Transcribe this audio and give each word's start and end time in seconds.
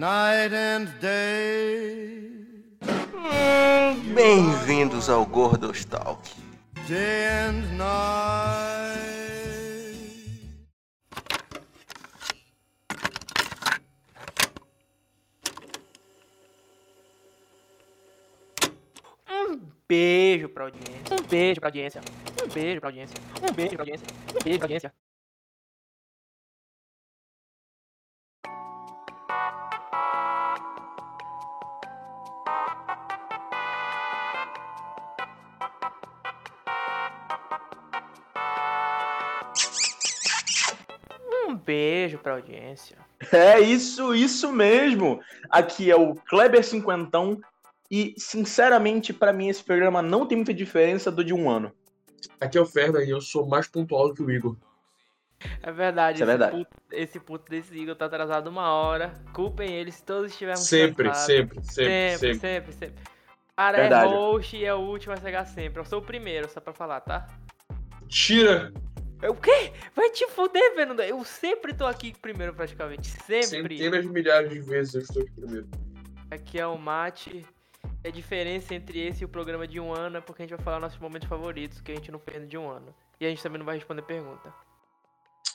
night 0.00 0.54
and 0.54 0.88
day, 0.98 2.32
Bem-vindos 4.14 5.10
ao 5.10 5.26
Gordostalk. 5.26 6.22
day 6.88 7.26
and 7.28 7.76
night. 7.76 9.10
Um 19.28 19.60
beijo 19.88 20.48
pra 20.48 20.64
audiência. 20.64 21.02
Um 21.12 21.22
beijo 21.28 21.60
pra 21.60 21.68
audiência. 21.68 22.00
Um 22.42 22.48
beijo 22.48 22.80
pra 22.80 22.88
audiência. 22.88 23.16
Um 23.42 23.52
beijo 23.54 23.70
pra 23.76 23.82
audiência. 23.82 24.06
Um 24.34 24.42
beijo 24.44 24.58
pra 24.58 24.64
audiência. 24.66 24.92
Beijo 41.70 42.18
pra 42.18 42.32
audiência. 42.32 42.96
É 43.32 43.60
isso, 43.60 44.12
isso 44.14 44.50
mesmo. 44.52 45.20
Aqui 45.48 45.88
é 45.90 45.94
o 45.96 46.14
Kleber 46.14 46.64
Cinquentão 46.64 47.40
e, 47.88 48.14
sinceramente, 48.18 49.12
pra 49.12 49.32
mim 49.32 49.48
esse 49.48 49.62
programa 49.62 50.02
não 50.02 50.26
tem 50.26 50.36
muita 50.36 50.52
diferença 50.52 51.10
do 51.12 51.22
de 51.24 51.32
um 51.32 51.48
ano. 51.48 51.70
Aqui 52.40 52.58
é 52.58 52.60
o 52.60 52.66
Ferna 52.66 53.02
e 53.04 53.10
eu 53.10 53.20
sou 53.20 53.46
mais 53.46 53.68
pontual 53.68 54.08
do 54.08 54.14
que 54.14 54.22
o 54.22 54.30
Igor. 54.30 54.56
É 55.62 55.70
verdade. 55.70 56.20
Isso 56.20 56.24
é 56.24 56.26
esse 56.26 56.38
verdade. 56.38 56.56
Puto, 56.56 56.76
esse 56.92 57.20
puto 57.20 57.50
desse 57.50 57.74
Igor 57.74 57.94
tá 57.94 58.06
atrasado 58.06 58.48
uma 58.48 58.72
hora. 58.72 59.18
Culpem 59.32 59.72
ele 59.72 59.92
se 59.92 60.02
todos 60.02 60.32
estivermos 60.32 60.66
Sempre, 60.66 61.08
cansados. 61.08 61.26
sempre, 61.26 61.62
sempre, 61.62 61.72
Sempre, 61.72 62.18
sempre. 62.18 62.38
sempre, 62.40 62.72
sempre. 62.72 63.02
Cara, 63.56 63.76
Verdade. 63.78 64.12
é 64.12 64.16
host 64.16 64.56
e 64.56 64.64
é 64.64 64.74
o 64.74 64.78
último 64.80 65.12
a 65.14 65.16
chegar 65.18 65.44
sempre. 65.44 65.80
Eu 65.80 65.84
sou 65.84 66.00
o 66.00 66.02
primeiro, 66.02 66.48
só 66.50 66.60
pra 66.60 66.72
falar, 66.72 67.00
tá? 67.00 67.26
Tira 68.08 68.72
Eu, 69.22 69.32
o 69.32 69.36
quê? 69.36 69.72
Vai 69.94 70.10
te 70.10 70.26
fuder, 70.28 70.74
Fernando. 70.74 71.00
Eu 71.00 71.22
sempre 71.24 71.74
tô 71.74 71.86
aqui 71.86 72.14
primeiro, 72.20 72.54
praticamente. 72.54 73.10
Sempre. 73.26 73.76
centenas 73.76 74.02
de 74.02 74.08
milhares 74.08 74.50
de 74.50 74.60
vezes 74.60 74.94
eu 74.94 75.00
estou 75.02 75.22
aqui 75.22 75.32
primeiro. 75.32 75.68
Aqui 76.30 76.58
é 76.58 76.66
o 76.66 76.78
Mate. 76.78 77.44
A 78.02 78.08
diferença 78.08 78.74
entre 78.74 78.98
esse 79.06 79.22
e 79.22 79.26
o 79.26 79.28
programa 79.28 79.68
de 79.68 79.78
um 79.78 79.92
ano 79.92 80.16
é 80.16 80.20
porque 80.22 80.42
a 80.42 80.46
gente 80.46 80.56
vai 80.56 80.64
falar 80.64 80.80
nossos 80.80 80.98
momentos 80.98 81.28
favoritos 81.28 81.82
que 81.82 81.92
a 81.92 81.94
gente 81.94 82.10
não 82.10 82.20
no 82.38 82.46
de 82.46 82.56
um 82.56 82.70
ano. 82.70 82.94
E 83.20 83.26
a 83.26 83.28
gente 83.28 83.42
também 83.42 83.58
não 83.58 83.66
vai 83.66 83.74
responder 83.74 84.02
pergunta. 84.02 84.52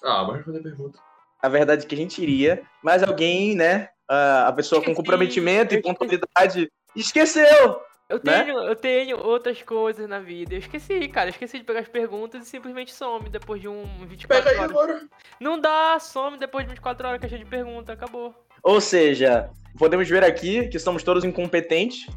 Ah, 0.03 0.23
mas 0.23 0.38
responder 0.38 0.61
pergunta. 0.61 0.99
A 1.41 1.49
verdade 1.49 1.86
é 1.86 1.88
que 1.88 1.95
a 1.95 1.97
gente 1.97 2.21
iria, 2.21 2.63
mas 2.83 3.02
alguém, 3.02 3.55
né, 3.55 3.89
a 4.08 4.47
a 4.47 4.53
pessoa 4.53 4.83
com 4.83 4.93
comprometimento 4.93 5.73
e 5.73 5.81
pontualidade 5.81 6.71
esqueceu. 6.95 7.81
Eu 8.08 8.22
Né? 8.23 8.44
tenho, 8.44 8.59
eu 8.59 8.75
tenho 8.75 9.17
outras 9.17 9.61
coisas 9.64 10.08
na 10.08 10.20
vida. 10.20 10.53
Eu 10.53 10.59
esqueci, 10.59 11.08
cara. 11.08 11.28
Eu 11.28 11.31
esqueci 11.31 11.58
de 11.58 11.64
pegar 11.64 11.80
as 11.80 11.88
perguntas 11.88 12.45
e 12.45 12.50
simplesmente 12.50 12.94
some 12.94 13.30
depois 13.30 13.59
de 13.59 13.67
um 13.67 13.84
24 14.06 14.28
Pega 14.44 14.50
aí 14.52 14.58
horas. 14.59 14.72
agora. 14.72 15.08
Não 15.39 15.59
dá, 15.59 15.98
some 16.00 16.38
depois 16.38 16.66
de 16.66 16.70
24 16.70 17.08
horas 17.08 17.20
que 17.20 17.26
a 17.26 17.30
gente 17.30 17.45
pergunta, 17.45 17.94
acabou. 17.94 18.33
Ou 18.61 18.80
seja, 18.80 19.50
podemos 19.78 20.08
ver 20.08 20.23
aqui 20.23 20.67
que 20.67 20.78
somos 20.80 21.02
todos 21.03 21.23
incompetentes, 21.23 22.08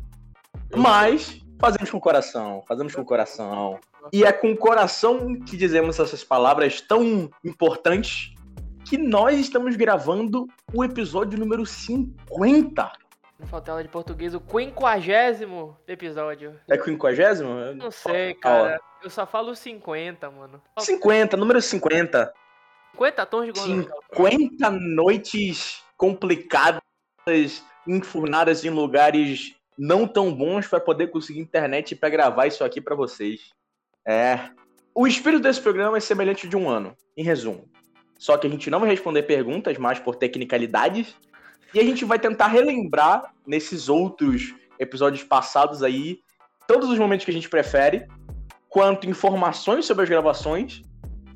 mas 0.77 1.41
fazemos 1.59 1.91
com 1.91 1.97
o 1.97 2.01
coração, 2.01 2.63
fazemos 2.69 2.95
com 2.95 3.03
o 3.03 3.05
coração. 3.05 3.79
E 4.13 4.25
é 4.25 4.33
com 4.33 4.53
o 4.53 4.57
coração 4.57 5.39
que 5.41 5.57
dizemos 5.57 5.99
essas 5.99 6.23
palavras 6.25 6.81
tão 6.81 7.31
importantes 7.45 8.33
que 8.85 8.97
nós 8.97 9.39
estamos 9.39 9.77
gravando 9.77 10.47
o 10.73 10.83
episódio 10.85 11.39
número 11.39 11.67
50. 11.67 12.91
Não 13.39 13.47
falta 13.47 13.71
aula 13.71 13.85
de 13.85 13.89
português, 13.89 14.35
o 14.35 14.41
quinquagésimo 14.41 15.77
episódio. 15.87 16.59
É 16.69 16.77
50? 16.77 17.75
Não 17.75 17.91
sei, 17.91 18.35
cara. 18.35 18.81
Eu 19.03 19.09
só 19.09 19.25
falo 19.25 19.55
50, 19.55 20.29
mano. 20.31 20.61
50, 20.79 21.37
número 21.37 21.63
50. 21.63 22.33
50 22.93 23.27
tons 23.27 23.47
de 23.47 23.53
Gondor. 23.53 23.91
50 24.13 24.71
noites 24.71 25.85
complicadas, 25.97 26.83
enfurnadas 27.87 28.65
em 28.65 28.71
lugares 28.71 29.55
não 29.79 30.09
tão 30.09 30.35
bons 30.35 30.67
para 30.67 30.81
poder 30.81 31.07
conseguir 31.09 31.39
internet 31.39 31.95
para 31.95 32.09
gravar 32.09 32.49
isso 32.49 32.65
aqui 32.65 32.81
para 32.81 32.97
vocês. 32.97 33.53
É. 34.05 34.51
O 34.93 35.07
espírito 35.07 35.43
desse 35.45 35.61
programa 35.61 35.97
é 35.97 36.01
semelhante 36.01 36.47
ao 36.47 36.51
de 36.51 36.57
um 36.57 36.69
ano, 36.69 36.97
em 37.17 37.23
resumo. 37.23 37.71
Só 38.19 38.37
que 38.37 38.49
a 38.49 38.51
gente 38.51 38.69
não 38.69 38.81
vai 38.81 38.91
responder 38.91 39.23
perguntas, 39.23 39.79
mais 39.79 40.01
por 40.01 40.17
tecnicalidades. 40.17 41.15
E 41.75 41.81
a 41.81 41.85
gente 41.85 42.05
vai 42.05 42.19
tentar 42.19 42.49
relembrar 42.49 43.33
nesses 43.47 43.89
outros 43.89 44.55
episódios 44.79 45.23
passados 45.25 45.83
aí 45.83 46.21
todos 46.67 46.89
os 46.89 46.99
momentos 46.99 47.25
que 47.25 47.31
a 47.31 47.35
gente 47.35 47.49
prefere, 47.49 48.07
quanto 48.69 49.09
informações 49.09 49.87
sobre 49.87 50.05
as 50.05 50.09
gravações 50.09 50.83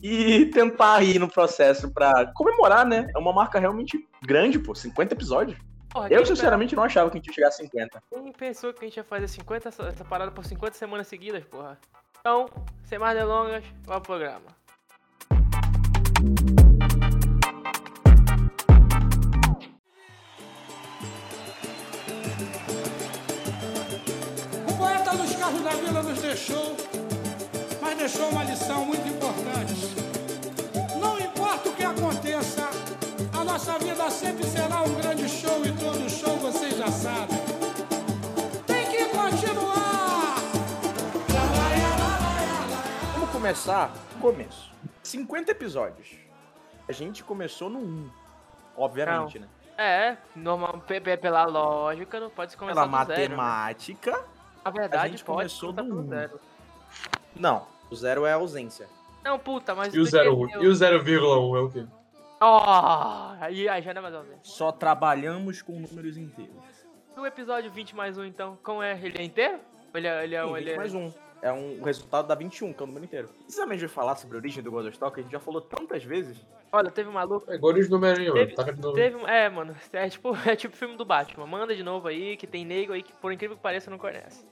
e 0.03 0.47
tentar 0.47 1.03
ir 1.03 1.19
no 1.19 1.29
processo 1.29 1.93
pra 1.93 2.31
comemorar, 2.35 2.87
né? 2.87 3.09
É 3.15 3.19
uma 3.19 3.33
marca 3.33 3.59
realmente 3.59 4.07
grande, 4.23 4.59
pô, 4.59 4.75
50 4.75 5.15
episódios. 5.15 5.59
Porra, 5.91 6.09
Eu, 6.11 6.25
sinceramente, 6.25 6.75
não 6.75 6.83
achava 6.83 7.11
que 7.11 7.19
a 7.19 7.21
gente 7.21 7.27
ia 7.29 7.35
chegar 7.35 7.49
a 7.49 7.53
50. 7.53 7.99
espera- 7.99 8.23
Quem 8.23 8.33
pensou 8.33 8.73
que 8.73 8.85
a 8.85 8.89
gente 8.89 8.97
ia 8.97 9.05
fazer 9.05 9.29
50, 9.29 9.69
essa 9.69 10.05
parada 10.05 10.31
por 10.33 10.45
50 10.45 10.75
semanas 10.77 11.07
seguidas, 11.07 11.45
porra? 11.45 11.79
Então, 12.21 12.47
sem 12.85 12.99
mais 12.99 13.17
delongas, 13.17 13.65
vamos 13.85 13.95
ao 13.97 14.01
programa. 14.01 14.47
Carlos 25.53 25.63
da 25.65 25.71
Vila 25.71 26.03
nos 26.03 26.21
deixou, 26.23 26.77
mas 27.81 27.99
deixou 27.99 28.29
uma 28.31 28.43
lição 28.45 28.85
muito 28.87 29.07
importante. 29.07 29.75
Não 30.99 31.19
importa 31.19 31.69
o 31.69 31.73
que 31.75 31.85
aconteça, 31.85 32.69
a 33.39 33.45
nossa 33.45 33.79
vida 33.79 34.09
sempre 34.11 34.45
será 34.45 34.81
um 34.83 34.95
grande 34.95 35.29
show 35.29 35.63
e 35.65 35.73
todo 35.73 36.09
show 36.09 36.37
vocês 36.39 36.77
já 36.77 36.87
sabem. 36.91 37.37
Tem 38.67 38.87
que 38.91 39.05
continuar! 39.07 40.37
Vamos 43.15 43.31
começar? 43.31 43.91
Começo. 44.21 44.73
50 45.03 45.51
episódios. 45.51 46.17
A 46.89 46.93
gente 46.93 47.23
começou 47.23 47.69
no 47.69 47.79
1. 47.79 48.11
Obviamente, 48.77 49.39
né? 49.39 49.49
É, 49.77 50.17
normal, 50.35 50.83
pe- 50.87 51.01
pe- 51.01 51.17
pela 51.19 51.45
lógica, 51.45 52.19
não 52.21 52.31
pode 52.31 52.53
se 52.53 52.57
começar 52.59 52.83
Pela 52.87 53.05
do 53.05 53.15
zero, 53.15 53.21
né? 53.31 53.37
Na 54.65 54.71
verdade, 54.71 55.05
a 55.05 55.09
gente 55.09 55.25
pode 55.25 55.37
começou 55.39 55.73
do 55.73 55.83
do 55.83 56.01
um. 56.01 56.09
zero. 56.09 56.41
Não, 57.35 57.67
o 57.91 57.97
zero 57.97 58.25
é 58.27 58.33
ausência. 58.33 58.89
Não, 59.25 59.39
puta, 59.39 59.75
mas... 59.75 59.95
E 59.95 60.01
o 60.01 60.05
tu 60.05 60.11
0,1 60.11 60.47
esqueceu. 60.47 60.63
e 60.63 60.67
o 60.69 60.73
0,1 60.73 61.57
é 61.57 61.61
o 61.61 61.71
quê? 61.71 61.87
Ó, 62.41 63.35
aí, 63.41 63.69
aí 63.69 63.83
já 63.83 63.95
não 63.95 64.01
é 64.01 64.03
mais 64.03 64.15
ou 64.15 64.23
menos. 64.25 64.41
Só 64.43 64.73
trabalhamos 64.73 65.63
com 65.63 65.73
números 65.79 66.17
inteiros. 66.17 66.55
O 67.17 67.25
episódio 67.25 67.71
20 67.71 67.95
mais 67.95 68.19
um, 68.19 68.25
então, 68.25 68.59
como 68.63 68.83
é? 68.83 68.99
Ele 69.01 69.19
é 69.19 69.23
inteiro? 69.23 69.61
Ou 69.93 69.99
Ele 69.99 70.07
é, 70.09 70.25
ele 70.25 70.35
é, 70.35 70.43
Sim, 70.43 70.51
um- 70.51 70.57
ele 70.57 70.65
20 70.67 70.75
é... 70.75 70.77
mais 70.77 70.95
um. 70.95 71.13
É 71.43 71.53
um, 71.53 71.83
resultado 71.83 72.29
da 72.29 72.37
21, 72.37 72.73
que 72.73 72.81
é 72.81 72.85
o 72.85 72.87
número 72.87 73.05
inteiro. 73.05 73.29
Precisamente 73.43 73.81
de 73.81 73.89
falar 73.89 74.15
sobre 74.15 74.37
a 74.37 74.39
origem 74.39 74.63
do 74.63 74.71
Godostalk, 74.71 75.19
a 75.19 75.23
gente 75.25 75.33
já 75.33 75.41
falou 75.41 75.61
tantas 75.61 76.05
vezes. 76.05 76.39
Olha, 76.71 76.89
teve 76.89 77.09
um 77.09 77.13
maluco... 77.13 77.51
É 77.51 77.57
igual 77.57 77.73
mano. 78.33 78.55
Taca 78.55 78.73
de 78.73 78.81
novo. 78.81 78.95
teve, 78.95 79.17
um- 79.17 79.27
é, 79.27 79.51
mano, 79.51 79.77
é 79.93 80.09
tipo, 80.09 80.37
é 80.47 80.55
tipo 80.55 80.77
filme 80.77 80.97
do 80.97 81.05
Batman. 81.05 81.45
Manda 81.45 81.75
de 81.75 81.83
novo 81.83 82.07
aí, 82.07 82.37
que 82.37 82.47
tem 82.47 82.65
nego 82.65 82.93
aí 82.93 83.03
que, 83.03 83.13
por 83.15 83.33
incrível 83.33 83.57
que 83.57 83.63
pareça, 83.63 83.91
não 83.91 83.99
conhece. 83.99 84.47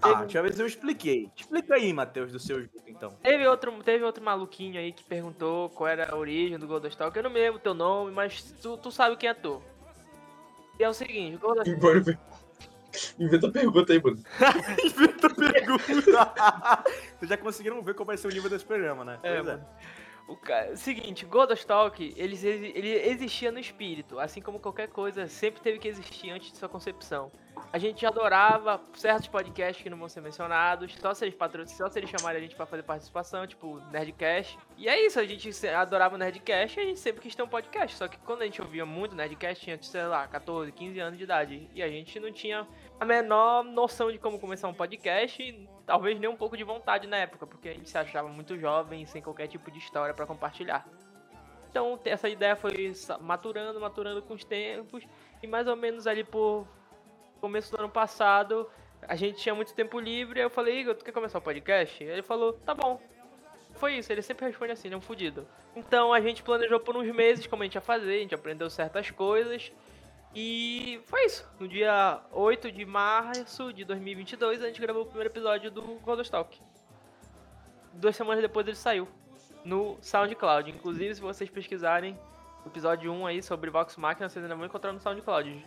Ah, 0.00 0.20
última 0.20 0.42
vez 0.42 0.58
eu 0.58 0.66
expliquei. 0.66 1.28
Explica 1.36 1.74
aí, 1.74 1.92
Matheus, 1.92 2.30
do 2.30 2.38
seu 2.38 2.60
jeito, 2.60 2.82
então. 2.86 3.10
Teve 3.22 3.46
outro, 3.46 3.72
teve 3.82 4.04
outro 4.04 4.22
maluquinho 4.22 4.78
aí 4.78 4.92
que 4.92 5.02
perguntou 5.02 5.70
qual 5.70 5.88
era 5.88 6.12
a 6.12 6.16
origem 6.16 6.58
do 6.58 6.68
Goldostalk. 6.68 7.16
Eu 7.16 7.24
não 7.24 7.30
me 7.30 7.40
lembro 7.40 7.58
o 7.58 7.62
teu 7.62 7.74
nome, 7.74 8.12
mas 8.12 8.42
tu, 8.62 8.76
tu 8.76 8.90
sabe 8.92 9.16
quem 9.16 9.28
é 9.28 9.34
tu. 9.34 9.60
E 10.78 10.84
é 10.84 10.88
o 10.88 10.94
seguinte, 10.94 11.36
o 11.36 11.40
Goldostalk... 11.40 12.18
Inventa 13.18 13.50
pergunta 13.50 13.92
aí, 13.92 14.02
mano. 14.02 14.18
Inventa 14.84 15.30
pergunta. 15.34 16.32
Vocês 17.18 17.28
já 17.28 17.36
conseguiram 17.36 17.82
ver 17.82 17.94
qual 17.94 18.06
vai 18.06 18.16
ser 18.16 18.28
o 18.28 18.30
nível 18.30 18.50
desse 18.50 18.64
programa, 18.64 19.04
né? 19.04 19.18
É, 19.22 19.34
Pois 19.34 19.46
mano. 19.46 19.64
O 20.28 20.36
ca- 20.36 20.74
seguinte, 20.76 21.26
Godostalk, 21.26 22.14
ele, 22.16 22.36
ele 22.74 22.88
existia 23.10 23.50
no 23.52 23.58
espírito, 23.58 24.18
assim 24.18 24.40
como 24.40 24.58
qualquer 24.60 24.88
coisa 24.88 25.26
sempre 25.28 25.60
teve 25.60 25.78
que 25.78 25.88
existir 25.88 26.30
antes 26.30 26.52
de 26.52 26.58
sua 26.58 26.68
concepção. 26.68 27.30
A 27.72 27.78
gente 27.78 28.04
adorava 28.06 28.80
certos 28.94 29.28
podcasts 29.28 29.82
que 29.82 29.88
não 29.90 29.96
vão 29.98 30.08
ser 30.08 30.20
mencionados, 30.20 30.94
só 30.94 31.12
se 31.14 31.24
eles 31.24 31.34
patro... 31.34 31.66
só 31.68 31.88
se 31.88 31.98
eles 31.98 32.10
chamarem 32.10 32.38
a 32.38 32.42
gente 32.42 32.54
pra 32.56 32.66
fazer 32.66 32.82
participação, 32.82 33.46
tipo 33.46 33.78
Nerdcast. 33.90 34.58
E 34.76 34.88
é 34.88 35.06
isso, 35.06 35.18
a 35.20 35.24
gente 35.24 35.48
adorava 35.68 36.14
o 36.14 36.18
Nerdcast 36.18 36.78
e 36.78 36.82
a 36.82 36.86
gente 36.86 36.98
sempre 37.00 37.20
quis 37.22 37.34
ter 37.34 37.42
um 37.42 37.48
podcast. 37.48 37.96
Só 37.96 38.08
que 38.08 38.18
quando 38.18 38.42
a 38.42 38.44
gente 38.44 38.60
ouvia 38.60 38.84
muito 38.86 39.14
Nerdcast, 39.14 39.62
tinha, 39.64 39.78
sei 39.82 40.04
lá, 40.04 40.26
14, 40.28 40.72
15 40.72 40.98
anos 41.00 41.18
de 41.18 41.24
idade. 41.24 41.68
E 41.74 41.82
a 41.82 41.88
gente 41.88 42.18
não 42.20 42.32
tinha 42.32 42.66
a 43.02 43.04
menor 43.04 43.64
noção 43.64 44.12
de 44.12 44.18
como 44.18 44.38
começar 44.38 44.68
um 44.68 44.74
podcast 44.74 45.42
e 45.42 45.68
talvez 45.84 46.20
nem 46.20 46.30
um 46.30 46.36
pouco 46.36 46.56
de 46.56 46.62
vontade 46.62 47.08
na 47.08 47.16
época, 47.16 47.44
porque 47.48 47.68
a 47.68 47.74
gente 47.74 47.90
se 47.90 47.98
achava 47.98 48.28
muito 48.28 48.56
jovem, 48.56 49.04
sem 49.06 49.20
qualquer 49.20 49.48
tipo 49.48 49.72
de 49.72 49.78
história 49.80 50.14
pra 50.14 50.24
compartilhar. 50.24 50.86
Então 51.68 51.98
essa 52.04 52.28
ideia 52.28 52.54
foi 52.54 52.92
maturando, 53.20 53.80
maturando 53.80 54.22
com 54.22 54.34
os 54.34 54.44
tempos. 54.44 55.04
E 55.42 55.48
mais 55.48 55.66
ou 55.66 55.74
menos 55.74 56.06
ali 56.06 56.22
por 56.22 56.64
começo 57.40 57.72
do 57.72 57.80
ano 57.80 57.88
passado, 57.88 58.70
a 59.02 59.16
gente 59.16 59.38
tinha 59.38 59.54
muito 59.54 59.74
tempo 59.74 59.98
livre. 59.98 60.38
Eu 60.38 60.48
falei, 60.48 60.78
Igor, 60.78 60.94
tu 60.94 61.04
quer 61.04 61.10
começar 61.10 61.38
o 61.38 61.42
podcast? 61.42 62.04
Ele 62.04 62.22
falou, 62.22 62.52
tá 62.52 62.72
bom. 62.72 63.00
Foi 63.72 63.94
isso, 63.94 64.12
ele 64.12 64.22
sempre 64.22 64.46
responde 64.46 64.70
assim, 64.70 64.86
ele 64.86 64.94
é 64.94 64.98
um 64.98 65.00
fudido. 65.00 65.44
Então 65.74 66.12
a 66.12 66.20
gente 66.20 66.40
planejou 66.40 66.78
por 66.78 66.96
uns 66.96 67.12
meses 67.12 67.48
como 67.48 67.64
a 67.64 67.66
gente 67.66 67.74
ia 67.74 67.80
fazer, 67.80 68.14
a 68.14 68.20
gente 68.20 68.34
aprendeu 68.36 68.70
certas 68.70 69.10
coisas. 69.10 69.72
E 70.34 71.00
foi 71.04 71.26
isso. 71.26 71.46
No 71.60 71.68
dia 71.68 72.20
8 72.32 72.72
de 72.72 72.84
março 72.86 73.72
de 73.72 73.84
2022, 73.84 74.62
a 74.62 74.66
gente 74.66 74.80
gravou 74.80 75.02
o 75.02 75.06
primeiro 75.06 75.30
episódio 75.30 75.70
do 75.70 75.82
Godostalk. 76.00 76.58
Duas 77.92 78.16
semanas 78.16 78.40
depois 78.40 78.66
ele 78.66 78.76
saiu 78.76 79.06
no 79.64 79.98
SoundCloud. 80.00 80.70
Inclusive, 80.70 81.14
se 81.14 81.20
vocês 81.20 81.50
pesquisarem 81.50 82.18
o 82.64 82.68
episódio 82.68 83.12
1 83.12 83.26
aí 83.26 83.42
sobre 83.42 83.70
Vox 83.70 83.96
Machina, 83.96 84.28
vocês 84.28 84.42
ainda 84.42 84.56
vão 84.56 84.64
encontrar 84.64 84.92
no 84.92 85.00
SoundCloud. 85.00 85.66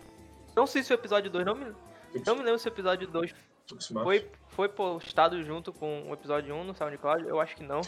Não 0.56 0.66
sei 0.66 0.82
se 0.82 0.92
o 0.92 0.94
episódio 0.94 1.30
2, 1.30 1.46
não 1.46 1.54
me, 1.54 1.74
não 2.26 2.34
me 2.34 2.42
lembro 2.42 2.58
se 2.58 2.66
o 2.66 2.70
episódio 2.70 3.06
2 3.06 3.34
foi, 4.02 4.30
foi 4.48 4.68
postado 4.68 5.42
junto 5.42 5.72
com 5.72 6.08
o 6.08 6.12
episódio 6.12 6.54
1 6.54 6.64
no 6.64 6.74
SoundCloud, 6.74 7.26
eu 7.26 7.40
acho 7.40 7.54
que 7.54 7.62
não. 7.62 7.80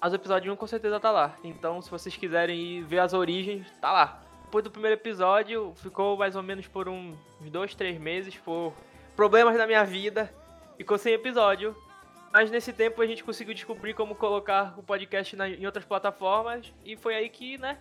Mas 0.00 0.12
o 0.12 0.16
episódio 0.16 0.52
1 0.52 0.56
com 0.56 0.66
certeza 0.66 0.98
tá 0.98 1.10
lá. 1.10 1.36
Então, 1.44 1.82
se 1.82 1.90
vocês 1.90 2.16
quiserem 2.16 2.58
ir 2.58 2.82
ver 2.82 3.00
as 3.00 3.12
origens, 3.12 3.70
tá 3.80 3.92
lá. 3.92 4.27
Depois 4.48 4.64
do 4.64 4.70
primeiro 4.70 4.96
episódio, 4.98 5.74
ficou 5.76 6.16
mais 6.16 6.34
ou 6.34 6.42
menos 6.42 6.66
por 6.66 6.88
uns 6.88 7.14
dois, 7.52 7.74
três 7.74 8.00
meses 8.00 8.34
por 8.34 8.72
problemas 9.14 9.58
da 9.58 9.66
minha 9.66 9.84
vida. 9.84 10.32
Ficou 10.78 10.96
sem 10.96 11.12
episódio. 11.12 11.76
Mas 12.32 12.50
nesse 12.50 12.72
tempo 12.72 13.02
a 13.02 13.06
gente 13.06 13.22
conseguiu 13.22 13.52
descobrir 13.52 13.92
como 13.92 14.14
colocar 14.14 14.72
o 14.78 14.82
podcast 14.82 15.36
na- 15.36 15.50
em 15.50 15.66
outras 15.66 15.84
plataformas. 15.84 16.72
E 16.82 16.96
foi 16.96 17.14
aí 17.14 17.28
que, 17.28 17.58
né, 17.58 17.76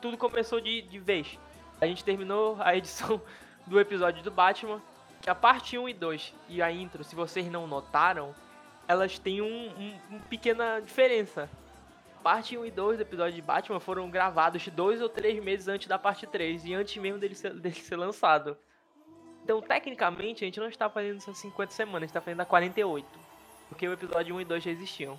tudo 0.00 0.16
começou 0.16 0.60
de, 0.60 0.82
de 0.82 1.00
vez. 1.00 1.36
A 1.80 1.86
gente 1.86 2.04
terminou 2.04 2.56
a 2.60 2.74
edição 2.78 3.20
do 3.66 3.80
episódio 3.80 4.22
do 4.22 4.30
Batman. 4.30 4.80
Que 5.20 5.28
a 5.28 5.34
parte 5.34 5.76
1 5.76 5.88
e 5.88 5.94
2 5.94 6.32
e 6.48 6.62
a 6.62 6.70
intro, 6.70 7.02
se 7.02 7.16
vocês 7.16 7.50
não 7.50 7.66
notaram, 7.66 8.32
elas 8.86 9.18
têm 9.18 9.42
um, 9.42 9.66
um- 9.76 9.98
uma 10.10 10.20
pequena 10.30 10.78
diferença. 10.80 11.50
Parte 12.22 12.58
1 12.58 12.66
e 12.66 12.70
2 12.70 12.98
do 12.98 13.02
episódio 13.02 13.34
de 13.34 13.42
Batman 13.42 13.80
foram 13.80 14.10
gravados 14.10 14.66
dois 14.68 15.00
ou 15.00 15.08
três 15.08 15.42
meses 15.42 15.68
antes 15.68 15.86
da 15.86 15.98
parte 15.98 16.26
3 16.26 16.64
e 16.64 16.74
antes 16.74 16.96
mesmo 17.00 17.18
dele 17.18 17.34
ser, 17.34 17.54
dele 17.54 17.74
ser 17.74 17.96
lançado. 17.96 18.56
Então, 19.44 19.62
tecnicamente, 19.62 20.44
a 20.44 20.46
gente 20.46 20.60
não 20.60 20.68
está 20.68 20.90
fazendo 20.90 21.16
essas 21.16 21.38
50 21.38 21.72
semanas, 21.72 21.96
a 21.96 22.00
gente 22.00 22.10
está 22.10 22.20
fazendo 22.20 22.40
a 22.40 22.44
48. 22.44 23.06
Porque 23.68 23.88
o 23.88 23.92
episódio 23.92 24.34
1 24.34 24.40
e 24.40 24.44
2 24.44 24.62
já 24.62 24.70
existiam. 24.70 25.18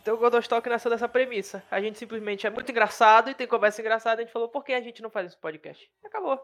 Então 0.00 0.16
o 0.16 0.18
Godostalk 0.18 0.66
nasceu 0.68 0.90
dessa 0.90 1.08
premissa. 1.08 1.62
A 1.70 1.80
gente 1.80 1.98
simplesmente 1.98 2.46
é 2.46 2.50
muito 2.50 2.70
engraçado 2.70 3.30
e 3.30 3.34
tem 3.34 3.46
conversa 3.46 3.80
engraçada. 3.80 4.22
A 4.22 4.24
gente 4.24 4.32
falou, 4.32 4.48
por 4.48 4.64
que 4.64 4.72
a 4.72 4.80
gente 4.80 5.02
não 5.02 5.10
faz 5.10 5.26
esse 5.26 5.36
podcast? 5.36 5.90
Acabou. 6.04 6.40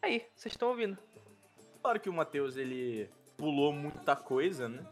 Aí, 0.00 0.24
vocês 0.34 0.52
estão 0.52 0.68
ouvindo. 0.68 0.96
Claro 1.82 1.98
que 1.98 2.08
o 2.08 2.12
Matheus, 2.12 2.56
ele 2.56 3.10
pulou 3.36 3.72
muita 3.72 4.14
coisa, 4.14 4.68
né? 4.68 4.86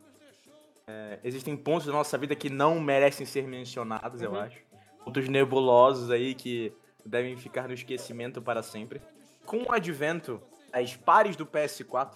É, 0.91 1.19
existem 1.23 1.57
pontos 1.57 1.87
da 1.87 1.93
nossa 1.93 2.19
vida 2.19 2.35
que 2.35 2.51
não 2.51 2.81
merecem 2.81 3.25
ser 3.25 3.47
mencionados, 3.47 4.21
eu 4.21 4.33
Uhum. 4.33 4.41
acho. 4.41 4.59
Pontos 5.05 5.29
nebulosos 5.29 6.11
aí 6.11 6.35
que 6.35 6.73
devem 7.07 7.37
ficar 7.37 7.69
no 7.69 7.75
esquecimento 7.75 8.43
para 8.43 8.61
sempre. 8.63 9.01
Com 9.47 9.59
o 9.63 9.73
advento 9.73 10.41
das 10.73 10.97
pares 10.97 11.37
do 11.37 11.47
PS4, 11.47 12.15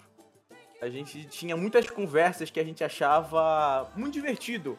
a 0.82 0.88
gente 0.88 1.24
tinha 1.26 1.56
muitas 1.56 1.88
conversas 1.88 2.50
que 2.50 2.58
a 2.60 2.64
gente 2.64 2.82
achava 2.82 3.88
muito 3.96 4.12
divertido. 4.14 4.76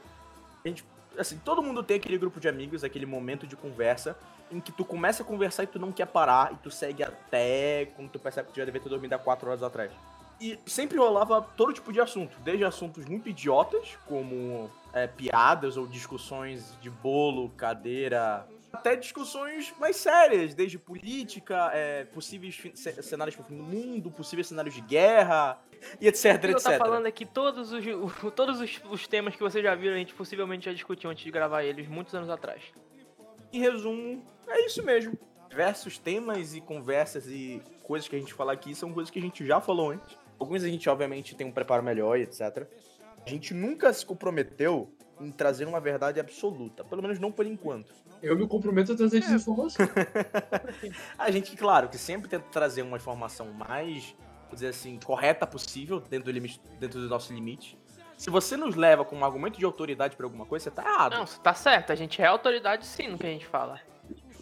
A 0.63 0.67
gente, 0.67 0.83
assim, 1.17 1.37
todo 1.37 1.63
mundo 1.63 1.81
tem 1.81 1.97
aquele 1.97 2.17
grupo 2.17 2.39
de 2.39 2.47
amigos, 2.49 2.83
aquele 2.83 3.05
momento 3.05 3.47
de 3.47 3.55
conversa 3.55 4.17
em 4.51 4.59
que 4.59 4.71
tu 4.71 4.83
começa 4.85 5.23
a 5.23 5.25
conversar 5.25 5.63
e 5.63 5.67
tu 5.67 5.79
não 5.79 5.91
quer 5.91 6.05
parar 6.05 6.53
e 6.53 6.57
tu 6.57 6.69
segue 6.69 7.01
até 7.01 7.87
quando 7.95 8.09
tu 8.09 8.19
percebe 8.19 8.47
que 8.47 8.53
tu 8.53 8.57
já 8.57 8.65
devia 8.65 8.79
ter 8.81 8.89
dormido 8.89 9.13
há 9.15 9.17
4 9.17 9.47
horas 9.47 9.63
atrás. 9.63 9.91
E 10.39 10.59
sempre 10.65 10.97
rolava 10.97 11.41
todo 11.41 11.71
tipo 11.71 11.93
de 11.93 12.01
assunto, 12.01 12.37
desde 12.41 12.65
assuntos 12.65 13.05
muito 13.05 13.29
idiotas, 13.29 13.97
como 14.05 14.69
é, 14.93 15.07
piadas 15.07 15.77
ou 15.77 15.87
discussões 15.87 16.77
de 16.81 16.89
bolo, 16.89 17.49
cadeira, 17.51 18.45
até 18.73 18.95
discussões 18.97 19.73
mais 19.79 19.95
sérias, 19.95 20.53
desde 20.53 20.77
política, 20.77 21.71
é, 21.73 22.03
possíveis 22.05 22.61
cenários 23.01 23.35
fim 23.35 23.55
do 23.55 23.63
mundo, 23.63 24.11
possíveis 24.11 24.47
cenários 24.47 24.75
de 24.75 24.81
guerra, 24.81 25.57
e 26.01 26.07
etc, 26.07 26.35
O 26.35 26.39
que 26.39 26.45
eu 26.47 26.51
etc. 26.51 26.63
tá 26.63 26.77
falando 26.77 27.07
é 27.07 27.11
que 27.11 27.25
todos, 27.25 27.71
os, 27.71 27.85
o- 27.85 28.31
todos 28.31 28.59
os, 28.59 28.81
os 28.89 29.07
temas 29.07 29.35
que 29.35 29.41
vocês 29.41 29.63
já 29.63 29.73
viram, 29.73 29.95
a 29.95 29.99
gente 29.99 30.13
possivelmente 30.13 30.65
já 30.65 30.73
discutiu 30.73 31.09
antes 31.09 31.23
de 31.23 31.31
gravar 31.31 31.63
eles, 31.63 31.87
muitos 31.87 32.13
anos 32.13 32.29
atrás. 32.29 32.61
Em 33.53 33.59
resumo, 33.61 34.21
é 34.47 34.65
isso 34.65 34.83
mesmo. 34.83 35.17
Diversos 35.49 35.97
temas 35.97 36.53
e 36.53 36.59
conversas 36.59 37.25
e 37.27 37.61
coisas 37.83 38.09
que 38.09 38.15
a 38.17 38.19
gente 38.19 38.33
fala 38.33 38.51
aqui 38.51 38.75
são 38.75 38.91
coisas 38.91 39.09
que 39.09 39.19
a 39.19 39.21
gente 39.21 39.45
já 39.45 39.61
falou 39.61 39.91
antes. 39.91 40.17
Alguns 40.39 40.63
a 40.63 40.67
gente, 40.67 40.89
obviamente, 40.89 41.35
tem 41.35 41.47
um 41.47 41.51
preparo 41.51 41.83
melhor 41.83 42.17
e 42.17 42.23
etc. 42.23 42.67
A 43.25 43.29
gente 43.29 43.53
nunca 43.53 43.91
se 43.91 44.05
comprometeu 44.05 44.93
em 45.19 45.31
trazer 45.31 45.65
uma 45.65 45.79
verdade 45.79 46.19
absoluta. 46.19 46.83
Pelo 46.83 47.01
menos 47.01 47.19
não 47.19 47.31
por 47.31 47.45
enquanto. 47.45 47.93
Eu 48.21 48.37
me 48.37 48.47
comprometo 48.47 48.93
a 48.93 48.95
trazer 48.95 49.19
desinformação. 49.19 49.87
A 51.17 51.31
gente, 51.31 51.55
claro, 51.55 51.89
que 51.89 51.97
sempre 51.97 52.29
tenta 52.29 52.45
trazer 52.51 52.81
uma 52.81 52.97
informação 52.97 53.51
mais, 53.51 54.15
vou 54.47 54.53
dizer 54.53 54.67
assim, 54.67 54.99
correta 55.03 55.45
possível 55.45 55.99
dentro 55.99 56.25
do, 56.25 56.31
limite, 56.31 56.59
dentro 56.79 56.99
do 56.99 57.07
nosso 57.07 57.33
limite. 57.33 57.77
Se 58.17 58.29
você 58.29 58.55
nos 58.55 58.75
leva 58.75 59.03
com 59.03 59.15
um 59.15 59.25
argumento 59.25 59.59
de 59.59 59.65
autoridade 59.65 60.15
pra 60.15 60.25
alguma 60.25 60.45
coisa, 60.45 60.63
você 60.63 60.71
tá 60.71 60.83
errado. 60.83 61.13
Não, 61.13 61.27
você 61.27 61.39
tá 61.39 61.53
certo, 61.53 61.91
a 61.91 61.95
gente 61.95 62.21
é 62.21 62.25
autoridade 62.25 62.85
sim 62.85 63.07
no 63.09 63.17
que 63.17 63.25
a 63.25 63.29
gente 63.29 63.45
fala. 63.45 63.79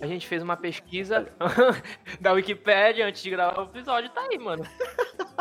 A 0.02 0.08
gente 0.08 0.28
fez 0.28 0.42
uma 0.42 0.58
pesquisa 0.58 1.28
da 2.20 2.34
Wikipédia 2.34 3.08
antes 3.08 3.22
de 3.22 3.30
gravar 3.30 3.62
o 3.62 3.66
episódio, 3.66 4.10
tá 4.10 4.22
aí, 4.22 4.38
mano. 4.38 4.66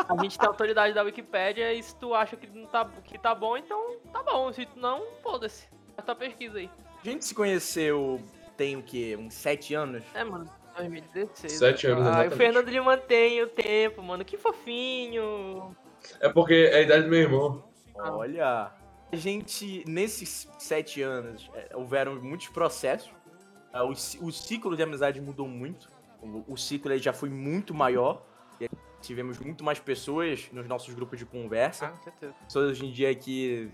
A 0.07 0.21
gente 0.21 0.37
tem 0.37 0.47
autoridade 0.47 0.93
da 0.93 1.03
Wikipédia 1.03 1.73
e 1.73 1.81
se 1.81 1.95
tu 1.97 2.13
acha 2.13 2.35
que, 2.35 2.47
não 2.47 2.67
tá, 2.67 2.89
que 3.03 3.17
tá 3.17 3.33
bom, 3.35 3.57
então 3.57 3.97
tá 4.11 4.23
bom. 4.23 4.51
Se 4.53 4.65
tu 4.65 4.79
não, 4.79 5.03
foda-se. 5.21 5.67
Faz 5.95 6.05
tua 6.05 6.15
pesquisa 6.15 6.57
aí. 6.57 6.69
A 7.01 7.03
gente 7.03 7.25
se 7.25 7.35
conheceu 7.35 8.21
tem 8.57 8.77
o 8.77 8.83
quê? 8.83 9.17
Uns 9.19 9.33
sete 9.33 9.73
anos? 9.73 10.03
É, 10.13 10.23
mano, 10.23 10.49
2016. 10.77 11.53
Sete 11.53 11.87
anos, 11.87 12.07
Ah, 12.07 12.25
e 12.25 12.27
o. 12.27 12.31
Fernando 12.31 12.67
ele 12.67 12.81
mantém 12.81 13.41
o 13.41 13.47
tempo, 13.47 14.01
mano. 14.01 14.23
Que 14.23 14.37
fofinho. 14.37 15.75
É 16.19 16.29
porque 16.29 16.69
é 16.71 16.77
a 16.77 16.81
idade 16.81 17.03
do 17.03 17.09
meu 17.09 17.19
irmão. 17.19 17.63
Olha, 17.95 18.71
a 19.11 19.15
gente, 19.15 19.83
nesses 19.87 20.49
sete 20.57 21.01
anos, 21.01 21.49
é, 21.53 21.75
houveram 21.75 22.15
muitos 22.15 22.47
processos. 22.49 23.11
Ah, 23.73 23.83
O, 23.83 23.91
o 23.91 24.31
ciclo 24.31 24.77
de 24.77 24.83
amizade 24.83 25.19
mudou 25.19 25.47
muito. 25.47 25.89
O, 26.21 26.53
o 26.53 26.57
ciclo 26.57 26.95
já 26.97 27.11
foi 27.11 27.29
muito 27.29 27.73
maior. 27.73 28.23
E 28.61 28.69
tivemos 29.01 29.39
muito 29.39 29.63
mais 29.63 29.79
pessoas 29.79 30.47
nos 30.53 30.67
nossos 30.67 30.93
grupos 30.93 31.19
de 31.19 31.25
conversa. 31.25 31.87
Ah, 31.87 32.03
certeza. 32.03 32.33
Pessoas 32.45 32.69
hoje 32.71 32.85
em 32.85 32.91
dia 32.91 33.13
que 33.15 33.69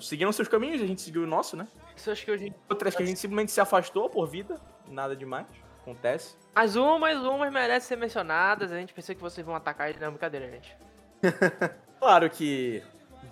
seguiram 0.00 0.32
seus 0.32 0.48
caminhos, 0.48 0.82
a 0.82 0.86
gente 0.86 1.00
seguiu 1.00 1.22
o 1.22 1.26
nosso, 1.26 1.56
né? 1.56 1.66
Pessoas 1.94 2.22
que 2.22 2.30
hoje. 2.30 2.52
Outras 2.68 2.94
que 2.94 3.02
a 3.02 3.06
gente 3.06 3.18
simplesmente 3.18 3.52
se 3.52 3.60
afastou 3.60 4.10
por 4.10 4.26
vida. 4.26 4.60
Nada 4.88 5.16
demais. 5.16 5.46
Acontece. 5.80 6.36
Mas 6.54 6.76
umas, 6.76 7.16
umas 7.18 7.52
merecem 7.52 7.88
ser 7.88 7.96
mencionadas. 7.96 8.70
A 8.72 8.76
gente 8.76 8.92
pensou 8.92 9.14
que 9.14 9.20
vocês 9.22 9.46
vão 9.46 9.54
atacar 9.54 9.88
ele. 9.88 9.98
Não, 9.98 10.10
brincadeira, 10.10 10.50
gente. 10.50 10.76
Claro 11.98 12.30
que, 12.30 12.80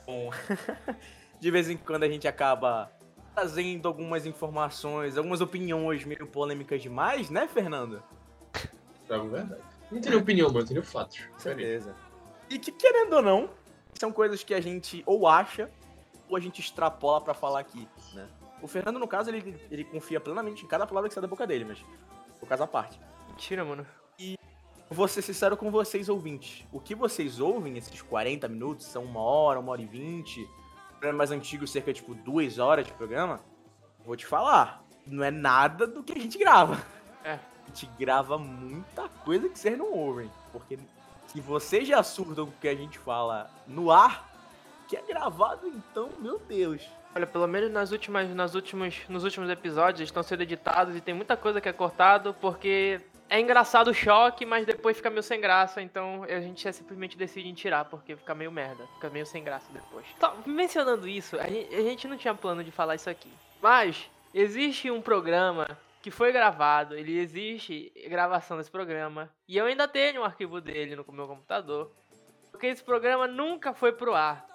bom, 0.04 0.28
de 1.38 1.50
vez 1.52 1.70
em 1.70 1.76
quando 1.76 2.02
a 2.02 2.08
gente 2.08 2.26
acaba 2.26 2.90
trazendo 3.36 3.86
algumas 3.86 4.24
informações, 4.24 5.18
algumas 5.18 5.42
opiniões 5.42 6.06
meio 6.06 6.26
polêmicas 6.26 6.80
demais, 6.80 7.28
né, 7.28 7.46
Fernando? 7.46 8.02
É 9.10 9.18
verdade. 9.18 9.60
Não 9.92 10.00
tenho 10.00 10.18
opinião, 10.18 10.48
mano, 10.48 10.60
eu 10.60 10.66
tenho 10.66 10.82
fatos. 10.82 11.20
Certeza. 11.36 11.94
E 12.48 12.58
que, 12.58 12.72
querendo 12.72 13.12
ou 13.12 13.22
não, 13.22 13.50
são 13.92 14.10
coisas 14.10 14.42
que 14.42 14.54
a 14.54 14.60
gente 14.60 15.02
ou 15.04 15.28
acha 15.28 15.70
ou 16.30 16.36
a 16.36 16.40
gente 16.40 16.60
extrapola 16.60 17.20
pra 17.20 17.34
falar 17.34 17.60
aqui, 17.60 17.86
né? 18.14 18.26
O 18.62 18.66
Fernando, 18.66 18.98
no 18.98 19.06
caso, 19.06 19.28
ele, 19.28 19.54
ele 19.70 19.84
confia 19.84 20.18
plenamente 20.18 20.64
em 20.64 20.66
cada 20.66 20.86
palavra 20.86 21.08
que 21.08 21.14
sai 21.14 21.20
da 21.20 21.28
boca 21.28 21.46
dele, 21.46 21.66
mas 21.66 21.84
o 22.40 22.46
caso 22.46 22.62
à 22.62 22.66
parte. 22.66 22.98
Mentira, 23.28 23.64
mano. 23.64 23.86
Vou 24.88 25.06
ser 25.06 25.20
sincero 25.20 25.56
com 25.56 25.70
vocês, 25.70 26.08
ouvintes. 26.08 26.64
O 26.72 26.80
que 26.80 26.94
vocês 26.94 27.38
ouvem 27.38 27.76
esses 27.76 28.00
40 28.00 28.48
minutos, 28.48 28.86
são 28.86 29.04
uma 29.04 29.20
hora, 29.20 29.60
uma 29.60 29.72
hora 29.72 29.82
e 29.82 29.86
vinte, 29.86 30.48
programa 30.96 31.18
mais 31.18 31.30
antigo, 31.30 31.66
cerca 31.66 31.92
de 31.92 32.00
tipo 32.00 32.14
duas 32.14 32.58
horas 32.58 32.86
de 32.86 32.92
programa, 32.92 33.40
vou 34.04 34.16
te 34.16 34.26
falar, 34.26 34.84
não 35.06 35.22
é 35.22 35.30
nada 35.30 35.86
do 35.86 36.02
que 36.02 36.12
a 36.12 36.20
gente 36.20 36.38
grava. 36.38 36.80
É. 37.24 37.32
A 37.32 37.68
gente 37.68 37.86
grava 37.98 38.38
muita 38.38 39.08
coisa 39.24 39.48
que 39.48 39.58
vocês 39.58 39.76
não 39.76 39.92
ouvem. 39.92 40.30
Porque 40.52 40.78
se 41.26 41.40
vocês 41.40 41.86
já 41.86 42.02
surtam 42.02 42.46
com 42.46 42.52
o 42.52 42.60
que 42.60 42.68
a 42.68 42.74
gente 42.74 42.98
fala 42.98 43.50
no 43.66 43.90
ar, 43.90 44.28
que 44.88 44.96
é 44.96 45.02
gravado, 45.02 45.66
então, 45.66 46.10
meu 46.20 46.38
Deus. 46.38 46.82
Olha, 47.14 47.26
pelo 47.26 47.46
menos 47.46 47.72
nas 47.72 47.92
últimas, 47.92 48.28
nas 48.34 48.54
últimos, 48.54 49.02
nos 49.08 49.24
últimos 49.24 49.48
episódios 49.50 50.00
eles 50.00 50.08
estão 50.08 50.22
sendo 50.22 50.42
editados 50.42 50.94
e 50.94 51.00
tem 51.00 51.14
muita 51.14 51.36
coisa 51.36 51.60
que 51.60 51.68
é 51.68 51.72
cortado 51.72 52.34
porque 52.40 53.00
é 53.28 53.40
engraçado 53.40 53.88
o 53.88 53.94
choque, 53.94 54.46
mas 54.46 54.66
depois 54.66 54.96
fica 54.96 55.10
meio 55.10 55.22
sem 55.22 55.40
graça, 55.40 55.82
então 55.82 56.24
a 56.24 56.40
gente 56.40 56.66
é 56.66 56.72
simplesmente 56.72 57.16
decide 57.16 57.48
em 57.48 57.54
tirar 57.54 57.84
porque 57.86 58.16
fica 58.16 58.34
meio 58.34 58.52
merda, 58.52 58.86
fica 58.94 59.10
meio 59.10 59.26
sem 59.26 59.42
graça 59.42 59.66
depois. 59.72 60.06
Tá, 60.18 60.34
mencionando 60.46 61.08
isso, 61.08 61.38
a 61.38 61.46
gente, 61.46 61.74
a 61.74 61.82
gente 61.82 62.08
não 62.08 62.16
tinha 62.16 62.34
plano 62.34 62.62
de 62.62 62.70
falar 62.70 62.94
isso 62.94 63.10
aqui, 63.10 63.30
mas 63.60 64.10
existe 64.32 64.90
um 64.90 65.00
programa 65.00 65.66
que 66.06 66.10
foi 66.12 66.30
gravado, 66.30 66.94
ele 66.94 67.18
existe 67.18 67.92
gravação 68.08 68.56
desse 68.56 68.70
programa. 68.70 69.28
E 69.48 69.56
eu 69.56 69.66
ainda 69.66 69.88
tenho 69.88 70.20
um 70.20 70.24
arquivo 70.24 70.60
dele 70.60 70.94
no 70.94 71.04
meu 71.12 71.26
computador. 71.26 71.90
Porque 72.52 72.68
esse 72.68 72.84
programa 72.84 73.26
nunca 73.26 73.74
foi 73.74 73.90
pro 73.90 74.14
ar. 74.14 74.46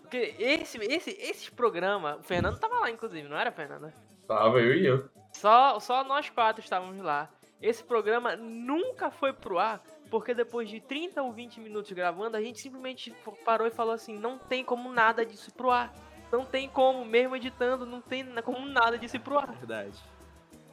Porque 0.00 0.34
esse, 0.38 0.78
esse, 0.78 1.10
esse 1.20 1.50
programa, 1.50 2.16
o 2.16 2.22
Fernando 2.22 2.58
tava 2.58 2.78
lá, 2.78 2.90
inclusive, 2.90 3.28
não 3.28 3.36
era, 3.36 3.52
Fernanda? 3.52 3.92
Tava 4.26 4.60
eu 4.62 4.74
e 4.74 4.86
eu. 4.86 5.08
Só, 5.34 5.78
só 5.78 6.02
nós 6.04 6.30
quatro 6.30 6.62
estávamos 6.62 6.98
lá. 7.04 7.28
Esse 7.64 7.82
programa 7.82 8.36
nunca 8.36 9.10
foi 9.10 9.32
pro 9.32 9.58
ar, 9.58 9.82
porque 10.10 10.34
depois 10.34 10.68
de 10.68 10.80
30 10.80 11.22
ou 11.22 11.32
20 11.32 11.60
minutos 11.60 11.90
gravando, 11.92 12.36
a 12.36 12.42
gente 12.42 12.60
simplesmente 12.60 13.10
parou 13.42 13.66
e 13.66 13.70
falou 13.70 13.94
assim: 13.94 14.18
não 14.18 14.36
tem 14.36 14.62
como 14.62 14.92
nada 14.92 15.24
disso 15.24 15.50
pro 15.54 15.70
ar. 15.70 15.90
Não 16.30 16.44
tem 16.44 16.68
como, 16.68 17.06
mesmo 17.06 17.34
editando, 17.34 17.86
não 17.86 18.02
tem 18.02 18.26
como 18.42 18.66
nada 18.66 18.98
disso 18.98 19.18
pro 19.18 19.38
ar. 19.38 19.50
Verdade. 19.52 19.96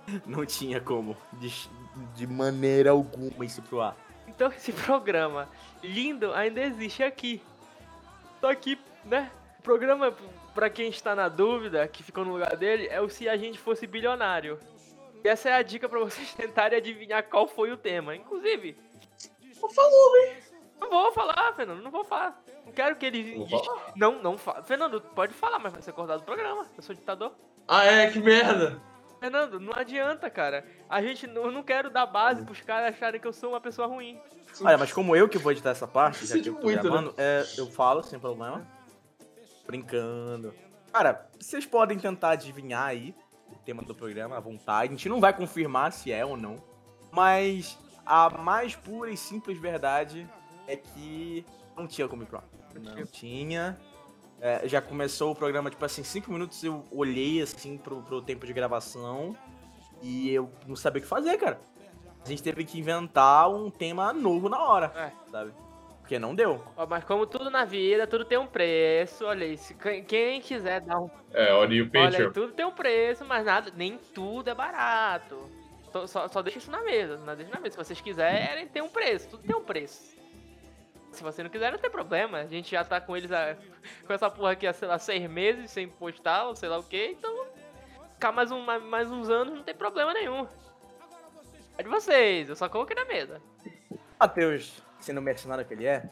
Não 0.25 0.43
tinha 0.45 0.81
como, 0.81 1.15
de, 1.33 1.69
de 2.15 2.25
maneira 2.25 2.89
alguma, 2.89 3.45
isso 3.45 3.61
pro 3.61 3.79
ar. 3.79 3.95
Então 4.27 4.49
esse 4.51 4.73
programa 4.73 5.47
lindo 5.81 6.33
ainda 6.33 6.59
existe 6.59 7.03
aqui. 7.03 7.41
Só 8.41 8.53
que, 8.55 8.77
né? 9.05 9.31
O 9.59 9.61
programa, 9.61 10.13
pra 10.53 10.69
quem 10.69 10.89
está 10.89 11.15
na 11.15 11.29
dúvida, 11.29 11.87
que 11.87 12.03
ficou 12.03 12.25
no 12.25 12.33
lugar 12.33 12.57
dele, 12.57 12.87
é 12.87 12.99
o 12.99 13.07
se 13.07 13.29
a 13.29 13.37
gente 13.37 13.59
fosse 13.59 13.85
bilionário. 13.85 14.59
E 15.23 15.27
essa 15.27 15.49
é 15.49 15.53
a 15.53 15.61
dica 15.61 15.87
pra 15.87 15.99
vocês 15.99 16.33
tentarem 16.35 16.77
adivinhar 16.77 17.23
qual 17.23 17.47
foi 17.47 17.71
o 17.71 17.77
tema. 17.77 18.15
Inclusive. 18.15 18.77
Não 19.61 19.69
falou, 19.69 20.11
velho. 20.13 20.51
Não 20.79 20.89
vou 20.89 21.11
falar, 21.11 21.53
Fernando, 21.53 21.83
não 21.83 21.91
vou 21.91 22.03
falar. 22.03 22.43
Não 22.65 22.73
quero 22.73 22.95
que 22.95 23.05
ele. 23.05 23.47
Falar. 23.47 23.93
Não, 23.95 24.21
não 24.21 24.37
fala. 24.37 24.63
Fernando, 24.63 24.99
pode 24.99 25.33
falar, 25.33 25.59
mas 25.59 25.73
vai 25.73 25.81
ser 25.81 25.93
cortado 25.93 26.21
do 26.21 26.25
programa. 26.25 26.65
Eu 26.75 26.81
sou 26.81 26.95
ditador. 26.95 27.33
Ah, 27.67 27.85
é, 27.85 28.09
que 28.09 28.19
merda. 28.19 28.81
Fernando, 29.19 29.59
não 29.59 29.73
adianta, 29.75 30.27
cara. 30.31 30.65
A 30.89 30.99
gente 30.99 31.27
não, 31.27 31.45
eu 31.45 31.51
não 31.51 31.61
quero 31.61 31.91
dar 31.91 32.07
base 32.07 32.43
pros 32.43 32.59
caras 32.61 32.95
acharem 32.95 33.21
que 33.21 33.27
eu 33.27 33.33
sou 33.33 33.51
uma 33.51 33.61
pessoa 33.61 33.87
ruim. 33.87 34.19
Olha, 34.59 34.77
mas 34.79 34.91
como 34.91 35.15
eu 35.15 35.29
que 35.29 35.37
vou 35.37 35.51
editar 35.51 35.69
essa 35.69 35.87
parte, 35.87 36.25
já 36.25 36.39
que 36.39 36.49
eu 36.49 36.55
tô 36.55 36.63
Muito, 36.63 36.83
né? 36.83 36.89
gravando, 36.89 37.13
é, 37.15 37.45
eu 37.57 37.67
falo 37.67 38.01
sem 38.01 38.19
problema. 38.19 38.67
Brincando. 39.67 40.53
Cara, 40.91 41.29
vocês 41.39 41.65
podem 41.65 41.99
tentar 41.99 42.31
adivinhar 42.31 42.87
aí 42.87 43.15
tema 43.65 43.81
do 43.83 43.93
programa 43.95 44.37
à 44.37 44.39
vontade. 44.39 44.89
A 44.93 44.95
gente 44.95 45.09
não 45.09 45.19
vai 45.19 45.33
confirmar 45.35 45.91
se 45.91 46.11
é 46.11 46.25
ou 46.25 46.35
não. 46.37 46.55
Mas 47.11 47.77
a 48.05 48.29
mais 48.29 48.75
pura 48.75 49.09
e 49.11 49.17
simples 49.17 49.57
verdade 49.59 50.27
é 50.67 50.75
que 50.75 51.45
não 51.75 51.87
tinha 51.87 52.07
pro 52.07 52.37
ar. 52.37 52.43
Não 52.75 53.05
tinha. 53.05 53.77
É, 54.39 54.67
já 54.67 54.81
começou 54.81 55.31
o 55.31 55.35
programa, 55.35 55.69
tipo 55.69 55.83
assim, 55.85 56.03
cinco 56.03 56.31
minutos 56.31 56.63
eu 56.63 56.83
olhei 56.91 57.41
assim 57.41 57.77
pro, 57.77 58.01
pro 58.01 58.21
tempo 58.23 58.45
de 58.47 58.53
gravação 58.53 59.35
e 60.01 60.31
eu 60.31 60.49
não 60.65 60.75
sabia 60.75 60.99
o 60.99 61.03
que 61.03 61.07
fazer, 61.07 61.37
cara. 61.37 61.59
A 62.25 62.27
gente 62.27 62.41
teve 62.41 62.63
que 62.63 62.79
inventar 62.79 63.49
um 63.51 63.69
tema 63.69 64.11
novo 64.13 64.49
na 64.49 64.59
hora, 64.63 64.91
É. 64.95 65.11
sabe? 65.29 65.53
Porque 66.11 66.19
não 66.19 66.35
deu. 66.35 66.61
Ó, 66.75 66.85
mas 66.85 67.05
como 67.05 67.25
tudo 67.25 67.49
na 67.49 67.63
vida, 67.63 68.05
tudo 68.05 68.25
tem 68.25 68.37
um 68.37 68.45
preço. 68.45 69.23
Olha 69.25 69.45
aí, 69.45 69.55
se 69.57 69.73
quem- 69.73 70.41
quiser 70.41 70.81
dar 70.81 70.99
um 70.99 71.09
É, 71.33 71.53
olha 71.53 71.71
aí 71.71 71.81
o 71.81 71.89
Olha, 71.95 72.31
tudo 72.31 72.51
tem 72.51 72.65
um 72.65 72.71
preço, 72.71 73.23
mas 73.23 73.45
nada, 73.45 73.71
nem 73.73 73.97
tudo 74.13 74.49
é 74.49 74.53
barato. 74.53 75.49
Tô- 75.89 76.05
Só, 76.07 76.27
só 76.27 76.41
deixa 76.41 76.57
isso 76.59 76.69
na 76.69 76.81
mesa, 76.83 77.15
não 77.15 77.33
deixa 77.33 77.49
na 77.53 77.61
mesa. 77.61 77.71
Se 77.71 77.77
vocês 77.77 78.01
quiserem, 78.01 78.67
tem 78.67 78.81
um 78.81 78.89
preço, 78.89 79.29
tudo 79.29 79.43
tem 79.43 79.55
um 79.55 79.63
preço. 79.63 80.17
Se 81.13 81.23
você 81.23 81.43
não 81.43 81.49
quiser, 81.49 81.71
não 81.71 81.79
tem 81.79 81.89
problema. 81.89 82.39
A 82.39 82.45
gente 82.45 82.69
já 82.71 82.83
tá 82.83 82.99
com 82.99 83.15
eles, 83.15 83.31
a- 83.31 83.55
com 84.05 84.11
essa 84.11 84.29
porra 84.29 84.51
aqui 84.51 84.67
há, 84.67 84.73
sei 84.73 84.89
lá, 84.89 84.99
seis 84.99 85.29
meses 85.29 85.71
sem 85.71 85.87
postar, 85.87 86.43
ou 86.43 86.57
sei 86.57 86.67
lá 86.67 86.77
o 86.77 86.83
que, 86.83 87.05
então 87.17 87.45
ficar 88.15 88.33
mais, 88.33 88.51
um, 88.51 88.59
mais, 88.59 88.83
mais 88.83 89.09
uns 89.09 89.29
anos 89.29 89.53
não 89.55 89.63
tem 89.63 89.73
problema 89.73 90.13
nenhum. 90.13 90.45
É 91.77 91.83
de 91.83 91.87
vocês, 91.87 92.49
eu 92.49 92.55
só 92.57 92.67
coloquei 92.67 92.97
na 92.97 93.05
mesa. 93.05 93.41
Matheus, 94.19 94.83
sendo 95.01 95.19
o 95.19 95.21
mercenário 95.21 95.65
que 95.65 95.73
ele 95.73 95.85
é, 95.85 96.09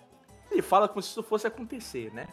ele 0.51 0.61
fala 0.61 0.87
como 0.87 1.01
se 1.01 1.09
isso 1.09 1.23
fosse 1.23 1.47
acontecer, 1.47 2.13
né? 2.13 2.27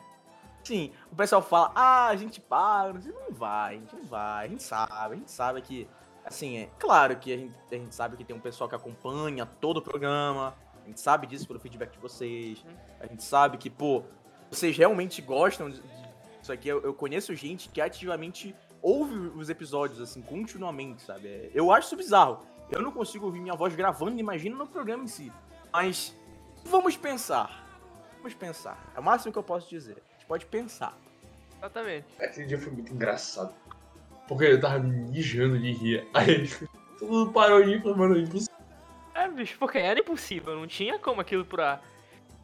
Sim, 0.65 0.93
o 1.13 1.15
pessoal 1.15 1.41
fala, 1.41 1.71
ah, 1.75 2.09
a 2.09 2.17
gente 2.17 2.41
paga, 2.41 2.99
não 3.07 3.33
vai, 3.33 3.77
a 3.77 3.79
gente 3.79 3.95
não 3.95 4.05
vai, 4.05 4.47
a 4.47 4.49
gente 4.49 4.63
sabe, 4.63 4.93
a 4.93 5.15
gente 5.15 5.31
sabe 5.31 5.63
que, 5.63 5.89
assim, 6.25 6.59
é 6.59 6.71
claro 6.79 7.17
que 7.17 7.33
a 7.33 7.37
gente, 7.37 7.55
a 7.71 7.75
gente 7.75 7.95
sabe 7.95 8.17
que 8.17 8.25
tem 8.25 8.35
um 8.35 8.41
pessoal 8.41 8.69
que 8.69 8.75
acompanha 8.75 9.47
todo 9.47 9.77
o 9.77 9.83
programa, 9.83 10.57
a 10.83 10.87
gente 10.89 11.01
sabe 11.01 11.27
disso 11.27 11.47
pelo 11.47 11.61
feedback 11.61 11.93
de 11.93 11.99
vocês, 11.99 12.65
a 12.99 13.07
gente 13.07 13.23
sabe 13.23 13.59
que, 13.59 13.71
pô, 13.71 14.03
vocês 14.51 14.77
realmente 14.77 15.23
gostam 15.23 15.71
disso 15.71 16.53
aqui, 16.53 16.69
eu, 16.69 16.83
eu 16.83 16.95
conheço 16.95 17.33
gente 17.35 17.69
que 17.69 17.81
ativamente 17.81 18.53
ouve 18.83 19.15
os 19.37 19.49
episódios, 19.49 20.01
assim, 20.01 20.23
continuamente, 20.23 21.03
sabe? 21.03 21.29
É, 21.29 21.51
Eu 21.55 21.71
acho 21.71 21.89
isso 21.89 21.97
bizarro. 21.97 22.45
Eu 22.71 22.83
não 22.83 22.91
consigo 22.91 23.27
ouvir 23.27 23.41
minha 23.41 23.55
voz 23.55 23.75
gravando, 23.75 24.19
imagina 24.19 24.57
no 24.57 24.67
programa 24.67 25.05
em 25.05 25.09
si. 25.09 25.33
Mas 25.73 26.17
vamos 26.67 26.97
pensar. 26.97 27.65
Vamos 28.19 28.35
pensar. 28.35 28.93
É 28.95 29.01
o 29.01 29.03
máximo 29.03 29.33
que 29.33 29.39
eu 29.39 29.43
posso 29.43 29.69
dizer. 29.69 30.03
A 30.11 30.13
gente 30.15 30.27
pode 30.27 30.47
pensar. 30.47 30.97
Exatamente. 31.59 32.07
Aquele 32.21 32.47
dia 32.47 32.59
foi 32.59 32.73
muito 32.73 32.93
engraçado. 32.93 33.55
Porque 34.29 34.45
eu 34.45 34.61
tava 34.61 34.79
mijando 34.81 35.59
de 35.59 35.73
rir. 35.73 36.09
Aí 36.13 36.49
todo 36.99 37.11
mundo 37.13 37.33
parou 37.33 37.63
de 37.63 37.71
rir 37.71 37.79
e 37.79 37.83
falou, 37.83 37.97
mano, 37.97 38.17
é 38.17 38.21
impossível. 38.21 38.57
É, 39.15 39.29
bicho, 39.29 39.57
porque 39.59 39.79
era 39.79 39.99
impossível, 39.99 40.55
não 40.55 40.67
tinha 40.67 40.99
como 40.99 41.23
aquilo 41.23 41.45
por 41.45 41.61
ar. 41.61 41.83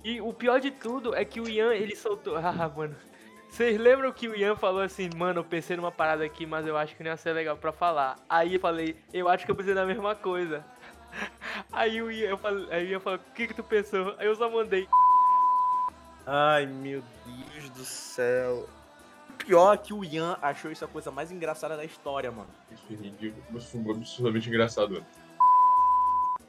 E 0.02 0.20
o 0.20 0.32
pior 0.32 0.58
de 0.58 0.70
tudo 0.70 1.14
é 1.14 1.24
que 1.24 1.40
o 1.40 1.48
Ian, 1.48 1.74
ele 1.74 1.94
soltou. 1.94 2.36
Ah, 2.42 2.68
mano. 2.68 2.96
Vocês 3.48 3.78
lembram 3.78 4.10
que 4.10 4.26
o 4.28 4.34
Ian 4.34 4.56
falou 4.56 4.80
assim, 4.80 5.10
mano, 5.14 5.40
eu 5.40 5.44
pensei 5.44 5.76
numa 5.76 5.92
parada 5.92 6.24
aqui, 6.24 6.46
mas 6.46 6.66
eu 6.66 6.74
acho 6.74 6.96
que 6.96 7.02
não 7.02 7.10
ia 7.10 7.16
ser 7.18 7.34
legal 7.34 7.54
pra 7.54 7.70
falar. 7.70 8.16
Aí 8.26 8.54
eu 8.54 8.60
falei, 8.60 8.96
eu 9.12 9.28
acho 9.28 9.44
que 9.44 9.50
eu 9.50 9.54
pensei 9.54 9.74
na 9.74 9.84
mesma 9.84 10.14
coisa. 10.14 10.64
Aí 11.70 12.02
o 12.02 12.10
Ian, 12.10 12.30
eu 12.30 12.38
falei, 12.38 12.66
aí 12.70 12.86
o 12.86 12.88
Ian 12.90 13.00
falou, 13.00 13.18
o 13.18 13.32
que 13.34 13.46
que 13.46 13.54
tu 13.54 13.62
pensou? 13.62 14.14
Aí 14.18 14.26
eu 14.26 14.34
só 14.34 14.50
mandei. 14.50 14.88
Ai, 16.26 16.66
meu 16.66 17.02
Deus 17.24 17.70
do 17.70 17.84
céu. 17.84 18.68
O 19.28 19.32
pior 19.44 19.74
é 19.74 19.76
que 19.76 19.92
o 19.92 20.04
Ian 20.04 20.36
achou 20.40 20.70
isso 20.70 20.84
a 20.84 20.88
coisa 20.88 21.10
mais 21.10 21.32
engraçada 21.32 21.76
da 21.76 21.84
história, 21.84 22.30
mano. 22.30 22.50
Isso 22.70 22.84
foi 22.86 22.96
ridículo, 22.96 23.42
absurdamente 23.50 24.48
engraçado, 24.48 24.92
mano. 24.94 25.06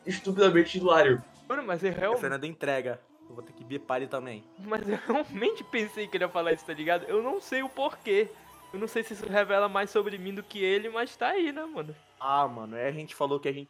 Estupidamente 0.05 0.77
hilário. 0.77 1.24
Mano, 1.48 1.63
mas 1.63 1.84
eu 1.84 1.91
A 1.91 1.96
realmente. 1.96 2.22
Fernanda 2.22 2.48
entrega. 2.48 3.00
Eu 3.29 3.36
vou 3.36 3.43
ter 3.43 3.53
que 3.53 3.63
bipar 3.63 3.98
ele 3.98 4.08
também. 4.08 4.43
Mas 4.60 4.88
eu 4.88 5.00
realmente 5.08 5.63
pensei 5.63 6.08
que 6.08 6.17
ele 6.17 6.25
ia 6.25 6.29
falar 6.29 6.53
isso, 6.53 6.65
tá 6.65 6.74
ligado? 6.74 7.03
Eu 7.05 7.24
não 7.24 7.41
sei 7.41 7.63
o 7.63 7.70
porquê. 7.70 8.29
Eu 8.74 8.79
não 8.79 8.88
sei 8.88 9.03
se 9.03 9.13
isso 9.13 9.27
revela 9.27 9.70
mais 9.70 9.89
sobre 9.89 10.17
mim 10.17 10.34
do 10.34 10.43
que 10.43 10.63
ele, 10.63 10.89
mas 10.89 11.15
tá 11.15 11.27
aí, 11.29 11.51
né, 11.51 11.63
mano? 11.63 11.96
Ah, 12.20 12.48
mano, 12.48 12.75
aí 12.75 12.88
a 12.88 12.91
gente 12.91 13.15
falou 13.15 13.39
que 13.39 13.48
a 13.48 13.53
gente. 13.53 13.70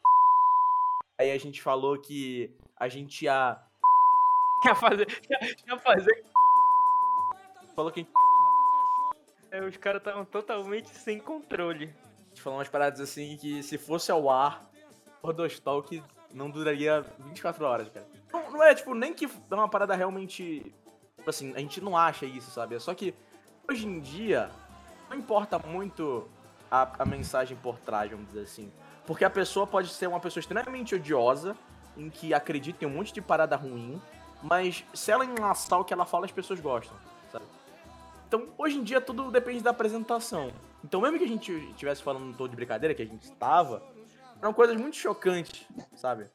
Aí 1.18 1.32
a 1.32 1.38
gente 1.38 1.62
falou 1.62 1.98
que 1.98 2.52
a 2.78 2.88
gente 2.88 3.26
ia. 3.26 3.60
Ia 4.66 4.76
fazer. 4.76 5.08
Ia, 5.68 5.78
fazer. 5.78 6.24
Falou 7.76 7.92
que 7.92 8.08
É, 9.52 9.62
os 9.62 9.76
caras 9.78 10.00
estavam 10.00 10.24
totalmente 10.26 10.88
sem 10.90 11.20
controle. 11.20 11.94
A 12.26 12.30
gente 12.30 12.42
falou 12.42 12.60
umas 12.60 12.70
paradas 12.70 13.02
assim 13.02 13.38
que 13.38 13.62
se 13.62 13.78
fosse 13.78 14.12
ao 14.12 14.30
ar, 14.30 14.66
o 15.22 15.28
Rodostalk 15.28 16.02
não 16.34 16.50
duraria 16.50 17.02
24 17.20 17.66
horas, 17.66 17.90
cara. 17.90 18.08
Não, 18.32 18.52
não 18.52 18.64
é, 18.64 18.74
tipo, 18.74 18.96
nem 18.96 19.14
que 19.14 19.26
é 19.26 19.54
uma 19.54 19.70
parada 19.70 19.96
realmente. 19.96 20.74
Tipo 21.18 21.30
assim, 21.30 21.54
a 21.56 21.60
gente 21.60 21.80
não 21.82 21.96
acha 21.96 22.26
isso, 22.26 22.50
sabe? 22.52 22.76
É 22.76 22.80
só 22.80 22.94
que 22.94 23.14
hoje 23.70 23.86
em 23.86 24.00
dia 24.00 24.50
não 25.10 25.18
importa 25.18 25.60
muito 25.60 26.28
a, 26.72 27.04
a 27.04 27.06
mensagem 27.06 27.56
por 27.58 27.78
trás, 27.80 28.10
vamos 28.10 28.28
dizer 28.28 28.42
assim. 28.42 28.72
Porque 29.06 29.26
a 29.26 29.30
pessoa 29.30 29.68
pode 29.68 29.90
ser 29.90 30.08
uma 30.08 30.20
pessoa 30.20 30.40
extremamente 30.40 30.96
odiosa, 30.96 31.56
em 31.98 32.10
que 32.10 32.34
acredita 32.34 32.84
em 32.84 32.88
um 32.88 32.92
monte 32.92 33.14
de 33.14 33.22
parada 33.22 33.56
ruim, 33.56 34.02
mas 34.42 34.84
se 34.94 35.12
ela 35.12 35.26
enlaçar 35.26 35.80
o 35.80 35.86
que 35.86 35.94
ela 35.94 36.06
fala, 36.06 36.26
as 36.26 36.32
pessoas 36.32 36.60
gostam, 36.60 36.96
sabe? 37.32 37.46
Então, 38.28 38.50
hoje 38.58 38.78
em 38.78 38.84
dia, 38.84 39.00
tudo 39.00 39.30
depende 39.32 39.62
da 39.62 39.70
apresentação. 39.70 40.52
Então, 40.84 41.00
mesmo 41.00 41.18
que 41.18 41.24
a 41.24 41.28
gente 41.28 41.52
estivesse 41.70 42.02
falando 42.02 42.26
um 42.26 42.34
tom 42.34 42.48
de 42.48 42.56
brincadeira, 42.56 42.94
que 42.94 43.02
a 43.02 43.06
gente 43.06 43.24
estava, 43.24 43.84
eram 44.42 44.54
coisas 44.54 44.76
muito 44.76 44.98
chocantes, 44.98 45.66
sabe? 45.96 46.30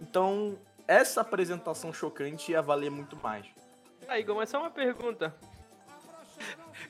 Então, 0.00 0.58
essa 0.86 1.22
apresentação 1.22 1.92
chocante 1.92 2.52
ia 2.52 2.60
valer 2.60 2.90
muito 2.90 3.16
mais. 3.16 3.46
Aí, 4.08 4.20
Igor, 4.20 4.36
mas 4.36 4.50
só 4.50 4.60
uma 4.60 4.70
pergunta. 4.70 5.34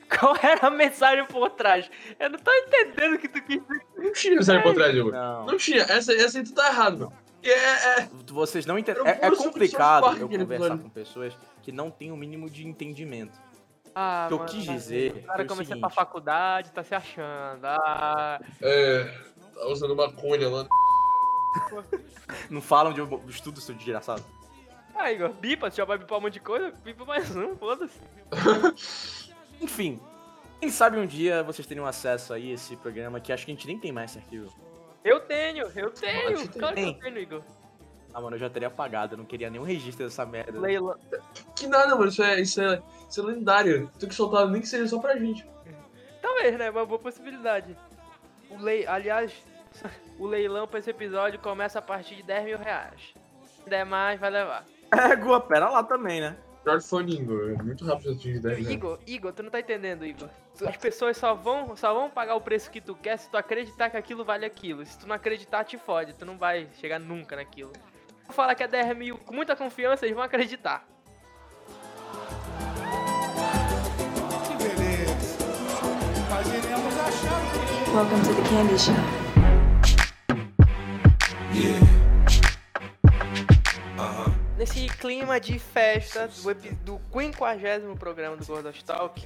Qual 0.09 0.35
era 0.41 0.67
a 0.67 0.69
mensagem 0.69 1.25
por 1.25 1.49
trás? 1.51 1.89
Eu 2.19 2.29
não 2.29 2.39
tô 2.39 2.51
entendendo 2.53 3.15
o 3.15 3.19
que 3.19 3.27
tu 3.27 3.41
quis 3.41 3.61
dizer. 3.61 3.85
Não 3.97 4.13
tinha 4.13 4.35
mensagem 4.35 4.61
por 4.63 4.73
trás, 4.73 4.95
Igor. 4.95 5.11
Não. 5.11 5.45
Não 5.45 5.57
tinha. 5.57 5.81
Essa, 5.83 6.13
essa 6.13 6.37
aí 6.37 6.43
tu 6.43 6.53
tá 6.53 6.67
errado. 6.67 7.11
É, 7.43 8.01
é, 8.01 8.09
Vocês 8.27 8.65
não 8.65 8.77
entendem. 8.79 9.05
É, 9.05 9.19
é 9.27 9.31
complicado 9.35 10.17
eu 10.17 10.27
conversar 10.29 10.77
com 10.77 10.89
pessoas 10.89 11.37
que 11.61 11.71
não 11.71 11.89
têm 11.91 12.11
o 12.11 12.17
mínimo 12.17 12.49
de 12.49 12.67
entendimento. 12.67 13.39
Ah, 13.93 14.25
O 14.25 14.27
que 14.27 14.33
eu 14.33 14.37
mano, 14.39 14.49
quis 14.51 14.63
dizer 14.63 15.23
O 15.23 15.27
cara 15.27 15.45
comecei 15.45 15.65
seguinte. 15.65 15.79
pra 15.81 15.89
faculdade, 15.89 16.71
tá 16.71 16.83
se 16.83 16.93
achando. 16.95 17.65
Ah, 17.65 18.39
é. 18.61 19.03
Tá 19.53 19.65
usando 19.67 19.95
maconha 19.95 20.49
lá. 20.49 20.67
Não 22.49 22.61
falam 22.61 22.93
de 22.93 23.01
um 23.01 23.27
estudo, 23.27 23.59
seu 23.59 23.73
desgraçado. 23.73 24.23
ah, 24.95 25.11
Igor, 25.11 25.29
bipa, 25.33 25.69
você 25.71 25.77
já 25.77 25.85
vai 25.85 25.97
bipar 25.97 26.17
um 26.19 26.21
monte 26.21 26.33
de 26.33 26.39
coisa? 26.41 26.71
Bipa 26.83 27.05
mais 27.05 27.35
um, 27.35 27.55
foda-se. 27.57 27.99
Enfim, 29.61 29.99
quem 30.59 30.69
sabe 30.69 30.97
um 30.97 31.05
dia 31.05 31.43
vocês 31.43 31.67
teriam 31.67 31.85
acesso 31.85 32.33
aí 32.33 32.51
a 32.51 32.53
esse 32.55 32.75
programa, 32.75 33.19
que 33.19 33.31
acho 33.31 33.45
que 33.45 33.51
a 33.51 33.55
gente 33.55 33.67
nem 33.67 33.79
tem 33.79 33.91
mais 33.91 34.11
esse 34.11 34.19
arquivo. 34.19 34.53
Eu 35.03 35.19
tenho, 35.21 35.67
eu 35.75 35.91
tenho. 35.91 35.91
Ter. 35.91 36.59
Claro 36.59 36.75
que 36.75 36.81
eu 36.81 36.85
Tem. 36.85 36.99
tenho, 36.99 37.17
Igor. 37.17 37.41
Ah, 38.13 38.19
mano, 38.19 38.35
eu 38.35 38.39
já 38.39 38.49
teria 38.49 38.67
apagado, 38.67 39.13
eu 39.13 39.17
não 39.17 39.25
queria 39.25 39.49
nenhum 39.49 39.63
registro 39.63 40.05
dessa 40.05 40.25
merda. 40.25 40.59
Leilão. 40.59 40.97
Que 41.55 41.67
nada, 41.67 41.95
mano. 41.95 42.07
Isso 42.09 42.23
é, 42.23 42.41
isso 42.41 42.61
é, 42.61 42.81
isso 43.07 43.21
é 43.21 43.23
lendário. 43.23 43.91
Tem 43.99 44.09
que 44.09 44.15
soltar 44.15 44.47
nem 44.49 44.59
que 44.59 44.67
seja 44.67 44.87
só 44.87 44.99
pra 44.99 45.15
gente. 45.17 45.47
Talvez, 46.21 46.57
né? 46.57 46.69
Uma 46.69 46.85
boa 46.85 46.99
possibilidade. 46.99 47.77
O 48.49 48.57
lei... 48.57 48.87
Aliás, 48.87 49.31
o 50.17 50.25
leilão 50.25 50.67
pra 50.67 50.79
esse 50.79 50.89
episódio 50.89 51.39
começa 51.39 51.79
a 51.79 51.81
partir 51.81 52.15
de 52.15 52.23
10 52.23 52.45
mil 52.45 52.57
reais. 52.57 53.13
Se 53.63 53.69
der 53.69 53.85
mais, 53.85 54.19
vai 54.19 54.29
levar. 54.31 54.65
Égua, 54.91 55.39
pera 55.39 55.69
lá 55.69 55.83
também, 55.83 56.19
né? 56.19 56.35
Crowdfunding, 56.67 57.21
Igor. 57.21 57.55
É 57.57 57.63
muito 57.63 57.85
rápido 57.85 58.11
atingir 58.11 58.39
10 58.39 58.65
né? 58.65 58.73
Igor, 58.73 58.99
Igor, 59.07 59.31
tu 59.31 59.41
não 59.41 59.49
tá 59.49 59.61
entendendo, 59.61 60.05
Igor. 60.05 60.27
As 60.67 60.75
pessoas 60.75 61.15
só 61.15 61.33
vão, 61.33 61.77
só 61.77 61.93
vão 61.93 62.09
pagar 62.09 62.35
o 62.35 62.41
preço 62.41 62.69
que 62.69 62.81
tu 62.81 62.93
quer 62.93 63.17
se 63.17 63.29
tu 63.29 63.37
acreditar 63.37 63.89
que 63.89 63.95
aquilo 63.95 64.25
vale 64.25 64.45
aquilo. 64.45 64.85
Se 64.85 64.99
tu 64.99 65.07
não 65.07 65.15
acreditar, 65.15 65.63
te 65.63 65.77
fode. 65.77 66.11
Tu 66.11 66.25
não 66.25 66.37
vai 66.37 66.67
chegar 66.73 66.99
nunca 66.99 67.37
naquilo. 67.37 67.71
Vou 68.25 68.35
falar 68.35 68.53
que 68.53 68.63
é 68.63 68.67
10 68.67 68.97
mil 68.97 69.17
com 69.17 69.33
muita 69.33 69.55
confiança, 69.55 70.05
eles 70.05 70.13
vão 70.13 70.25
acreditar. 70.25 70.85
Que 74.45 74.55
beleza. 74.61 75.47
Nós 76.29 76.47
iremos 76.47 76.97
achar 76.99 77.41
o 77.41 77.49
que 77.53 77.91
Welcome 77.95 78.23
to 78.23 78.35
the 78.35 78.49
candy 78.49 78.77
shop. 78.77 79.27
Nesse 84.57 84.87
clima 84.87 85.39
de 85.39 85.59
festa 85.59 86.27
do, 86.27 86.99
do 86.99 87.01
50 87.13 87.95
programa 87.99 88.35
do 88.35 88.43
Gordos 88.43 88.81
Talk, 88.81 89.23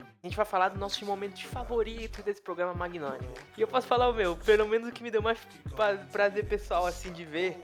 a 0.00 0.26
gente 0.26 0.34
vai 0.36 0.46
falar 0.46 0.70
dos 0.70 0.78
nossos 0.80 1.02
momentos 1.02 1.42
favoritos 1.42 2.24
desse 2.24 2.40
programa 2.40 2.72
magnânimo. 2.72 3.32
E 3.58 3.60
eu 3.60 3.68
posso 3.68 3.86
falar 3.86 4.08
o 4.08 4.14
meu, 4.14 4.36
pelo 4.36 4.66
menos 4.66 4.88
o 4.88 4.92
que 4.92 5.02
me 5.02 5.10
deu 5.10 5.20
mais 5.20 5.38
pra- 5.76 5.96
prazer 6.10 6.46
pessoal 6.46 6.86
assim 6.86 7.12
de 7.12 7.26
ver 7.26 7.60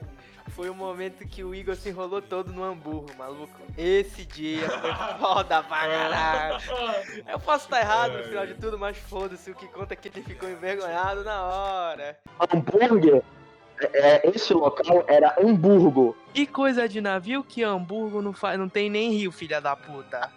foi 0.51 0.69
o 0.69 0.75
momento 0.75 1.27
que 1.27 1.43
o 1.43 1.55
Igor 1.55 1.75
se 1.75 1.89
enrolou 1.89 2.21
todo 2.21 2.53
no 2.53 2.63
hambúrguer, 2.63 3.17
maluco. 3.17 3.59
Esse 3.75 4.23
dia 4.23 4.69
foi 4.69 4.93
foda 5.19 5.63
pra 5.63 5.87
caralho. 5.87 6.57
Eu 7.27 7.39
posso 7.39 7.65
estar 7.65 7.81
errado 7.81 8.15
no 8.19 8.23
final 8.25 8.45
de 8.45 8.53
tudo, 8.53 8.77
mas 8.77 8.95
foda-se, 8.95 9.49
o 9.49 9.55
que 9.55 9.67
conta 9.67 9.95
é 9.95 9.97
que 9.97 10.07
ele 10.07 10.21
ficou 10.21 10.47
envergonhado 10.47 11.23
na 11.23 11.43
hora. 11.43 12.19
Hambúrguer, 12.39 13.23
é, 13.81 14.29
esse 14.29 14.53
local 14.53 15.03
era 15.07 15.35
Hamburgo. 15.39 16.15
Que 16.33 16.45
coisa 16.45 16.87
de 16.87 16.99
navio 17.01 17.43
que 17.43 17.63
hambúrguer 17.63 18.21
não, 18.21 18.33
faz, 18.33 18.57
não 18.59 18.69
tem 18.69 18.89
nem 18.89 19.11
rio, 19.11 19.31
filha 19.31 19.59
da 19.61 19.75
puta. 19.75 20.29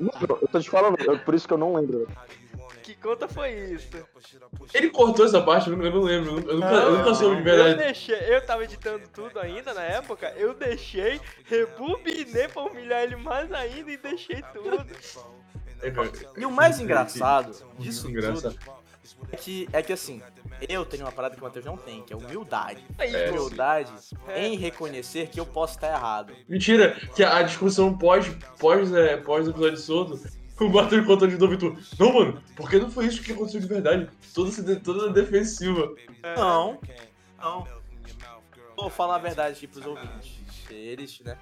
Não, 0.00 0.10
eu 0.40 0.48
tô 0.48 0.60
te 0.60 0.68
falando, 0.70 0.96
eu- 1.00 1.18
por 1.18 1.34
isso 1.34 1.46
que 1.46 1.54
eu 1.54 1.58
não 1.58 1.74
lembro. 1.74 2.08
Que 2.82 2.94
conta 2.94 3.26
foi 3.26 3.50
isso? 3.52 3.88
Ele 4.72 4.90
cortou 4.90 5.26
essa 5.26 5.42
parte, 5.42 5.68
eu 5.68 5.76
não, 5.76 5.84
eu 5.84 6.00
lembro. 6.00 6.38
Eu 6.48 6.54
nunca, 6.56 6.66
eu 6.72 6.98
nunca 6.98 7.14
soube 7.14 7.34
de 7.34 7.40
Eu 7.40 7.44
verdade. 7.56 7.74
deixei, 7.78 8.16
eu 8.32 8.40
tava 8.46 8.62
editando 8.62 9.02
tudo 9.12 9.40
ainda 9.40 9.74
na 9.74 9.82
época, 9.82 10.32
eu 10.36 10.54
deixei, 10.54 11.20
rebobinei 11.46 12.46
pra 12.46 12.62
humilhar 12.62 13.02
ele 13.02 13.16
mais 13.16 13.52
ainda 13.52 13.90
e 13.90 13.96
deixei 13.96 14.40
tudo. 14.52 14.86
É, 15.82 15.92
E 16.40 16.46
o 16.46 16.50
mais 16.50 16.78
engraçado 16.80 17.52
disso 17.78 18.08
engraçado. 18.08 18.54
tudo 18.54 18.76
é 19.32 19.36
que, 19.36 19.68
é 19.72 19.82
que 19.82 19.92
assim, 19.92 20.22
eu 20.68 20.84
tenho 20.84 21.04
uma 21.04 21.12
parada 21.12 21.34
que 21.34 21.40
o 21.40 21.44
Matheus 21.44 21.64
não 21.64 21.76
tem, 21.76 22.02
que 22.02 22.12
é 22.12 22.16
humildade. 22.16 22.82
É. 22.98 23.30
Humildade 23.30 23.92
É. 24.28 24.46
em 24.46 24.56
reconhecer 24.56 25.28
que 25.28 25.38
eu 25.38 25.46
posso 25.46 25.74
estar 25.74 25.88
errado. 25.88 26.32
Mentira, 26.48 26.92
que 27.14 27.22
a 27.22 27.42
discussão 27.42 27.96
pós, 27.96 28.26
pós, 28.58 28.92
é, 28.92 29.16
pós 29.16 29.46
episódio 29.48 29.76
solto, 29.78 30.20
o 30.60 30.68
Matheus 30.68 31.06
contou 31.06 31.28
de 31.28 31.36
novo 31.36 31.54
e 31.54 31.58
tu. 31.58 31.76
Não, 31.98 32.12
mano, 32.12 32.42
porque 32.56 32.78
não 32.78 32.90
foi 32.90 33.06
isso 33.06 33.22
que 33.22 33.32
aconteceu 33.32 33.60
de 33.60 33.66
verdade. 33.66 34.08
Toda, 34.34 34.76
toda 34.80 35.12
defensiva. 35.12 35.94
Não, 36.36 36.78
não. 37.38 37.66
Vou 38.76 38.90
falar 38.90 39.16
a 39.16 39.18
verdade 39.18 39.56
aqui 39.56 39.66
pros 39.66 39.86
ouvintes. 39.86 40.36
Eles, 40.70 41.20
né? 41.20 41.38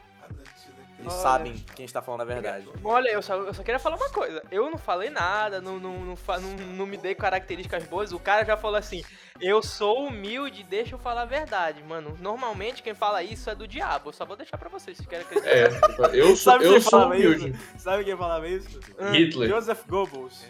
Eles 1.04 1.12
Olha. 1.12 1.22
sabem 1.22 1.54
quem 1.76 1.84
está 1.84 2.00
falando 2.00 2.22
a 2.22 2.24
verdade. 2.24 2.66
Olha, 2.82 3.10
eu 3.10 3.20
só, 3.20 3.34
eu 3.34 3.52
só 3.52 3.62
queria 3.62 3.78
falar 3.78 3.96
uma 3.96 4.08
coisa. 4.08 4.42
Eu 4.50 4.70
não 4.70 4.78
falei 4.78 5.10
nada, 5.10 5.60
não, 5.60 5.78
não, 5.78 5.98
não, 6.00 6.14
não, 6.16 6.56
não 6.76 6.86
me 6.86 6.96
dei 6.96 7.14
características 7.14 7.84
boas. 7.84 8.10
O 8.12 8.18
cara 8.18 8.42
já 8.42 8.56
falou 8.56 8.76
assim: 8.78 9.04
eu 9.38 9.62
sou 9.62 10.06
humilde, 10.06 10.62
deixa 10.62 10.94
eu 10.94 10.98
falar 10.98 11.22
a 11.22 11.26
verdade. 11.26 11.82
Mano, 11.82 12.16
normalmente 12.20 12.82
quem 12.82 12.94
fala 12.94 13.22
isso 13.22 13.50
é 13.50 13.54
do 13.54 13.68
diabo. 13.68 14.08
Eu 14.08 14.12
só 14.14 14.24
vou 14.24 14.34
deixar 14.34 14.56
pra 14.56 14.70
vocês 14.70 14.96
se 14.96 15.06
querem 15.06 15.26
acreditar. 15.26 15.50
É, 15.50 16.18
eu 16.18 16.28
sou, 16.28 16.52
Sabe 16.52 16.64
eu 16.64 16.72
quem 16.72 16.80
sou 16.80 16.90
falava 16.92 17.14
humilde. 17.14 17.50
isso? 17.50 17.60
Sabe 17.78 18.04
quem 18.04 18.16
falava 18.16 18.48
isso? 18.48 18.80
Hitler. 19.12 19.50
Joseph 19.50 19.84
Goebbels. 19.86 20.46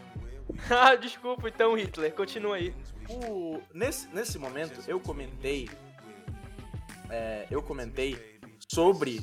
ah, 0.71 0.95
desculpa 0.97 1.49
então, 1.49 1.75
Hitler. 1.77 2.13
Continua 2.15 2.55
aí. 2.57 2.73
O, 3.09 3.61
nesse, 3.73 4.07
nesse 4.15 4.39
momento, 4.39 4.81
eu 4.87 5.01
comentei. 5.01 5.69
é, 7.11 7.45
eu 7.51 7.61
comentei 7.61 8.39
sobre 8.73 9.21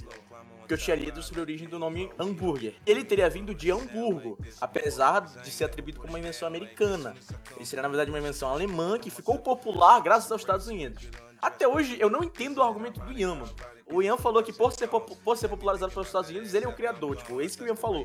que 0.72 0.76
eu 0.76 0.78
tinha 0.78 0.96
lido 0.96 1.22
sobre 1.22 1.42
a 1.42 1.44
origem 1.44 1.68
do 1.68 1.78
nome 1.78 2.10
hambúrguer. 2.18 2.76
Ele 2.86 3.04
teria 3.04 3.30
vindo 3.30 3.54
de 3.54 3.70
Hamburgo, 3.70 4.38
apesar 4.62 5.20
de 5.20 5.52
ser 5.52 5.66
atribuído 5.66 6.00
como 6.00 6.14
uma 6.14 6.20
invenção 6.20 6.48
americana. 6.48 7.14
Ele 7.58 7.66
seria, 7.66 7.84
na 7.84 7.90
verdade, 7.90 8.10
uma 8.10 8.20
invenção 8.20 8.50
alemã 8.50 8.98
que 8.98 9.10
ficou 9.10 9.38
popular 9.38 10.00
graças 10.00 10.32
aos 10.32 10.42
Estados 10.42 10.68
Unidos. 10.68 11.10
Até 11.42 11.68
hoje, 11.68 11.98
eu 12.00 12.10
não 12.10 12.24
entendo 12.24 12.60
o 12.60 12.64
argumento 12.64 13.02
do 13.02 13.12
mano. 13.14 13.50
O 13.92 14.02
Ian 14.02 14.18
falou 14.18 14.42
que 14.42 14.54
por 14.54 14.72
ser, 14.72 14.88
por 14.88 15.38
ser 15.38 15.48
popularizado 15.48 15.92
pelos 15.92 16.08
Estados 16.08 16.30
Unidos, 16.30 16.54
ele 16.54 16.66
é 16.66 16.68
o 16.68 16.74
criador. 16.74 17.16
Tipo, 17.16 17.42
é 17.42 17.46
isso 17.46 17.58
que 17.58 17.64
o 17.64 17.68
Ian 17.68 17.76
falou. 17.76 18.04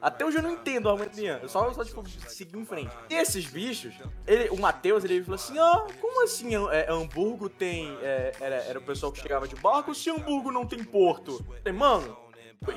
Até 0.00 0.24
hoje 0.24 0.38
eu 0.38 0.42
não 0.42 0.52
entendo 0.52 0.86
o 0.86 0.88
argumento 0.90 1.14
do 1.16 1.20
Ian. 1.20 1.38
Eu 1.42 1.48
só, 1.48 1.72
só 1.72 1.84
tipo, 1.84 2.08
seguir 2.08 2.56
em 2.56 2.64
frente. 2.64 2.94
E 3.08 3.14
esses 3.14 3.46
bichos, 3.46 3.94
ele, 4.26 4.48
o 4.50 4.56
Matheus, 4.56 5.04
ele 5.04 5.22
falou 5.22 5.34
assim: 5.34 5.58
Ah, 5.58 5.86
como 6.00 6.24
assim 6.24 6.50
é, 6.70 6.90
Hamburgo 6.90 7.48
tem. 7.48 7.96
é, 8.02 8.32
era, 8.40 8.56
era 8.56 8.78
o 8.78 8.82
pessoal 8.82 9.12
que 9.12 9.20
chegava 9.20 9.46
de 9.46 9.56
barco, 9.56 9.94
se 9.94 10.10
Hamburgo 10.10 10.50
não 10.50 10.66
tem 10.66 10.82
porto? 10.82 11.44
Eu 11.48 11.56
falei, 11.62 11.72
mano, 11.72 12.16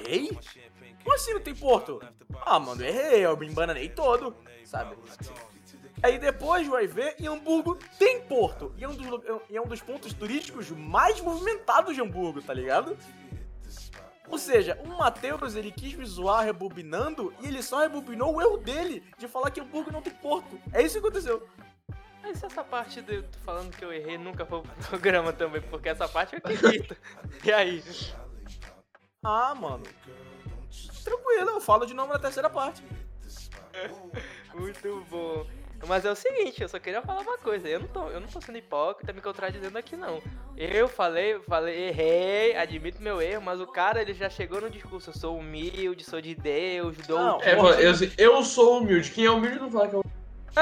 errei? 0.06 0.38
Como 1.04 1.16
assim 1.16 1.34
não 1.34 1.42
tem 1.42 1.56
porto? 1.56 2.02
Ah, 2.46 2.60
mano, 2.60 2.84
errei, 2.84 3.26
eu 3.26 3.36
me 3.38 3.48
embananei 3.48 3.90
todo, 3.90 4.36
sabe? 4.64 4.96
Aí 6.04 6.20
depois 6.20 6.68
vai 6.68 6.86
ver, 6.86 7.16
em 7.18 7.28
Hamburgo 7.28 7.80
tem 7.98 8.20
porto. 8.22 8.74
E 8.78 8.84
é 8.84 8.89
um 8.89 8.94
dos, 8.94 9.08
é 9.50 9.62
um 9.62 9.66
dos 9.66 9.82
pontos 9.82 10.13
turísticos 10.13 10.70
mais 10.70 11.22
movimentados 11.22 11.96
de 11.96 12.02
Hamburgo, 12.02 12.42
tá 12.42 12.54
ligado? 12.54 12.98
Ou 14.28 14.38
seja, 14.38 14.78
o 14.84 14.88
Matheus 14.89 15.56
ele 15.56 15.72
quis 15.72 15.94
me 15.94 16.06
zoar 16.06 16.44
rebobinando 16.44 17.34
e 17.39 17.48
ele 17.48 17.63
só 17.63 17.80
rebobinou 17.80 18.36
o 18.36 18.42
erro 18.42 18.58
dele 18.58 19.02
de 19.18 19.30
falar 19.30 19.50
que 19.50 19.62
Hamburgo 19.62 19.94
não 19.94 20.02
tem 20.02 20.13
porto. 20.13 20.60
É 20.74 20.82
isso 20.82 21.00
que 21.00 21.08
aconteceu. 21.08 21.48
Mas 22.22 22.38
se 22.38 22.46
essa 22.46 22.66
parte 22.66 23.02
de 23.02 23.16
eu 23.16 23.26
falando 23.46 23.76
que 23.76 23.86
eu 23.86 23.94
errei 23.94 24.18
nunca 24.18 24.46
foi 24.46 24.62
pro 24.62 24.88
programa 24.89 25.32
também, 25.32 25.62
porque 25.62 25.88
essa 25.88 26.08
parte 26.08 26.34
eu 26.34 26.39
acredito. 26.39 26.98
E 27.46 27.52
aí? 27.52 27.82
Ah, 29.24 29.56
mano. 29.56 29.84
Tranquilo, 31.02 31.50
eu 31.50 31.62
falo 31.62 31.86
de 31.86 31.94
novo 31.94 32.12
na 32.12 32.20
terceira 32.20 32.50
parte. 32.50 32.84
Muito 34.54 35.06
bom. 35.10 35.62
Mas 35.88 36.06
é 36.06 36.12
o 36.12 36.15
seguinte, 36.15 36.62
eu 36.62 36.69
só 36.69 36.80
queria 36.80 37.02
falar 37.02 37.22
uma 37.22 37.38
coisa. 37.38 37.67
Eu 37.67 37.80
não 37.80 37.88
tô, 37.88 38.10
eu 38.10 38.19
não 38.19 38.28
tô 38.28 38.41
sendo 38.41 38.58
hipócrita 38.58 39.13
me 39.13 39.22
contradizendo 39.22 39.78
aqui, 39.78 39.96
não. 39.96 40.22
Eu 40.56 40.88
falei, 40.88 41.39
falei, 41.48 41.89
errei, 41.89 42.56
admito 42.56 43.02
meu 43.02 43.22
erro, 43.22 43.41
mas 43.41 43.60
o 43.60 43.67
cara 43.67 44.02
ele 44.02 44.13
já 44.13 44.30
chegou 44.30 44.62
no 44.62 44.69
discurso. 44.69 45.10
Eu 45.10 45.13
sou 45.13 45.38
humilde, 45.38 46.04
sou 46.04 46.22
de 46.22 46.36
Deus, 46.36 46.96
dou. 47.08 47.19
Não, 47.19 47.41
É, 47.41 47.54
eu, 47.54 47.93
eu 48.17 48.43
sou 48.43 48.80
humilde. 48.80 49.12
Quem 49.12 49.26
é 49.26 49.32
humilde 49.32 49.60
não 49.60 49.72
fala 49.72 49.88
que 49.88 49.96
é 49.96 50.03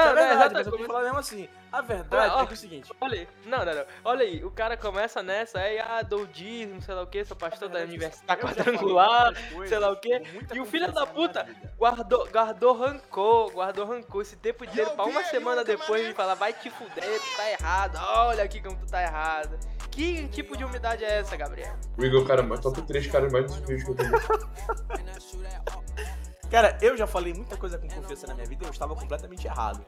é 0.00 0.14
Não, 0.14 0.14
não, 0.14 0.28
verdade, 0.28 0.54
mas 0.54 0.66
eu 0.66 0.78
que 0.78 0.86
falar 0.86 1.02
mesmo 1.04 1.18
assim. 1.18 1.48
A 1.72 1.80
verdade 1.80 2.34
Ah, 2.36 2.42
é 2.42 2.46
que 2.46 2.52
é 2.52 2.54
o 2.54 2.56
seguinte. 2.56 2.92
Olha 3.00 3.20
aí, 3.20 3.28
não, 3.46 3.64
não, 3.64 3.74
não. 3.74 3.84
Olha 4.04 4.24
aí, 4.24 4.44
o 4.44 4.50
cara 4.50 4.76
começa 4.76 5.22
nessa, 5.22 5.58
aí, 5.58 5.78
ah, 5.78 6.02
dou 6.02 6.26
dízimo, 6.26 6.82
sei 6.82 6.94
lá 6.94 7.02
o 7.02 7.06
que, 7.06 7.24
sou 7.24 7.36
pastor 7.36 7.68
da 7.70 7.80
universidade 7.80 8.40
falei 8.40 8.54
quadrangular, 8.54 9.32
sei 9.66 9.78
lá 9.78 9.90
o 9.90 9.96
quê. 9.96 10.20
com 10.20 10.32
muita 10.32 10.54
E 10.54 10.60
o 10.60 10.66
filho 10.66 10.92
da 10.92 11.06
puta 11.06 11.46
guardou, 11.78 12.28
guardou 12.30 12.76
rancor, 12.76 13.50
guardou 13.52 13.86
rancor 13.86 14.22
esse 14.22 14.36
tempo 14.36 14.64
inteiro 14.64 14.90
pra 14.90 15.04
uma 15.04 15.24
semana 15.24 15.64
depois 15.64 16.06
me 16.06 16.12
falar, 16.12 16.34
vai 16.34 16.52
te 16.52 16.68
fuder, 16.68 17.20
tu 17.20 17.36
tá 17.36 17.50
errado, 17.50 17.98
olha 18.26 18.44
aqui 18.44 18.60
como 18.60 18.76
tu 18.76 18.86
tá 18.86 19.02
errado. 19.02 19.58
Que 19.90 20.26
tipo 20.28 20.56
de 20.56 20.64
umidade 20.64 21.04
é 21.04 21.18
essa, 21.18 21.36
Gabriel? 21.36 21.74
O 21.98 22.04
Igor, 22.04 22.26
cara, 22.26 22.42
top 22.60 22.80
3 22.82 23.06
caras 23.08 23.30
mais 23.30 23.54
humildes 23.54 23.84
que 23.84 23.90
eu 23.90 23.94
tenho. 23.94 24.12
Cara, 26.52 26.76
eu 26.82 26.94
já 26.98 27.06
falei 27.06 27.32
muita 27.32 27.56
coisa 27.56 27.78
com 27.78 27.88
confiança 27.88 28.26
na 28.26 28.34
minha 28.34 28.46
vida 28.46 28.62
e 28.62 28.66
eu 28.66 28.70
estava 28.70 28.94
completamente 28.94 29.46
errado. 29.46 29.82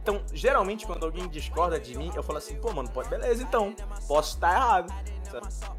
Então, 0.00 0.22
geralmente, 0.32 0.86
quando 0.86 1.04
alguém 1.04 1.26
discorda 1.28 1.80
de 1.80 1.98
mim, 1.98 2.12
eu 2.14 2.22
falo 2.22 2.38
assim, 2.38 2.54
pô, 2.60 2.72
mano, 2.72 2.88
pode, 2.88 3.08
beleza, 3.08 3.42
então, 3.42 3.74
posso 4.06 4.34
estar 4.34 4.54
errado. 4.54 4.94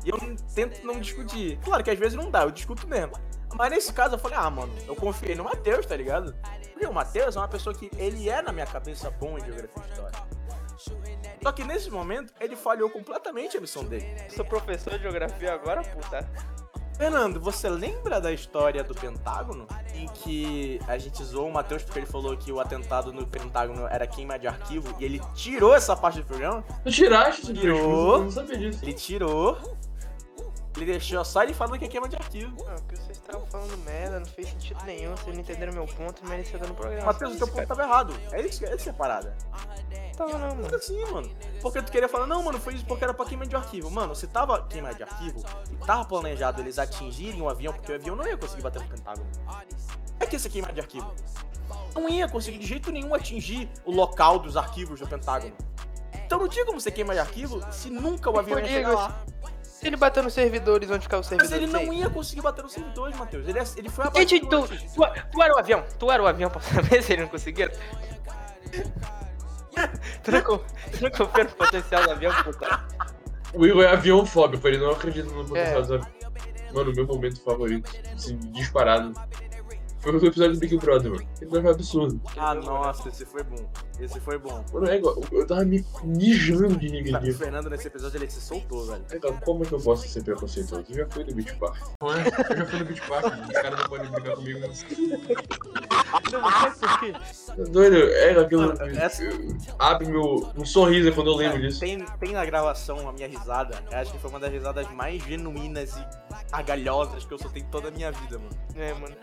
E 0.04 0.10
eu 0.10 0.18
tento 0.54 0.86
não 0.86 1.00
discutir. 1.00 1.58
Claro 1.64 1.82
que 1.82 1.90
às 1.90 1.98
vezes 1.98 2.18
não 2.18 2.30
dá, 2.30 2.44
eu 2.44 2.52
discuto 2.52 2.86
mesmo. 2.86 3.14
Mas 3.54 3.70
nesse 3.70 3.94
caso 3.94 4.16
eu 4.16 4.20
falei, 4.20 4.38
ah, 4.38 4.50
mano, 4.50 4.74
eu 4.86 4.94
confiei 4.94 5.36
no 5.36 5.46
Matheus, 5.46 5.86
tá 5.86 5.96
ligado? 5.96 6.36
Porque 6.74 6.86
o 6.86 6.92
Matheus 6.92 7.38
é 7.38 7.40
uma 7.40 7.48
pessoa 7.48 7.74
que 7.74 7.90
ele 7.98 8.30
é, 8.30 8.42
na 8.42 8.52
minha 8.52 8.66
cabeça, 8.66 9.10
bom 9.10 9.38
em 9.38 9.42
geografia 9.46 9.84
e 9.88 9.90
história. 9.90 10.20
Só 11.42 11.52
que 11.54 11.64
nesse 11.64 11.90
momento, 11.90 12.34
ele 12.42 12.58
falhou 12.58 12.90
completamente 12.90 13.56
a 13.56 13.62
missão 13.62 13.86
dele. 13.86 14.06
Sou 14.36 14.44
professor 14.44 14.98
de 14.98 15.04
geografia 15.04 15.54
agora, 15.54 15.82
puta. 15.82 16.30
Fernando, 16.98 17.42
você 17.42 17.68
lembra 17.70 18.22
da 18.22 18.32
história 18.32 18.84
do 18.84 18.96
Pentágono? 18.96 19.68
Em 19.94 20.08
que 20.08 20.80
a 20.88 20.98
gente 20.98 21.22
zoou 21.24 21.50
o 21.50 21.54
Matheus 21.54 21.84
porque 21.84 22.00
ele 22.00 22.06
falou 22.06 22.36
que 22.38 22.52
o 22.52 22.60
atentado 22.60 23.12
no 23.12 23.28
Pentágono 23.28 23.86
era 23.88 24.08
queima 24.08 24.40
de 24.40 24.48
arquivo 24.48 24.96
e 25.00 25.06
ele 25.06 25.22
tirou 25.34 25.76
essa 25.76 25.96
parte 25.96 26.20
do 26.22 26.26
programa? 26.26 26.64
Tu 26.84 26.92
tiraste 26.92 27.54
Tirou. 27.54 28.16
eu 28.18 28.24
não 28.24 28.32
sabia 28.32 28.58
disso. 28.58 28.80
Ele 28.84 28.94
tirou. 28.94 29.58
Ele 30.76 30.86
deixou 30.86 31.24
só 31.24 31.44
ele 31.44 31.54
falando 31.54 31.80
que 31.80 31.86
é 31.86 31.88
queima 31.88 32.10
de 32.10 32.18
arquivo. 32.18 32.56
Não, 32.66 32.76
que 32.76 32.98
vocês 32.98 33.18
estavam 33.18 33.46
falando 33.48 33.78
merda, 33.86 34.20
não 34.20 34.26
fez 34.26 34.50
sentido 34.50 34.84
nenhum, 34.84 35.16
vocês 35.16 35.34
não 35.34 35.42
entenderam 35.42 35.74
meu 35.74 35.86
ponto, 35.86 36.28
merecia 36.28 36.60
dando 36.60 36.74
programa. 36.74 37.06
Matheus, 37.06 37.36
o 37.36 37.38
teu 37.38 37.48
ponto 37.48 37.68
tava 37.68 37.84
errado. 37.84 38.14
É 38.32 38.42
isso, 38.42 38.66
é 38.66 38.76
isso 38.76 38.84
que 38.84 38.90
é 38.90 38.94
parada. 38.94 39.36
Tava 40.18 40.38
não, 40.38 40.50
mano. 40.50 40.64
Fica 40.64 40.76
assim, 40.76 41.06
mano. 41.12 41.30
Porque 41.62 41.82
tu 41.82 41.92
queria 41.92 42.10
falar, 42.10 42.28
não, 42.28 42.44
mano, 42.44 42.60
foi 42.60 42.74
isso 42.74 42.86
porque 42.86 43.04
era 43.04 43.14
pra 43.14 43.26
queima 43.26 43.46
de 43.46 43.56
arquivo. 43.56 43.90
Mano, 43.90 44.14
se 44.16 44.28
tava 44.28 44.62
queima 44.68 44.94
de 44.94 45.04
arquivo 45.04 45.44
e 45.72 45.76
tava 45.86 46.04
planejado 46.06 46.62
eles 46.62 46.78
atingirem 46.78 47.42
o 47.42 47.50
avião, 47.50 47.74
porque 47.74 47.92
o 47.92 47.96
avião 47.96 48.16
não 48.16 48.26
ia 48.26 48.38
conseguir 48.38 48.62
bater 48.62 48.82
no 48.82 48.88
Pentágono. 48.90 49.28
É 50.20 50.26
que 50.26 50.36
esse 50.36 50.50
queima 50.50 50.72
de 50.74 50.82
arquivo. 50.82 51.14
Não 51.94 52.10
ia 52.10 52.28
conseguir 52.28 52.58
de 52.58 52.68
jeito 52.68 52.92
nenhum 52.92 53.14
atingir 53.14 53.70
o 53.86 53.92
local 53.92 54.40
dos 54.40 54.58
arquivos 54.58 55.00
do 55.00 55.08
Pentágono. 55.08 55.56
Então 56.26 56.40
não 56.40 56.48
tinha 56.48 56.66
como 56.66 56.80
você 56.80 56.92
queimar 56.92 57.16
de 57.16 57.22
arquivo 57.22 57.62
se 57.72 57.90
nunca 57.90 58.30
o 58.30 58.40
avião 58.40 58.60
ia 58.60 58.68
chegar 58.68 58.94
lá. 58.94 59.26
Se 59.86 59.90
ele 59.90 59.98
bateu 59.98 60.24
nos 60.24 60.34
servidores, 60.34 60.90
onde 60.90 61.04
ficar 61.04 61.20
os 61.20 61.30
Mas 61.30 61.48
servidores? 61.48 61.76
ele 61.76 61.86
não 61.86 61.94
ia 61.94 62.10
conseguir 62.10 62.42
bater 62.42 62.64
nos 62.64 62.74
servidores, 62.74 63.16
Matheus. 63.20 63.48
Ele, 63.48 63.60
ele 63.78 63.88
foi 63.88 64.06
Gente, 64.06 64.18
abatido 64.18 64.48
tu, 64.50 64.56
antes. 64.64 64.94
tu, 64.94 65.02
tu 65.32 65.44
era 65.44 65.54
o 65.54 65.60
avião, 65.60 65.84
tu 66.00 66.12
era 66.12 66.24
o 66.24 66.26
avião 66.26 66.50
pra 66.50 66.60
saber 66.66 67.04
se 67.04 67.14
ele 67.14 67.22
não 67.22 67.30
conseguia? 67.30 67.70
tu, 70.24 70.32
não, 70.32 70.42
tu 70.42 70.64
não 71.04 71.12
confia 71.12 71.44
no 71.44 71.50
potencial 71.52 72.04
do 72.04 72.10
avião, 72.14 72.34
puta? 72.44 72.84
O 73.54 73.64
Igor 73.64 73.84
é 73.84 73.90
aviãofóbico, 73.90 74.68
ele 74.68 74.80
não 74.80 74.90
acredita 74.90 75.30
no 75.32 75.46
potencial 75.46 75.78
É. 75.78 75.82
dos 75.82 75.92
aviões. 75.92 76.16
Mano, 76.74 76.92
meu 76.92 77.06
momento 77.06 77.40
favorito, 77.44 77.92
assim, 78.12 78.38
disparado, 78.54 79.14
foi 80.20 80.20
o 80.20 80.26
episódio 80.28 80.54
do 80.54 80.60
Big 80.60 80.78
Brother, 80.78 81.12
mano. 81.12 81.28
Ele 81.42 81.50
foi 81.50 81.70
absurdo. 81.72 82.22
Ah, 82.38 82.54
nossa, 82.56 83.10
esse 83.10 83.26
foi 83.26 83.44
bom. 83.44 83.70
Esse 84.00 84.20
foi 84.20 84.38
bom. 84.38 84.64
Mano, 84.74 84.88
é 84.90 84.98
igual, 84.98 85.16
eu 85.32 85.48
tava 85.48 85.64
me 85.66 85.84
mijando 86.04 86.76
de 86.78 86.88
rir 86.88 87.16
O 87.16 87.20
dia. 87.20 87.34
Fernando 87.34 87.70
nesse 87.70 87.88
episódio 87.88 88.18
ele 88.18 88.30
se 88.30 88.42
soltou, 88.42 88.86
velho. 88.86 89.04
É, 89.12 89.20
cara, 89.20 89.34
como 89.46 89.64
é 89.64 89.68
que 89.68 89.74
eu 89.74 89.80
posso 89.80 90.08
ser 90.08 90.24
preconceituoso? 90.24 90.86
Eu 90.90 90.96
já 90.96 91.08
fui 91.10 91.24
no 91.24 91.34
Beach 91.34 91.56
Park. 91.56 91.78
Não 92.02 92.14
é? 92.14 92.20
Eu 92.52 92.58
já 92.58 92.66
fui 92.66 92.80
no 92.80 92.86
Beach 92.86 93.02
Park, 93.08 93.26
os 93.48 93.54
caras 93.54 93.80
não 93.80 93.88
podem 93.88 94.12
brincar 94.12 94.36
comigo. 94.36 94.60
Mas... 94.68 94.86
Não, 96.32 96.42
mas 96.42 96.78
sabe 96.78 96.80
por 96.80 97.00
quê? 97.00 97.14
É 97.58 97.64
doido, 97.64 97.96
é 97.98 98.40
aquilo. 98.40 98.68
Mano, 98.68 98.98
essa- 99.00 99.24
Abre 99.80 100.08
meu 100.08 100.52
um 100.58 100.66
sorriso 100.66 101.12
quando 101.14 101.32
eu 101.32 101.36
lembro 101.36 101.60
disso. 101.62 101.80
Tem, 101.80 102.04
tem 102.20 102.32
na 102.34 102.46
gravação 102.46 103.08
a 103.08 103.14
minha 103.14 103.28
risada. 103.28 103.82
Eu 103.92 103.98
acho 103.98 104.12
que 104.12 104.20
foi 104.20 104.30
uma 104.30 104.40
das 104.40 104.52
risadas 104.52 104.90
mais 104.94 105.22
genuínas 105.24 105.96
e 105.96 106.06
argalhosas 106.52 107.26
que 107.26 107.34
eu 107.34 107.38
soltei 107.40 107.62
em 107.62 107.66
toda 107.66 107.88
a 107.88 107.92
minha 107.92 108.12
vida, 108.12 108.38
mano. 108.38 108.50
É, 108.76 108.94
mano. 108.94 109.16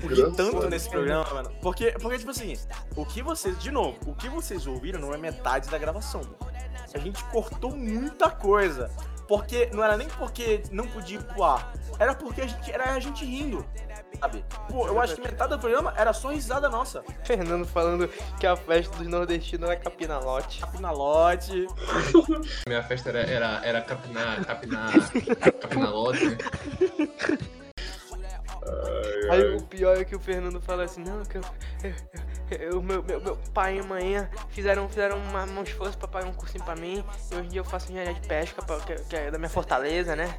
Eu 0.00 0.11
ri 0.12 0.32
tanto 0.32 0.68
nesse 0.68 0.88
programa, 0.88 1.24
mano. 1.32 1.50
Porque, 1.60 1.92
porque, 2.00 2.18
tipo 2.18 2.30
assim, 2.30 2.56
o 2.96 3.04
que 3.04 3.22
vocês, 3.22 3.58
de 3.58 3.70
novo, 3.70 3.98
o 4.06 4.14
que 4.14 4.28
vocês 4.28 4.66
ouviram 4.66 5.00
não 5.00 5.12
é 5.12 5.16
metade 5.16 5.68
da 5.68 5.78
gravação, 5.78 6.22
mano. 6.22 6.52
A 6.94 6.98
gente 6.98 7.24
cortou 7.24 7.74
muita 7.74 8.30
coisa. 8.30 8.90
Porque, 9.26 9.70
não 9.72 9.82
era 9.82 9.96
nem 9.96 10.08
porque 10.08 10.62
não 10.70 10.86
podia 10.86 11.18
ir 11.18 11.22
pro 11.22 11.42
ar. 11.42 11.72
Era 11.98 12.14
porque 12.14 12.42
a 12.42 12.46
gente, 12.46 12.70
era 12.70 12.92
a 12.92 13.00
gente 13.00 13.24
rindo, 13.24 13.64
sabe? 14.20 14.44
Pô, 14.68 14.86
eu 14.86 15.00
acho 15.00 15.14
que 15.14 15.20
metade 15.20 15.50
do 15.50 15.58
programa 15.58 15.94
era 15.96 16.12
só 16.12 16.30
risada 16.30 16.68
nossa. 16.68 17.02
Fernando 17.24 17.66
falando 17.66 18.08
que 18.38 18.46
a 18.46 18.56
festa 18.56 18.96
dos 18.96 19.06
nordestinos 19.06 19.70
é 19.70 19.76
capinalote. 19.76 20.60
Capinalote. 20.60 21.66
Minha 22.66 22.82
festa 22.82 23.10
era, 23.10 23.20
era, 23.20 23.60
era 23.64 23.82
capinar, 23.82 24.44
capinar, 24.44 24.92
capinalote? 25.60 26.38
Ai, 29.30 29.40
Aí 29.40 29.56
o 29.56 29.62
pior 29.82 29.96
é 30.00 30.04
que 30.04 30.14
o 30.14 30.20
Fernando 30.20 30.60
fala 30.60 30.84
assim, 30.84 31.02
não, 31.02 31.24
que 31.24 31.38
eu, 31.38 31.42
eu- 31.82 32.58
eu- 32.74 32.82
meu, 32.82 33.02
meu, 33.02 33.20
meu 33.20 33.36
pai 33.52 33.78
e 33.78 33.82
mãe 33.82 34.14
fizeram, 34.50 34.88
fizeram 34.88 35.18
uma, 35.18 35.42
um 35.44 35.62
esforço 35.64 35.98
pra 35.98 36.06
pagar 36.06 36.28
um 36.28 36.32
cursinho 36.32 36.62
pra 36.64 36.76
mim, 36.76 37.04
e 37.32 37.34
hoje 37.34 37.46
em 37.46 37.48
dia 37.48 37.60
eu 37.60 37.64
faço 37.64 37.90
engenharia 37.90 38.14
de 38.14 38.28
pesca, 38.28 38.62
pra- 38.62 38.78
que, 38.78 38.94
que 38.94 39.16
é 39.16 39.28
da 39.32 39.38
minha 39.38 39.48
fortaleza, 39.50 40.14
né? 40.14 40.38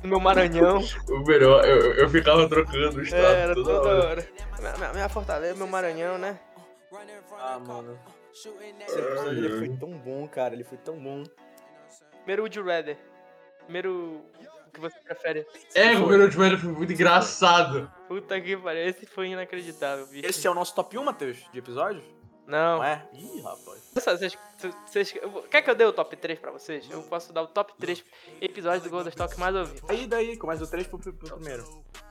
Do 0.00 0.08
meu 0.08 0.18
Maranhão. 0.18 0.80
O 1.08 1.20
melhor, 1.24 1.64
eu, 1.64 1.92
eu- 1.94 2.08
ficava 2.08 2.48
trocando 2.48 2.98
o 2.98 3.02
estado 3.02 3.22
É, 3.24 3.40
era 3.42 3.54
toda, 3.54 3.72
toda 3.74 3.88
hora. 3.88 4.06
hora. 4.08 4.28
Minha, 4.58 4.72
minha- 4.76 4.92
minha 4.94 5.08
fortaleza, 5.08 5.54
meu 5.54 5.68
Maranhão, 5.68 6.18
né? 6.18 6.36
Ah, 7.38 7.60
mano. 7.60 7.96
Esse 8.32 8.48
episódio 8.48 9.44
ele 9.44 9.58
foi 9.66 9.76
tão 9.76 9.90
bom, 9.98 10.26
cara. 10.26 10.52
Ele 10.54 10.64
foi 10.64 10.78
tão 10.78 10.98
bom. 10.98 11.22
Primeiro 12.18 12.42
Would 12.42 12.58
You 12.58 12.64
Rather. 12.66 12.96
Primeiro 13.64 14.20
que 14.72 14.80
você 14.80 14.98
prefere. 15.00 15.46
É, 15.74 15.92
o 15.96 16.06
meu 16.06 16.20
último 16.22 16.58
foi 16.58 16.68
muito 16.72 16.92
engraçado. 16.92 17.90
Puta 18.08 18.40
que 18.40 18.56
pariu, 18.56 18.86
esse 18.88 19.06
foi 19.06 19.28
inacreditável, 19.28 20.06
bicho. 20.06 20.26
Esse 20.26 20.46
é 20.46 20.50
o 20.50 20.54
nosso 20.54 20.74
top 20.74 20.96
1, 20.98 21.04
Matheus, 21.04 21.38
de 21.52 21.58
episódios? 21.58 22.04
Não, 22.44 22.78
Não 22.78 22.84
é? 22.84 23.06
Ih, 23.14 23.40
rapaz. 23.40 23.90
Nossa, 23.94 24.16
Vocês, 24.18 24.36
vocês, 24.84 25.14
quer 25.48 25.62
que 25.62 25.70
eu 25.70 25.74
dê 25.76 25.84
o 25.84 25.92
top 25.92 26.16
3 26.16 26.38
pra 26.40 26.50
vocês? 26.50 26.88
Eu 26.90 27.00
posso 27.04 27.32
dar 27.32 27.42
o 27.42 27.46
top 27.46 27.72
3 27.78 28.02
episódios 28.40 28.82
do 28.82 28.90
Golden 28.90 29.12
Talk 29.12 29.38
mais 29.38 29.54
ouvido. 29.54 29.86
Aí 29.88 30.06
daí, 30.08 30.36
começa 30.36 30.64
o 30.64 30.66
3 30.66 30.86
pro, 30.88 30.98
pro, 30.98 31.12
primeiro. 31.14 31.62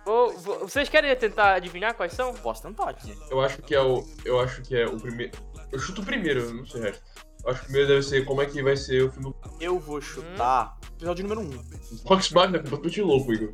Vou- 0.06 0.32
vou- 0.38 0.60
vocês 0.60 0.88
querem 0.88 1.13
tentar 1.17 1.56
adivinhar 1.56 1.93
quais 1.95 2.13
são? 2.13 2.34
Posso 2.34 2.63
tentar 2.63 2.89
aqui. 2.89 3.13
Eu 3.30 3.41
acho 3.41 3.62
que 3.62 3.76
é 3.76 3.82
o. 3.82 4.04
Eu 4.24 4.39
acho 4.39 4.62
que 4.62 4.76
é 4.76 4.86
o 4.88 4.97
primeiro. 5.00 5.38
Eu 5.69 5.78
chuto 5.80 6.02
o 6.02 6.06
primeiro, 6.06 6.54
não 6.54 6.65
sei 6.65 6.80
o 6.80 6.84
resto. 6.86 7.04
Acho 7.45 7.60
que 7.60 7.62
o 7.62 7.63
primeiro 7.65 7.88
deve 7.88 8.04
ser 8.04 8.25
como 8.25 8.41
é 8.41 8.45
que 8.45 8.62
vai 8.62 8.77
ser 8.77 9.04
o 9.04 9.12
filme. 9.12 9.34
Eu 9.60 9.80
vou 9.80 9.99
chutar 10.01 10.77
episódio 10.95 11.27
número 11.27 11.41
1. 11.41 12.06
Roxbach 12.06 12.54
é 12.56 12.60
completamente 12.60 13.01
louco, 13.01 13.34
Igor. 13.34 13.54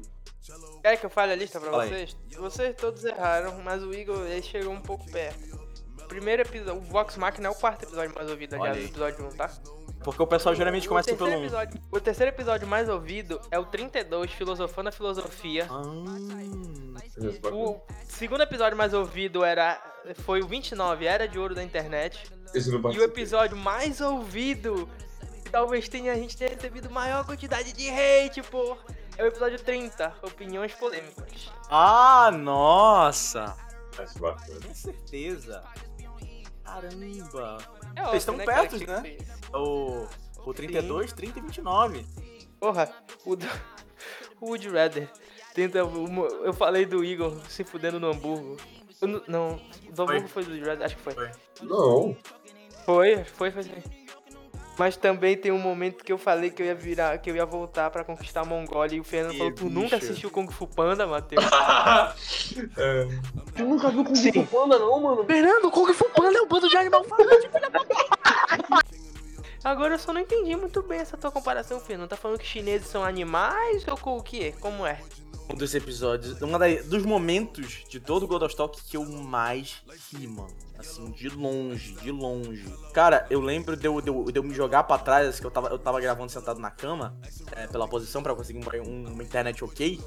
Querem 0.82 0.97
que 1.00 1.06
eu 1.06 1.10
fale 1.10 1.32
a 1.34 1.36
lista 1.36 1.60
pra 1.60 1.71
Fala 1.71 1.84
aí. 1.84 1.89
vocês? 1.89 2.17
Vocês 2.38 2.76
todos 2.76 3.04
erraram, 3.04 3.62
mas 3.63 3.84
o 3.84 3.93
Igor 3.93 4.26
ele 4.26 4.41
chegou 4.41 4.73
um 4.73 4.82
pouco 4.82 5.10
perto. 5.12 5.58
O 6.02 6.08
primeiro 6.08 6.41
episódio, 6.41 6.80
o 6.80 6.82
Vox 6.82 7.17
Machina 7.17 7.47
é 7.47 7.52
o 7.52 7.56
quarto 7.56 7.84
episódio 7.84 8.13
mais 8.15 8.30
ouvido 8.30 8.56
já 8.58 8.71
do 8.73 8.80
episódio 8.80 9.26
1, 9.28 9.30
tá? 9.32 9.52
Porque 10.08 10.24
o 10.24 10.28
pessoal 10.28 10.56
geralmente 10.56 10.86
O 10.86 10.89
começa 10.89 11.13
pelo 11.13 11.30
1. 11.30 11.34
episódio- 11.43 11.82
O 11.91 12.00
terceiro 12.00 12.32
episódio 12.32 12.65
mais 12.65 12.88
ouvido 12.88 13.41
é 13.52 13.60
o 13.60 13.65
32, 13.65 14.32
Filosofando 14.32 14.88
a 14.88 14.91
Filosofia. 14.93 15.67
Ah, 15.70 15.84
O 17.52 17.82
segundo 18.08 18.41
episódio 18.41 18.78
mais 18.78 18.93
ouvido 18.93 19.43
era 19.43 19.78
foi 20.24 20.39
o 20.41 20.48
29, 20.48 21.06
Era 21.06 21.28
de 21.28 21.38
Ouro 21.38 21.54
da 21.54 21.62
Internet. 21.62 22.24
E 22.56 23.00
o 23.00 23.04
episódio 23.04 23.58
mais 23.58 24.00
ouvido, 24.00 24.88
que 25.43 25.50
talvez 25.50 25.89
tenha, 25.89 26.13
a 26.13 26.15
gente 26.15 26.38
tenha 26.38 26.52
recebido 26.52 26.89
maior 26.89 27.26
quantidade 27.26 27.74
de 27.74 27.89
hate, 27.89 28.41
pô, 28.43 28.78
é 29.17 29.24
o 29.26 29.28
episódio 29.28 29.60
30, 29.60 30.13
Opiniões 30.24 30.74
Polêmicas. 30.74 31.52
ah 31.70 32.32
nossa! 32.32 33.58
Com 33.98 34.74
certeza. 34.74 35.62
Caramba. 36.67 37.58
É 37.95 38.03
Vocês 38.03 38.23
estão 38.23 38.36
né, 38.36 38.45
perto, 38.45 38.86
cara, 38.86 39.01
né? 39.01 39.17
O, 39.53 40.06
o 40.45 40.53
32, 40.53 41.13
30 41.13 41.39
e 41.39 41.41
29. 41.41 42.06
Porra, 42.60 42.93
o, 43.25 43.36
do, 43.36 43.47
o 44.41 44.56
You 44.56 44.73
Rather. 44.73 45.10
Tenta, 45.53 45.80
eu 45.80 46.53
falei 46.53 46.86
do 46.86 47.03
Igor 47.03 47.36
se 47.49 47.63
fudendo 47.63 47.99
no 47.99 48.12
hambúrguer. 48.12 48.58
Eu 49.01 49.23
não, 49.27 49.60
do 49.91 50.03
hambúrguer 50.03 50.27
foi 50.27 50.43
do 50.43 50.49
Would 50.49 50.62
You 50.62 50.69
Rather, 50.69 50.86
acho 50.86 50.95
que 50.97 51.01
foi. 51.01 51.13
Foi. 51.13 51.32
Não. 51.62 52.17
Foi, 52.86 53.23
foi, 53.23 53.51
foi 53.51 53.63
sim. 53.63 53.96
Mas 54.78 54.96
também 54.96 55.36
tem 55.36 55.52
um 55.52 55.58
momento 55.58 56.04
que 56.04 56.13
eu 56.13 56.18
falei 56.18 56.52
que 56.52 56.62
eu 56.62 56.66
ia 56.68 56.76
virar, 56.76 57.18
que 57.18 57.30
eu 57.30 57.36
ia 57.36 57.46
voltar 57.46 57.90
pra 57.90 58.04
conquistar 58.04 58.42
a 58.42 58.46
Mongólia 58.46 58.96
e 58.98 59.00
o 59.00 59.04
Fernando 59.04 59.34
Ih, 59.34 59.38
falou, 59.38 59.54
tu 59.54 59.70
nunca 59.70 59.98
bicho. 59.98 60.12
assistiu 60.12 60.30
Kung 60.30 60.48
Fu 60.48 60.68
Panda, 60.68 61.08
Matheus? 61.08 61.44
é. 62.78 63.08
Tu 63.58 63.63
nunca 63.63 63.90
viu 63.90 64.06
Kung 64.06 64.16
Fu 64.16 64.46
Panda, 64.46 64.78
não, 64.78 65.00
mano? 65.00 65.24
Fernando, 65.26 65.72
Kung 65.72 65.92
Fu 65.94 66.06
Panda 66.12 66.38
é 66.38 66.42
um 66.42 66.48
bando 66.48 66.70
de 66.70 66.78
animal 66.78 67.04
falante, 67.04 67.50
filha 67.50 67.70
da 67.70 67.82
Agora 69.63 69.96
eu 69.96 70.00
só 70.00 70.13
não 70.13 70.22
entendi 70.22 70.56
muito 70.56 70.82
bem 70.84 71.00
essa 71.00 71.18
tua 71.18 71.32
comparação, 71.32 71.80
Fernando. 71.80 72.10
Tá 72.10 72.16
falando 72.16 72.40
que 72.40 72.46
chineses 72.46 72.88
são 72.88 73.04
animais 73.04 73.86
ou 73.88 73.98
com 73.98 74.16
o 74.18 74.24
quê? 74.24 74.54
Como 74.62 74.86
é? 74.86 75.02
Um 75.49 75.55
dos 75.55 75.73
episódios, 75.73 76.41
um 76.41 76.49
dos 76.89 77.03
momentos 77.03 77.83
de 77.89 77.99
todo 77.99 78.23
o 78.23 78.27
God 78.27 78.41
of 78.43 78.55
Talk 78.55 78.81
que 78.83 78.97
eu 78.97 79.05
mais 79.05 79.77
ri, 80.13 80.27
mano. 80.27 80.49
Assim, 80.77 81.10
de 81.12 81.29
longe, 81.29 81.93
de 81.95 82.12
longe. 82.12 82.65
Cara, 82.93 83.25
eu 83.29 83.39
lembro 83.39 83.75
de 83.75 83.88
eu, 83.88 83.99
de 84.01 84.10
eu, 84.10 84.25
de 84.31 84.38
eu 84.38 84.43
me 84.43 84.53
jogar 84.53 84.83
pra 84.83 84.97
trás, 84.97 85.27
assim, 85.27 85.39
que 85.39 85.47
eu 85.47 85.51
tava, 85.51 85.69
eu 85.69 85.79
tava 85.79 85.99
gravando 86.01 86.31
sentado 86.31 86.60
na 86.60 86.69
cama, 86.69 87.17
é, 87.53 87.65
pela 87.65 87.88
posição 87.88 88.21
pra 88.21 88.36
conseguir 88.36 88.60
um- 88.60 88.83
um- 88.88 89.13
uma 89.13 89.23
internet 89.23 89.63
ok. 89.63 89.99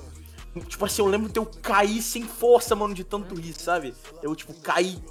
Tipo 0.69 0.85
assim, 0.85 1.01
eu 1.03 1.07
lembro 1.09 1.29
de 1.33 1.39
eu 1.39 1.47
cair 1.47 2.03
sem 2.03 2.23
força, 2.23 2.77
mano, 2.77 2.93
de 2.95 3.03
tanto 3.03 3.35
rir, 3.35 3.55
sabe? 3.55 3.95
Eu, 4.23 4.37
tipo, 4.37 4.53
caí 4.61 5.03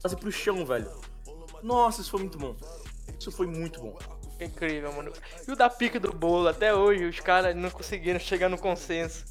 quase 0.00 0.16
pro 0.16 0.32
chão, 0.32 0.66
velho. 0.66 0.90
Nossa, 1.62 2.00
isso 2.00 2.10
foi 2.10 2.20
muito 2.20 2.38
bom. 2.38 2.56
Isso 3.18 3.30
foi 3.30 3.46
muito 3.46 3.80
bom. 3.80 3.96
Incrível, 4.38 4.92
mano. 4.92 5.12
E 5.48 5.50
o 5.50 5.56
da 5.56 5.70
pique 5.70 5.98
do 5.98 6.12
bolo, 6.12 6.48
até 6.48 6.74
hoje 6.74 7.04
os 7.06 7.20
caras 7.20 7.56
não 7.56 7.70
conseguiram 7.70 8.20
chegar 8.20 8.50
no 8.50 8.58
consenso. 8.58 9.24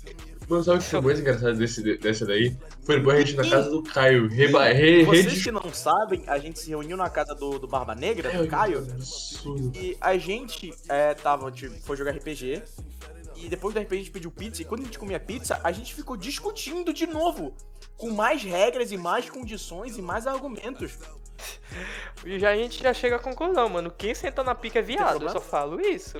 Mano, 0.48 0.64
sabe 0.64 0.78
o 0.78 0.82
que 0.82 0.90
foi 0.90 1.02
mais 1.02 1.20
engraçado 1.20 1.58
desse, 1.58 1.98
dessa 1.98 2.26
daí? 2.26 2.56
Foi 2.84 2.98
depois 2.98 3.18
a 3.18 3.22
gente 3.22 3.36
na 3.36 3.50
casa 3.50 3.70
do 3.70 3.82
Caio. 3.82 4.28
Reba, 4.28 4.66
re, 4.66 5.04
Vocês 5.04 5.44
que 5.44 5.52
não 5.52 5.74
sabem, 5.74 6.24
a 6.28 6.38
gente 6.38 6.60
se 6.60 6.70
reuniu 6.70 6.96
na 6.96 7.10
casa 7.10 7.34
do, 7.34 7.58
do 7.58 7.68
Barba 7.68 7.96
Negra, 7.96 8.32
É, 8.32 8.38
do 8.38 8.48
Caio. 8.48 8.80
absurdo. 8.80 9.72
E 9.76 9.98
a 10.00 10.18
gente 10.18 10.74
é, 10.88 11.14
tava, 11.16 11.52
tipo, 11.52 11.76
foi 11.82 11.98
jogar 11.98 12.12
RPG. 12.12 12.62
E 13.38 13.50
depois 13.50 13.74
de 13.74 13.80
repente 13.80 14.00
a 14.00 14.04
gente 14.04 14.12
pediu 14.12 14.32
pizza, 14.32 14.62
e 14.62 14.66
quando 14.66 14.82
a 14.82 14.86
gente 14.86 14.98
comia 14.98 15.20
pizza, 15.20 15.60
a 15.64 15.72
gente 15.72 15.94
ficou 15.94 16.16
discutindo 16.16 16.94
de 16.94 17.06
novo. 17.08 17.54
Com 17.98 18.12
mais 18.12 18.44
regras 18.44 18.92
e 18.92 18.98
mais 18.98 19.30
condições 19.30 19.98
e 19.98 20.02
mais 20.02 20.28
argumentos. 20.28 20.98
E 22.24 22.40
já 22.40 22.52
a 22.52 22.56
gente 22.56 22.82
já 22.82 22.94
chega 22.94 23.18
à 23.18 23.20
conclusão, 23.20 23.68
mano. 23.68 23.92
Quem 23.96 24.16
sentou 24.16 24.44
na 24.44 24.56
pica 24.56 24.80
é 24.80 24.82
viado. 24.82 25.24
Eu 25.26 25.30
só 25.30 25.42
falo 25.42 25.82
isso. 25.82 26.18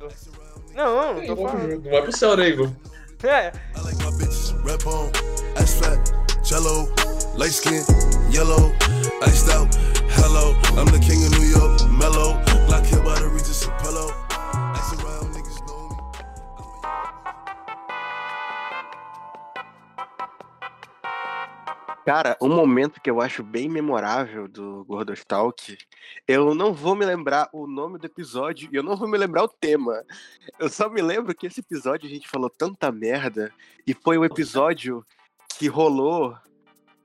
Não, 0.74 1.14
não 1.14 1.26
tô 1.26 1.36
falando. 1.36 1.82
Não 1.82 1.90
vai 1.90 2.02
pro 2.02 2.12
céu, 2.14 2.36
né, 2.36 2.50
É, 3.22 3.50
I 3.74 3.80
like 3.80 3.96
my 3.98 4.10
bitches 4.18 4.52
red 4.62 4.84
bone, 4.84 5.10
ass 5.56 5.80
fat, 5.80 6.12
jello, 6.44 6.86
light 7.34 7.50
skin, 7.50 7.82
yellow, 8.30 8.72
iced 9.22 9.48
out. 9.50 9.74
Hello, 10.20 10.54
I'm 10.76 10.86
the 10.92 11.00
king 11.00 11.24
of 11.24 11.32
New 11.32 11.48
York, 11.48 11.75
Cara, 22.06 22.36
um 22.40 22.48
momento 22.48 23.00
que 23.00 23.10
eu 23.10 23.20
acho 23.20 23.42
bem 23.42 23.68
memorável 23.68 24.46
do 24.46 24.84
Gordostalk, 24.84 25.76
eu 26.28 26.54
não 26.54 26.72
vou 26.72 26.94
me 26.94 27.04
lembrar 27.04 27.48
o 27.52 27.66
nome 27.66 27.98
do 27.98 28.06
episódio 28.06 28.68
e 28.72 28.76
eu 28.76 28.82
não 28.84 28.96
vou 28.96 29.08
me 29.08 29.18
lembrar 29.18 29.42
o 29.42 29.48
tema. 29.48 30.04
Eu 30.56 30.68
só 30.68 30.88
me 30.88 31.02
lembro 31.02 31.34
que 31.34 31.48
esse 31.48 31.58
episódio 31.58 32.06
a 32.06 32.08
gente 32.08 32.28
falou 32.28 32.48
tanta 32.48 32.92
merda 32.92 33.52
e 33.84 33.92
foi 33.92 34.16
o 34.16 34.24
episódio 34.24 35.04
que 35.58 35.66
rolou 35.66 36.38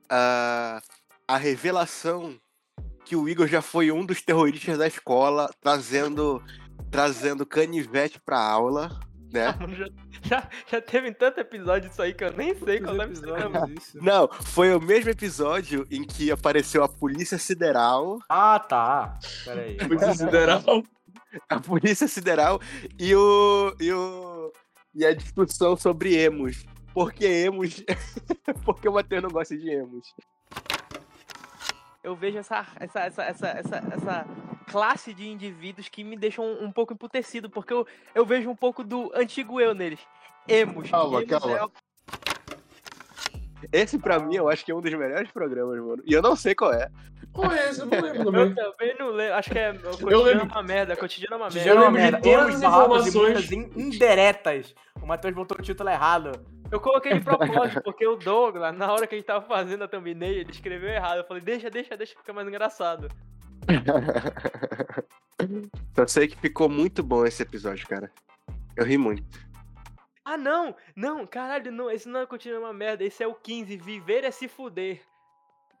a, 0.08 0.80
a 1.26 1.36
revelação 1.36 2.38
que 3.04 3.16
o 3.16 3.28
Igor 3.28 3.48
já 3.48 3.60
foi 3.60 3.90
um 3.90 4.06
dos 4.06 4.22
terroristas 4.22 4.78
da 4.78 4.86
escola, 4.86 5.50
trazendo, 5.60 6.40
trazendo 6.92 7.44
canivete 7.44 8.20
pra 8.24 8.38
aula, 8.38 9.00
né? 9.32 9.54
mano, 9.60 9.74
já, 9.74 9.88
já, 10.22 10.48
já 10.70 10.80
teve 10.80 11.12
tanto 11.12 11.40
episódio 11.40 11.88
disso 11.88 12.02
aí 12.02 12.12
que 12.14 12.24
eu 12.24 12.32
nem 12.32 12.54
sei 12.54 12.80
qual 12.80 12.94
é 12.94 12.98
o 12.98 13.02
episódio. 13.02 13.74
isso. 13.76 13.98
Não, 14.02 14.28
foi 14.28 14.74
o 14.74 14.80
mesmo 14.80 15.10
episódio 15.10 15.86
em 15.90 16.04
que 16.04 16.30
apareceu 16.30 16.84
a 16.84 16.88
Polícia 16.88 17.38
Sideral, 17.38 18.18
Ah, 18.28 18.58
tá. 18.58 19.18
Pera 19.44 19.60
aí. 19.62 19.76
Muito 19.86 20.14
sideral. 20.14 20.62
a 21.48 21.60
Polícia 21.60 22.06
Sideral 22.06 22.60
e 22.98 23.14
o 23.14 23.74
e 23.80 23.92
o 23.92 24.52
e 24.94 25.04
a 25.06 25.14
discussão 25.14 25.76
sobre 25.76 26.14
emos. 26.16 26.64
Por 26.92 27.12
que 27.12 27.24
emos? 27.24 27.82
Porque 28.64 28.86
o 28.88 28.92
Matheus 28.92 29.22
não 29.22 29.30
gosta 29.30 29.56
de 29.56 29.70
emos. 29.70 30.06
Eu 32.04 32.14
vejo 32.16 32.38
essa, 32.38 32.66
essa, 32.78 33.00
essa, 33.00 33.22
essa, 33.22 33.48
essa, 33.48 33.76
essa 33.94 34.26
classe 34.72 35.12
de 35.14 35.28
indivíduos 35.28 35.88
que 35.88 36.02
me 36.02 36.16
deixam 36.16 36.44
um, 36.44 36.64
um 36.64 36.72
pouco 36.72 36.92
emputecido, 36.94 37.48
porque 37.50 37.72
eu, 37.72 37.86
eu 38.14 38.24
vejo 38.24 38.48
um 38.50 38.56
pouco 38.56 38.82
do 38.82 39.10
antigo 39.14 39.60
eu 39.60 39.74
neles. 39.74 40.00
Emos. 40.48 40.90
Calma, 40.90 41.22
Emos 41.22 41.28
calma. 41.40 41.56
é 41.58 41.64
o- 41.64 41.72
Esse 43.72 43.98
pra 43.98 44.18
mim 44.18 44.34
eu 44.34 44.48
acho 44.48 44.64
que 44.64 44.72
é 44.72 44.74
um 44.74 44.80
dos 44.80 44.92
melhores 44.92 45.30
programas, 45.30 45.78
mano. 45.78 46.02
E 46.04 46.12
eu 46.12 46.20
não 46.20 46.34
sei 46.34 46.54
qual 46.54 46.72
é. 46.72 46.88
Qual 47.32 47.50
é 47.50 47.70
esse? 47.70 47.80
Eu 47.80 47.86
não 47.86 48.00
lembro 48.00 48.18
Eu 48.18 48.24
também. 48.24 48.54
também 48.54 48.96
não 48.98 49.10
lembro. 49.10 49.34
Acho 49.34 49.50
que 49.50 49.58
é. 49.58 49.70
O 49.70 49.74
cotidiano 49.82 50.22
lembro. 50.24 50.40
é 50.42 50.52
uma 50.52 50.62
merda. 50.62 50.96
Cotidiano 50.96 51.34
é 51.34 51.38
uma 51.38 51.48
merda. 51.50 51.74
Não 51.74 51.80
lembro 51.82 51.96
de 51.96 52.02
merda. 52.02 52.20
todas 52.20 52.34
Temos 52.36 52.54
as 52.56 52.62
e 52.62 52.66
informações. 53.08 53.52
indiretas. 53.76 54.74
O 55.00 55.06
Matheus 55.06 55.34
botou 55.34 55.56
o 55.58 55.62
título 55.62 55.88
errado. 55.88 56.32
Eu 56.70 56.80
coloquei 56.80 57.14
de 57.14 57.20
propósito, 57.20 57.82
porque 57.82 58.06
o 58.06 58.16
Douglas, 58.16 58.76
na 58.76 58.90
hora 58.92 59.06
que 59.06 59.14
a 59.14 59.18
gente 59.18 59.26
tava 59.26 59.44
fazendo 59.46 59.84
a 59.84 59.88
thumbnail, 59.88 60.32
ele 60.40 60.50
escreveu 60.50 60.88
errado. 60.90 61.18
Eu 61.18 61.24
falei, 61.24 61.42
deixa, 61.42 61.70
deixa, 61.70 61.96
deixa, 61.96 62.16
fica 62.16 62.32
mais 62.32 62.48
engraçado. 62.48 63.08
Só 65.94 66.06
sei 66.06 66.28
que 66.28 66.36
ficou 66.36 66.68
muito 66.68 67.02
bom 67.02 67.26
esse 67.26 67.42
episódio, 67.42 67.86
cara. 67.86 68.10
Eu 68.76 68.84
ri 68.84 68.96
muito. 68.96 69.24
Ah, 70.24 70.36
não! 70.36 70.74
Não, 70.94 71.26
caralho, 71.26 71.72
não. 71.72 71.90
Esse 71.90 72.08
não 72.08 72.20
é 72.20 72.26
é 72.26 72.58
uma 72.58 72.72
merda. 72.72 73.04
Esse 73.04 73.22
é 73.22 73.26
o 73.26 73.34
15. 73.34 73.76
Viver 73.76 74.24
é 74.24 74.30
se 74.30 74.48
fuder. 74.48 75.02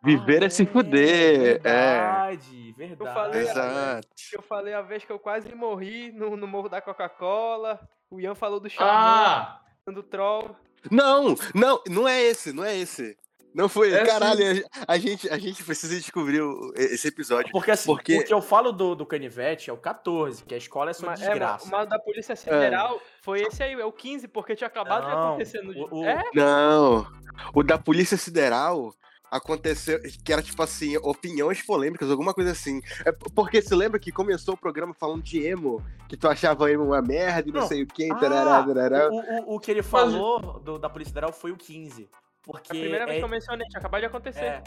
Viver 0.04 0.42
é, 0.42 0.48
se 0.48 0.66
fuder. 0.66 1.60
É, 1.62 1.62
Verdade, 1.62 2.74
verdade. 2.76 3.08
Eu 3.08 3.14
falei, 3.14 3.40
exato. 3.42 4.08
Eu 4.32 4.42
falei 4.42 4.74
a 4.74 4.82
vez 4.82 5.04
que 5.04 5.12
eu 5.12 5.18
quase 5.18 5.54
morri 5.54 6.10
no, 6.10 6.36
no 6.36 6.46
Morro 6.46 6.68
da 6.68 6.80
Coca-Cola. 6.80 7.80
O 8.10 8.20
Ian 8.20 8.34
falou 8.34 8.58
do 8.58 8.68
Xamã, 8.68 8.90
Ah! 8.90 9.60
do 9.86 10.02
Troll. 10.02 10.56
Não, 10.90 11.36
não, 11.54 11.80
não 11.88 12.08
é 12.08 12.20
esse, 12.20 12.52
não 12.52 12.64
é 12.64 12.76
esse. 12.76 13.16
Não 13.54 13.68
foi. 13.68 13.92
É 13.92 14.04
Caralho, 14.04 14.64
a, 14.86 14.92
a 14.94 14.98
gente, 14.98 15.28
a 15.28 15.38
gente 15.38 15.62
precisa 15.62 15.94
descobrir 15.94 16.40
o- 16.40 16.72
esse 16.76 17.08
episódio. 17.08 17.50
Porque 17.52 17.70
assim, 17.70 17.86
Porque- 17.86 18.18
o 18.18 18.24
que 18.24 18.32
eu 18.32 18.40
falo 18.40 18.72
do, 18.72 18.94
do 18.94 19.04
canivete 19.06 19.68
é 19.68 19.72
o 19.72 19.76
14, 19.76 20.42
que 20.44 20.54
a 20.54 20.58
escola 20.58 20.90
é 20.90 20.94
só 20.94 21.06
Mas, 21.06 21.20
é, 21.22 21.28
desgraça. 21.28 21.68
mas 21.70 21.86
o 21.86 21.88
da 21.90 21.98
Polícia 21.98 22.34
Federal 22.36 23.00
foi 23.22 23.42
esse 23.42 23.62
aí, 23.62 23.72
é 23.74 23.84
o 23.84 23.92
15, 23.92 24.26
porque 24.28 24.54
tinha 24.56 24.68
acabado 24.68 25.04
de 25.06 25.10
Não, 25.12 25.28
acontecer 25.28 25.60
no 25.62 25.72
o- 25.72 26.00
o- 26.00 26.04
É? 26.04 26.22
Não, 26.34 27.06
o 27.54 27.62
da 27.62 27.76
Polícia 27.78 28.16
Sideral 28.16 28.94
aconteceu, 29.30 29.98
que 30.24 30.30
era 30.32 30.42
tipo 30.42 30.62
assim, 30.62 30.94
opiniões 30.98 31.62
polêmicas, 31.62 32.10
alguma 32.10 32.34
coisa 32.34 32.50
assim. 32.52 32.82
É 33.04 33.12
porque 33.34 33.62
se 33.62 33.74
lembra 33.74 33.98
que 33.98 34.12
começou 34.12 34.52
o 34.54 34.58
programa 34.58 34.92
falando 34.92 35.22
de 35.22 35.42
emo, 35.46 35.82
que 36.06 36.18
tu 36.18 36.28
achava 36.28 36.70
emo 36.70 36.84
uma 36.84 37.00
merda 37.00 37.48
e 37.48 37.52
não, 37.52 37.62
Não. 37.62 37.66
sei 37.68 37.82
o 37.82 37.86
que, 37.86 38.10
Ah, 38.12 38.14
tarará, 38.16 38.62
tarará. 38.62 39.08
o, 39.10 39.16
o, 39.52 39.54
o 39.56 39.58
que 39.60 39.70
ele 39.70 39.82
falou 39.82 40.60
do- 40.60 40.78
da 40.78 40.88
Polícia 40.90 41.12
Federal 41.14 41.32
foi 41.32 41.50
o 41.50 41.56
15. 41.56 42.10
A 42.42 42.52
Porque 42.52 42.68
primeira 42.70 43.04
vez 43.06 43.16
é, 43.16 43.18
que 43.20 43.24
eu 43.24 43.28
mencionei, 43.28 43.66
tinha 43.68 43.78
acabado 43.80 44.00
de 44.00 44.06
acontecer. 44.06 44.44
é, 44.44 44.62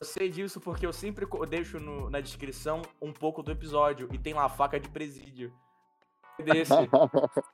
eu 0.00 0.06
sei 0.06 0.28
disso 0.28 0.60
porque 0.60 0.84
eu 0.86 0.92
sempre 0.92 1.26
deixo 1.48 1.78
no- 1.78 2.10
na 2.10 2.20
descrição 2.20 2.82
um 3.00 3.12
pouco 3.12 3.42
do 3.42 3.52
episódio 3.52 4.08
e 4.12 4.18
tem 4.18 4.34
lá 4.34 4.44
a 4.44 4.48
faca 4.48 4.78
de 4.80 4.88
presídio. 4.88 5.52
Desse. 6.38 6.72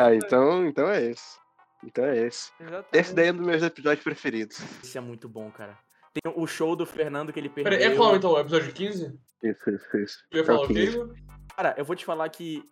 Ah, 0.00 0.14
então, 0.14 0.64
então 0.64 0.88
é 0.88 1.02
esse. 1.02 1.38
Então 1.84 2.04
é 2.04 2.16
esse. 2.18 2.52
Exatamente. 2.60 2.88
Esse 2.92 3.14
daí 3.14 3.26
é 3.28 3.32
um 3.32 3.36
dos 3.36 3.46
meus 3.46 3.62
episódios 3.64 4.04
preferidos. 4.04 4.60
Esse 4.82 4.96
é 4.96 5.00
muito 5.00 5.28
bom, 5.28 5.50
cara. 5.50 5.76
Tem 6.12 6.32
o 6.36 6.46
show 6.46 6.76
do 6.76 6.86
Fernando 6.86 7.32
que 7.32 7.40
ele 7.40 7.48
perdeu. 7.48 7.72
Peraí, 7.76 7.92
é 7.92 7.96
qual 7.96 8.14
então? 8.14 8.30
O 8.32 8.38
episódio 8.38 8.72
15? 8.72 9.18
Isso, 9.42 9.70
isso, 9.70 9.96
isso. 9.96 10.24
Eu 10.30 10.36
ia 10.38 10.42
É 10.42 10.44
falar 10.44 10.60
o 10.60 10.64
o 10.64 10.66
quê? 10.68 10.74
15. 10.74 10.88
Igor? 10.98 11.14
Cara, 11.56 11.74
eu 11.76 11.84
vou 11.84 11.96
te 11.96 12.04
falar 12.04 12.28
que 12.28 12.62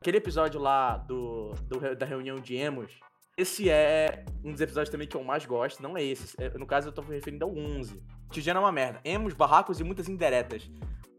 aquele 0.00 0.18
episódio 0.18 0.60
lá 0.60 0.98
do, 0.98 1.52
do- 1.62 1.96
da 1.96 2.04
reunião 2.04 2.38
de 2.38 2.54
emos, 2.54 2.92
esse 3.36 3.68
é 3.68 4.24
um 4.44 4.52
dos 4.52 4.60
episódios 4.60 4.90
também 4.90 5.06
que 5.08 5.16
eu 5.16 5.24
mais 5.24 5.44
gosto. 5.46 5.82
Não 5.82 5.96
é 5.96 6.02
esse. 6.04 6.34
é- 6.42 6.56
no 6.58 6.66
caso, 6.66 6.88
eu 6.88 6.92
tô 6.92 7.02
me 7.02 7.14
referindo 7.14 7.44
ao 7.44 7.50
11. 7.56 8.02
Tigiano 8.30 8.58
é 8.58 8.62
uma 8.62 8.72
merda. 8.72 9.00
Emos, 9.04 9.34
barracos 9.34 9.80
e 9.80 9.84
muitas 9.84 10.08
indiretas. 10.08 10.68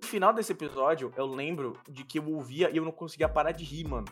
No 0.01 0.07
final 0.07 0.33
desse 0.33 0.51
episódio, 0.51 1.11
eu 1.17 1.25
lembro 1.25 1.73
de 1.89 2.03
que 2.03 2.19
eu 2.19 2.27
ouvia 2.29 2.69
e 2.69 2.77
eu 2.77 2.85
não 2.85 2.91
conseguia 2.91 3.27
parar 3.27 3.51
de 3.51 3.63
rir, 3.63 3.87
mano. 3.87 4.05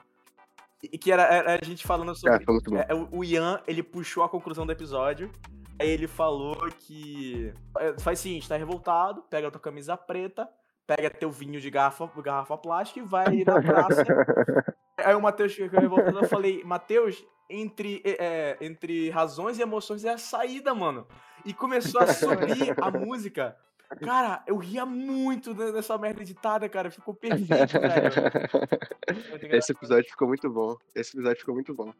E 0.81 0.97
que 0.97 1.11
era, 1.11 1.23
era 1.23 1.59
a 1.61 1.65
gente 1.65 1.85
falando 1.87 2.13
sobre. 2.15 2.43
Muito 2.45 2.71
bom. 2.71 2.77
É, 2.77 2.93
o- 2.93 3.23
Ian, 3.23 3.61
ele 3.67 3.81
puxou 3.83 4.23
a 4.23 4.29
conclusão 4.29 4.65
do 4.65 4.71
episódio. 4.71 5.31
Aí 5.79 5.89
ele 5.89 6.07
falou 6.07 6.57
que. 6.79 7.53
é, 7.79 7.97
Faz 7.99 8.19
o 8.19 8.23
seguinte, 8.23 8.49
tá 8.49 8.57
revoltado, 8.57 9.21
pega 9.29 9.47
a 9.47 9.51
tua 9.51 9.61
camisa 9.61 9.95
preta, 9.95 10.47
pega 10.85 11.09
teu 11.09 11.31
vinho 11.31 11.59
de 11.61 11.69
garrafa, 11.71 12.05
garrafa 12.21 12.57
plástica 12.57 12.99
e 12.99 13.03
vai 13.03 13.43
na 13.45 13.61
praça. 13.61 14.03
Aí 14.97 15.15
o 15.15 15.21
Matheus 15.21 15.53
ficou 15.53 15.79
revoltado, 15.79 16.19
eu 16.19 16.27
falei, 16.29 16.63
Matheus, 16.63 17.23
entre, 17.53 18.01
é, 18.05 18.57
entre 18.61 19.09
razões 19.09 19.59
e 19.59 19.61
emoções 19.61 20.05
é 20.05 20.13
a 20.13 20.17
saída, 20.17 20.73
mano. 20.73 21.05
E 21.45 21.53
começou 21.53 22.01
a 22.01 22.07
subir 22.07 22.73
a 22.81 22.89
música. 22.91 23.55
Cara, 24.03 24.41
eu 24.47 24.57
ria 24.57 24.85
muito 24.85 25.53
de- 25.53 25.71
dessa 25.71 25.97
merda 25.97 26.21
editada, 26.21 26.67
cara. 26.67 26.89
Ficou 26.89 27.13
perfeito, 27.13 27.47
velho. 27.47 27.69
Muito 29.29 29.45
Esse 29.55 29.71
episódio 29.71 30.09
ficou 30.09 30.27
muito 30.27 30.49
bom. 30.49 30.75
Esse 30.95 31.15
episódio 31.15 31.39
ficou 31.39 31.53
muito 31.53 31.73
bom. 31.75 31.93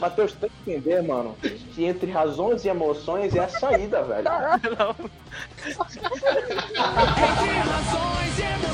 Matheus, 0.00 0.32
tem 0.32 0.50
que 0.64 0.72
entender, 0.72 1.02
mano, 1.02 1.36
que 1.74 1.84
entre 1.84 2.10
razões 2.10 2.64
e 2.64 2.68
emoções 2.68 3.34
é 3.36 3.40
a 3.44 3.48
saída, 3.48 4.02
velho. 4.02 4.26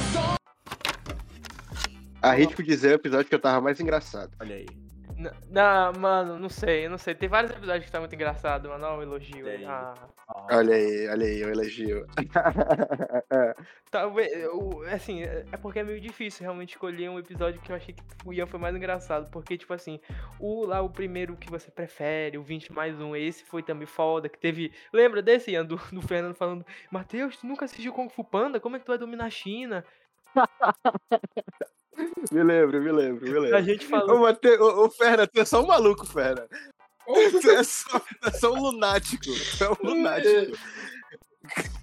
Arrisco 2.23 2.63
dizer 2.63 2.91
o 2.93 2.95
episódio 2.95 3.27
que 3.29 3.35
eu 3.35 3.41
tava 3.41 3.61
mais 3.61 3.81
engraçado. 3.81 4.31
Olha 4.41 4.57
aí. 4.57 4.67
N- 5.17 5.31
Não, 5.51 5.93
mano, 6.01 6.39
não 6.39 6.49
sei, 6.49 6.89
não 6.89 6.97
sei. 6.97 7.15
Tem 7.15 7.29
vários 7.29 7.53
episódios 7.53 7.85
que 7.85 7.93
tá 7.93 8.01
muito 8.01 8.15
engraçado, 8.15 8.69
mano. 8.71 8.87
Ó, 8.87 8.99
um 8.99 9.03
elogio 9.03 9.47
aí. 9.47 9.65
Ah, 9.67 9.95
Olha 10.51 10.75
aí, 10.75 11.09
olha 11.09 11.27
aí, 11.27 11.41
eu 11.43 11.51
elogio. 11.51 12.07
talvez, 13.91 14.31
assim, 14.93 15.23
é 15.23 15.45
é 15.53 15.57
porque 15.57 15.81
é 15.81 15.83
meio 15.85 16.01
difícil 16.01 16.43
realmente 16.43 16.71
escolher 16.71 17.11
um 17.11 17.19
episódio 17.19 17.61
que 17.61 17.71
eu 17.73 17.77
achei 17.77 17.93
que 17.95 18.03
o 18.25 18.33
Ian 18.33 18.47
foi 18.47 18.59
mais 18.61 18.75
engraçado. 18.75 19.29
Porque, 19.31 19.59
tipo 19.59 19.75
assim, 19.75 20.01
o 20.39 20.65
lá, 20.65 20.81
o 20.81 20.89
primeiro 20.89 21.37
que 21.37 21.51
você 21.51 21.71
prefere, 21.71 22.39
o 22.39 22.43
20 22.43 22.73
mais 22.73 22.99
um, 23.01 23.15
esse 23.15 23.45
foi 23.45 23.63
também 23.63 23.87
foda. 23.87 24.29
Que 24.29 24.39
teve. 24.39 24.73
Lembra 24.93 25.21
desse, 25.21 25.51
Ian, 25.51 25.65
do, 25.67 25.77
do 25.93 26.01
Fernando 26.01 26.35
falando: 26.35 26.65
Matheus, 26.91 27.37
tu 27.37 27.47
nunca 27.47 27.65
assistiu 27.67 27.93
Kung 27.93 28.09
Fu 28.09 28.25
Panda? 28.25 28.59
Como 28.61 28.77
é 28.77 28.79
que 28.79 28.85
tu 28.87 28.91
vai 28.91 28.99
dominar 28.99 29.27
a 29.27 29.31
China? 29.31 29.85
me 32.33 32.43
lembro, 32.43 32.81
me 32.81 32.93
lembro, 32.93 33.31
me 33.31 33.37
A 33.37 33.41
lembro. 33.41 33.63
gente 33.63 33.87
Ô, 33.87 33.89
falou. 33.91 34.21
Mate... 34.21 34.49
ô, 34.59 34.85
ô, 34.85 34.91
Ferna, 34.91 35.27
tu 35.27 35.41
é 35.41 35.45
só 35.45 35.63
um 35.63 35.67
maluco, 35.67 36.07
Ferna. 36.07 36.47
Tu 37.43 37.51
é 37.51 37.65
só, 37.65 37.99
tu 37.99 38.29
é 38.29 38.31
só 38.31 38.53
um 38.53 38.63
lunático. 38.63 39.25
Tu 39.25 39.65
é 39.65 39.71
um 39.71 39.77
lunático. 39.83 40.57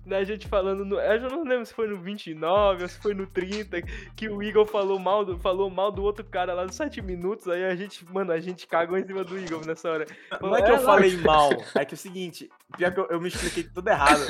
Da 0.06 0.24
gente 0.24 0.48
falando 0.48 0.86
no. 0.86 0.98
Eu 0.98 1.20
já 1.20 1.28
não 1.28 1.44
lembro 1.44 1.66
se 1.66 1.74
foi 1.74 1.86
no 1.88 1.98
29 1.98 2.84
ou 2.84 2.88
se 2.88 2.98
foi 3.00 3.14
no 3.14 3.28
30, 3.28 3.82
que 4.16 4.30
o 4.30 4.42
Igor 4.42 4.66
falou 4.66 4.98
mal 4.98 5.26
do, 5.26 5.38
falou 5.38 5.70
mal 5.70 5.92
do 5.92 6.02
outro 6.02 6.24
cara 6.24 6.54
lá 6.54 6.64
nos 6.64 6.76
7 6.76 7.02
minutos. 7.02 7.50
Aí 7.50 7.66
a 7.66 7.76
gente, 7.76 8.06
mano, 8.10 8.32
a 8.32 8.40
gente 8.40 8.68
cagou 8.68 8.98
em 8.98 9.06
cima 9.06 9.26
do 9.26 9.38
Igor 9.38 9.66
nessa 9.66 9.90
hora. 9.90 10.06
Não 10.40 10.56
é 10.56 10.62
que 10.62 10.72
eu 10.72 10.80
falei 10.80 11.18
mal, 11.18 11.50
é 11.76 11.84
que 11.84 11.94
é 11.94 11.98
o 11.98 12.00
seguinte, 12.00 12.50
pior 12.78 12.94
que 12.94 13.00
eu, 13.02 13.08
eu 13.08 13.20
me 13.20 13.28
expliquei 13.28 13.64
tudo 13.64 13.90
errado. 13.90 14.22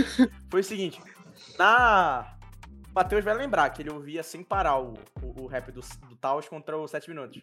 Foi 0.50 0.62
o 0.62 0.63
seguinte, 0.63 1.00
na. 1.60 2.37
Matheus 2.97 3.23
vai 3.23 3.33
lembrar 3.36 3.69
que 3.69 3.81
ele 3.83 3.91
ouvia 3.91 4.23
sem 4.23 4.43
parar 4.43 4.79
o, 4.79 4.93
o, 5.21 5.43
o 5.43 5.47
rap 5.47 5.71
do, 5.71 5.81
do 6.10 6.15
Taos 6.15 6.47
contra 6.49 6.77
o 6.77 6.88
7 6.88 7.10
minutos. 7.10 7.41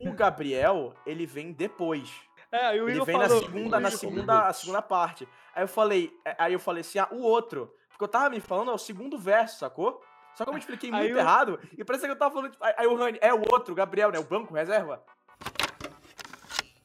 O 0.00 0.12
Gabriel, 0.12 0.94
ele 1.04 1.26
vem 1.26 1.52
depois. 1.52 2.10
É, 2.52 2.66
aí 2.66 2.80
o 2.80 2.88
Ele 2.88 3.04
vem 3.04 3.16
falou. 3.20 3.28
na 3.40 3.46
segunda, 3.46 3.80
na 3.80 3.90
segunda, 3.90 4.40
a 4.48 4.52
segunda 4.52 4.80
parte. 4.82 5.28
Aí 5.54 5.62
eu 5.64 5.68
falei, 5.68 6.12
aí 6.38 6.52
eu 6.52 6.58
falei 6.58 6.80
assim, 6.80 6.98
ah, 6.98 7.08
o 7.10 7.20
outro. 7.20 7.72
Porque 7.90 8.04
eu 8.04 8.08
tava 8.08 8.30
me 8.30 8.40
falando, 8.40 8.70
é 8.70 8.74
o 8.74 8.78
segundo 8.78 9.18
verso, 9.18 9.58
sacou? 9.58 10.02
Só 10.34 10.44
que 10.44 10.50
eu 10.50 10.54
me 10.54 10.60
expliquei 10.60 10.90
Aí 10.92 11.00
muito 11.00 11.12
eu- 11.12 11.18
errado. 11.18 11.60
E 11.76 11.84
parece 11.84 12.06
que 12.06 12.10
eu 12.12 12.16
tava 12.18 12.32
falando. 12.32 12.52
tipo, 12.52 12.64
Aí 12.64 12.74
aí 12.78 12.86
o 12.86 12.96
Rani, 12.96 13.18
é 13.20 13.34
o 13.34 13.42
outro, 13.52 13.72
o 13.72 13.76
Gabriel, 13.76 14.10
né? 14.10 14.18
O 14.18 14.24
banco, 14.24 14.54
reserva. 14.54 15.02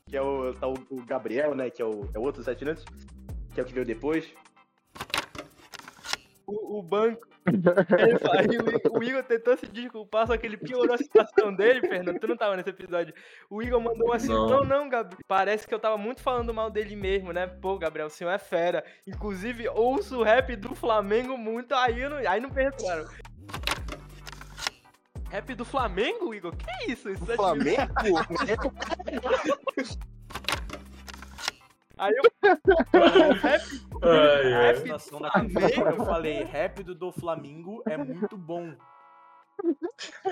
Que 0.08 0.18
é 0.18 0.22
o, 0.22 0.54
tá 0.54 0.68
o, 0.68 0.74
o 0.90 1.06
Gabriel, 1.06 1.56
né? 1.56 1.70
Que 1.70 1.82
é 1.82 1.86
o, 1.86 2.10
é 2.14 2.20
o 2.20 2.22
outro 2.22 2.44
sete 2.44 2.64
minutos. 2.66 2.84
Que 3.54 3.60
é 3.60 3.64
o 3.64 3.66
que 3.66 3.74
veio 3.74 3.86
depois. 3.86 4.34
o, 6.46 6.80
o 6.80 6.84
banco. 6.84 7.28
Ele 7.46 8.58
o, 8.92 9.04
Igor 9.04 9.24
tentou 9.24 9.56
se 9.56 9.68
desculpar, 9.68 10.26
só 10.26 10.36
que 10.36 10.48
ele 10.48 10.58
piorou 10.58 10.96
a 10.96 10.98
situação 10.98 11.54
dele, 11.54 11.82
Fernando. 11.82 12.20
Tu 12.20 12.28
não 12.28 12.36
tava 12.36 12.58
nesse 12.58 12.70
episódio. 12.70 13.14
O 13.50 13.62
Igor 13.62 13.80
mandou 13.80 14.14
assim: 14.14 14.30
Não. 14.30 14.48
Não, 14.48 14.64
não, 14.64 14.90
Gabriel. 14.90 15.22
Parece 15.28 15.68
que 15.68 15.74
eu 15.74 15.80
tava 15.80 15.98
muito 15.98 16.22
falando 16.22 16.54
mal 16.54 16.72
dele 16.72 16.96
mesmo, 16.96 17.32
né? 17.32 17.46
Pô, 17.46 17.78
Gabriel, 17.78 18.08
o 18.08 18.10
senhor 18.10 18.32
é 18.32 18.40
fera. 18.40 18.84
Inclusive, 19.06 19.70
ouço 19.70 20.20
o 20.20 20.24
rap 20.24 20.56
do 20.56 20.74
Flamengo 20.74 21.38
muito, 21.38 21.76
aí 21.76 22.10
não, 22.10 22.18
aí 22.18 22.40
não 22.40 22.50
perdoaram. 22.50 23.06
Rap 25.30 25.54
do 25.54 25.66
Flamengo, 25.66 26.34
Igor? 26.34 26.56
Que 26.56 26.92
isso? 26.92 27.10
Isso 27.10 27.32
é 27.32 27.36
Flamengo? 27.36 27.94
Aí 31.98 32.14
eu. 32.14 32.24
rap, 33.42 33.62
Ai, 34.02 34.54
ai. 34.54 34.74
rap 34.74 34.90
do 34.90 35.00
Flamengo. 35.00 35.60
eu 35.60 36.06
falei, 36.06 36.44
rap 36.44 36.84
do, 36.84 36.96
do 36.96 37.12
Flamingo 37.12 37.84
é 37.88 37.98
muito 37.98 38.38
bom. 38.38 38.76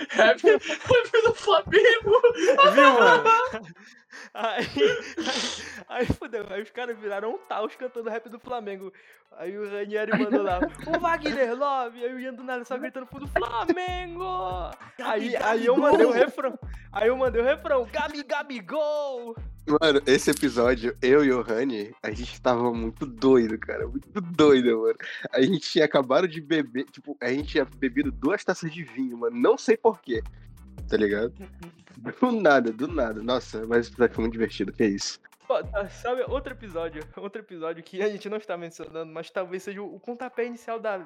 Rap, 0.10 0.42
rap 0.44 1.22
do 1.24 1.34
Flamengo! 1.34 2.22
Viu, 2.74 2.94
mano? 2.94 3.24
Aí, 4.34 4.66
aí, 4.66 4.66
aí 5.88 6.06
fudeu, 6.06 6.46
aí 6.50 6.62
os 6.62 6.70
caras 6.70 6.98
viraram 7.00 7.32
um 7.34 7.38
taus 7.38 7.76
cantando 7.76 8.10
rap 8.10 8.28
do 8.30 8.40
Flamengo. 8.40 8.92
Aí 9.32 9.58
o 9.58 9.70
Ranieri 9.70 10.12
mandou 10.18 10.44
lá, 10.44 10.60
o 10.86 11.00
Wagner 11.00 11.58
Love, 11.58 12.04
aí 12.04 12.14
o 12.14 12.20
Ian 12.20 12.34
do 12.34 12.44
nada 12.44 12.66
só 12.66 12.78
gritando 12.78 13.08
fundo, 13.08 13.28
Flamengo! 13.28 14.72
Aí, 15.02 15.36
aí 15.38 15.66
eu 15.66 15.78
mandei 15.78 16.06
o 16.06 16.12
refrão, 16.12 16.60
aí 16.92 17.08
eu 17.08 17.18
mandei 17.18 17.42
o 17.42 17.46
refrão, 17.46 17.88
Gabi, 17.92 18.24
Gabi, 18.24 18.60
gol! 18.60 19.36
Mano, 19.66 20.02
esse 20.06 20.30
episódio, 20.30 20.96
eu 21.02 21.24
e 21.24 21.32
o 21.32 21.42
Rani, 21.42 21.96
a 22.04 22.12
gente 22.12 22.42
tava 22.42 22.74
muito 22.74 23.06
doido, 23.06 23.58
cara. 23.58 23.88
Muito 23.88 24.20
doido, 24.20 24.82
mano. 24.82 24.98
A 25.32 25.42
gente 25.42 25.60
tinha 25.60 25.86
acabado 25.86 26.28
de 26.28 26.42
beber, 26.42 26.86
tipo, 26.86 27.18
a 27.22 27.30
gente 27.30 27.50
tinha 27.50 27.66
bebido 27.66 28.12
duas 28.12 28.44
taças 28.44 28.72
de 28.74 28.84
vinho, 28.84 29.18
mano. 29.18 29.36
Não 29.38 29.58
sei 29.58 29.78
porquê. 29.78 30.22
Tá 30.90 30.98
ligado? 30.98 31.34
Do 31.98 32.32
nada, 32.32 32.72
do 32.74 32.88
nada. 32.88 33.24
Nossa, 33.24 33.66
mas 33.66 33.82
esse 33.82 33.92
episódio 33.92 34.16
foi 34.16 34.22
muito 34.24 34.34
divertido, 34.34 34.74
que 34.74 34.84
isso. 34.84 35.20
Tá, 35.48 35.88
Sabe, 35.90 36.24
outro 36.28 36.54
episódio, 36.54 37.04
outro 37.16 37.42
episódio 37.42 37.84
que 37.84 38.02
a 38.02 38.10
gente 38.10 38.28
não 38.28 38.38
está 38.38 38.58
mencionando, 38.58 39.12
mas 39.12 39.30
talvez 39.30 39.64
seja 39.64 39.82
o, 39.82 40.00
pontapé 40.00 40.46
inicial 40.46 40.80
da, 40.80 41.06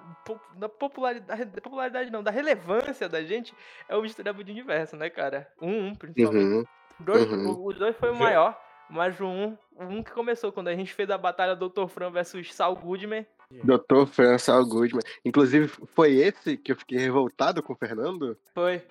da 0.55 0.69
popularidade, 0.69 1.45
da 1.45 1.61
popularidade 1.61 2.09
não, 2.11 2.23
da 2.23 2.31
relevância 2.31 3.09
da 3.09 3.21
gente, 3.23 3.53
é 3.89 3.95
o 3.95 4.01
Misturado 4.01 4.43
de 4.43 4.51
Universo, 4.51 4.95
né, 4.95 5.09
cara? 5.09 5.47
Um, 5.61 5.87
um, 5.87 5.95
principalmente. 5.95 6.45
Uhum. 6.45 6.63
Dois, 6.99 7.31
Uhum. 7.31 7.49
o- 7.51 7.67
Os 7.67 7.77
dois 7.77 7.95
foi 7.97 8.09
o 8.11 8.15
maior, 8.15 8.59
mas 8.89 9.19
o 9.19 9.25
um, 9.25 9.57
o 9.75 9.83
um 9.83 10.03
que 10.03 10.11
começou 10.11 10.51
quando 10.51 10.67
a 10.69 10.75
gente 10.75 10.93
fez 10.93 11.09
a 11.09 11.17
batalha 11.17 11.55
Dr. 11.55 11.87
Fran 11.87 12.09
versus 12.11 12.53
Saul 12.53 12.75
Goodman. 12.75 13.25
Dr. 13.63 14.05
François 14.07 14.67
Goodman. 14.67 15.01
Inclusive, 15.23 15.67
foi 15.95 16.15
esse 16.15 16.57
que 16.57 16.71
eu 16.71 16.75
fiquei 16.75 16.97
revoltado 16.97 17.61
com 17.63 17.73
o 17.73 17.75
Fernando? 17.77 18.37
Foi. 18.53 18.83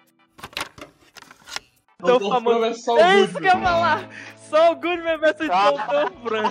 Doutor 1.99 2.21
Tão 2.21 2.31
famoso. 2.31 2.57
Fran 2.59 2.61
versus 2.66 2.85
Saul 2.85 2.99
É 2.99 3.21
isso 3.21 3.33
que 3.33 3.38
eu 3.38 3.42
ia 3.45 3.51
Goodman. 3.53 3.69
falar! 3.69 4.09
Saul 4.37 4.75
Goodman 4.77 5.19
versus 5.19 5.49
Dr. 5.49 6.29
Fran. 6.29 6.51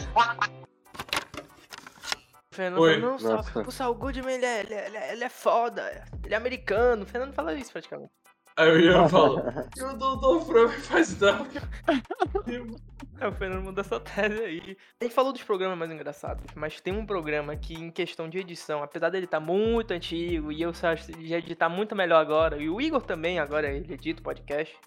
Fernando, 2.52 2.82
Oi. 2.82 2.98
não, 2.98 3.18
Nossa. 3.18 3.60
o 3.68 3.72
Saul 3.72 3.96
Goodman 3.96 4.36
ele 4.36 4.46
é, 4.46 4.60
ele, 4.62 4.74
é, 4.74 4.86
ele 4.88 4.98
é- 4.98 5.12
ele 5.14 5.24
é 5.26 5.30
foda, 5.30 6.06
ele 6.24 6.34
é 6.34 6.38
americano. 6.38 7.04
O 7.04 7.06
Fernando 7.06 7.34
fala 7.34 7.54
isso 7.54 7.72
praticamente. 7.72 8.12
Aí 8.58 8.70
eu 8.70 8.80
ia 8.80 9.10
falar. 9.10 9.68
E 9.76 9.84
o 9.84 9.98
Doutor 9.98 10.46
Fran 10.46 10.70
faz 10.70 11.16
droga. 11.16 11.62
É, 13.18 13.28
o 13.28 13.32
Fernando 13.32 13.64
mudou 13.64 13.82
essa 13.82 13.98
tese 13.98 14.44
aí. 14.44 14.78
A 15.00 15.06
gente 15.06 15.14
falou 15.14 15.32
dos 15.32 15.42
programas 15.42 15.78
mais 15.78 15.90
engraçados, 15.90 16.44
mas 16.54 16.82
tem 16.82 16.94
um 16.94 17.06
programa 17.06 17.56
que, 17.56 17.74
em 17.74 17.90
questão 17.90 18.28
de 18.28 18.40
edição, 18.40 18.84
apesar 18.84 19.10
dele 19.10 19.24
estar 19.24 19.40
muito 19.40 19.92
antigo 19.92 20.52
e 20.52 20.62
eu 20.62 20.74
só 20.74 20.88
acho 20.88 21.08
que 21.08 21.26
já 21.26 21.38
editar 21.38 21.70
muito 21.70 21.96
melhor 21.96 22.20
agora, 22.20 22.58
e 22.58 22.70
o 22.70 22.82
Igor 22.82 23.02
também, 23.02 23.40
agora 23.40 23.72
ele 23.72 23.94
edita 23.94 24.20
o 24.20 24.24
podcast, 24.24 24.78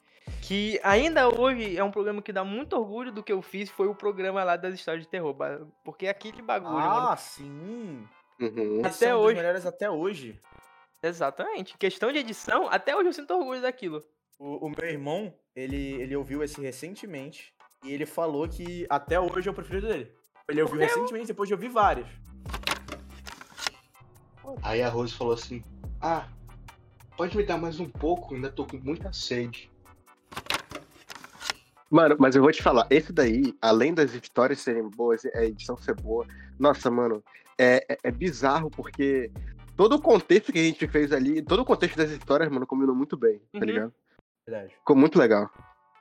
que 0.43 0.79
ainda 0.83 1.27
hoje 1.27 1.77
é 1.77 1.83
um 1.83 1.91
programa 1.91 2.21
que 2.21 2.33
dá 2.33 2.45
muito 2.45 2.77
orgulho 2.77 3.11
do 3.11 3.23
que 3.23 3.33
eu 3.33 3.41
fiz, 3.41 3.71
foi 3.71 3.89
o 3.89 3.95
programa 3.95 4.45
lá 4.45 4.57
das 4.57 4.75
histórias 4.75 5.05
de 5.05 5.09
terror. 5.09 5.35
Porque 5.83 6.07
é 6.07 6.11
aquele 6.11 6.43
bagulho, 6.43 6.75
mano. 6.75 7.09
Ah, 7.09 7.17
sim. 7.17 8.07
Uhum. 8.39 8.83
Até 8.85 9.07
é 9.07 9.17
um 9.17 9.21
hoje. 9.21 9.35
dos 9.35 9.43
melhores 9.43 9.67
até 9.67 9.91
hoje. 9.91 10.39
Exatamente. 11.03 11.77
Questão 11.79 12.13
de 12.13 12.19
edição, 12.19 12.69
até 12.69 12.97
hoje 12.97 13.09
eu 13.09 13.13
sinto 13.13 13.35
orgulho 13.35 13.63
daquilo. 13.63 14.05
O, 14.39 14.67
o 14.67 14.71
meu 14.71 14.89
irmão, 14.89 15.35
ele, 15.55 15.93
ele 16.01 16.17
ouviu 16.17 16.43
esse 16.43 16.61
recentemente 16.61 17.53
e 17.85 17.93
ele 17.93 18.07
falou 18.07 18.49
que 18.49 18.87
até 18.89 19.19
hoje 19.19 19.49
é 19.49 19.51
o 19.51 19.55
preferido 19.55 19.89
dele. 19.89 20.13
Ele 20.49 20.63
ouviu 20.63 20.79
recentemente, 20.79 21.27
depois 21.27 21.49
de 21.49 21.55
ouvir 21.55 21.69
vários. 21.69 22.09
Aí 24.63 24.83
a 24.83 24.89
Rose 24.89 25.15
falou 25.15 25.35
assim: 25.35 25.63
Ah, 26.01 26.29
pode 27.17 27.37
me 27.37 27.45
dar 27.45 27.59
mais 27.59 27.79
um 27.79 27.89
pouco, 27.89 28.35
ainda 28.35 28.51
tô 28.51 28.67
com 28.67 28.79
muita 28.79 29.13
sede. 29.13 29.71
Mano, 31.91 32.17
mas 32.19 32.37
eu 32.37 32.43
vou 32.43 32.53
te 32.53 32.63
falar, 32.63 32.87
esse 32.91 33.13
daí, 33.13 33.55
além 33.63 33.95
das 33.95 34.13
histórias 34.13 34.61
serem 34.61 34.89
boas, 34.91 35.25
a 35.35 35.45
edição 35.45 35.77
ser 35.77 35.95
boa, 35.95 36.27
nossa, 36.59 36.91
mano, 36.91 37.25
é, 37.57 37.85
é, 37.89 37.99
é 38.05 38.11
bizarro 38.11 38.71
porque 38.71 39.31
todo 39.79 39.95
o 39.95 40.03
contexto 40.03 40.53
que 40.53 40.59
a 40.59 40.63
gente 40.63 40.89
fez 40.89 41.13
ali, 41.13 41.41
todo 41.41 41.61
o 41.61 41.65
contexto 41.65 41.97
das 41.97 42.11
histórias, 42.11 42.51
mano, 42.51 42.67
combinou 42.67 42.97
muito 42.97 43.17
bem, 43.17 43.39
tá 43.39 43.59
Uhum. 43.61 43.65
ligado? 43.65 43.95
Verdade. 44.45 44.75
Ficou 44.75 44.97
muito 44.97 45.17
legal. 45.19 45.49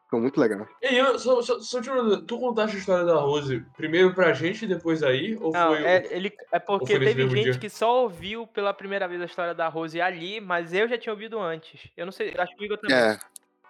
Ficou 0.06 0.20
muito 0.20 0.40
legal. 0.40 0.66
E 0.82 0.96
eu, 0.98 1.20
só, 1.20 1.42
só, 1.44 1.60
só 1.60 1.80
te 1.82 1.90
perguntando, 1.90 2.26
tu 2.26 2.40
contaste 2.40 2.76
a 2.78 2.80
história 2.80 3.06
da 3.06 3.18
Rose 3.20 3.60
primeiro 3.76 4.16
pra 4.16 4.34
gente 4.34 4.66
e 4.66 4.68
depois 4.68 5.04
aí? 5.04 5.38
Ou 5.40 5.52
Não, 5.52 5.76
foi. 5.76 5.84
é, 5.86 6.08
ele, 6.16 6.34
é 6.52 6.58
porque 6.60 6.98
teve 6.98 7.28
gente 7.30 7.44
dia? 7.44 7.60
que 7.60 7.70
só 7.70 8.04
ouviu 8.04 8.48
pela 8.48 8.74
primeira 8.74 9.08
vez 9.08 9.22
a 9.22 9.26
história 9.26 9.54
da 9.54 9.68
Rose 9.68 10.00
ali, 10.02 10.40
mas 10.42 10.74
eu 10.74 10.88
já 10.88 10.98
tinha 10.98 11.14
ouvido 11.14 11.38
antes. 11.40 11.92
Eu 11.96 12.06
não 12.06 12.12
sei, 12.14 12.34
acho 12.38 12.56
que 12.56 12.64
o 12.64 12.66
Igor 12.66 12.78
também. 12.80 12.96
É, 12.98 13.20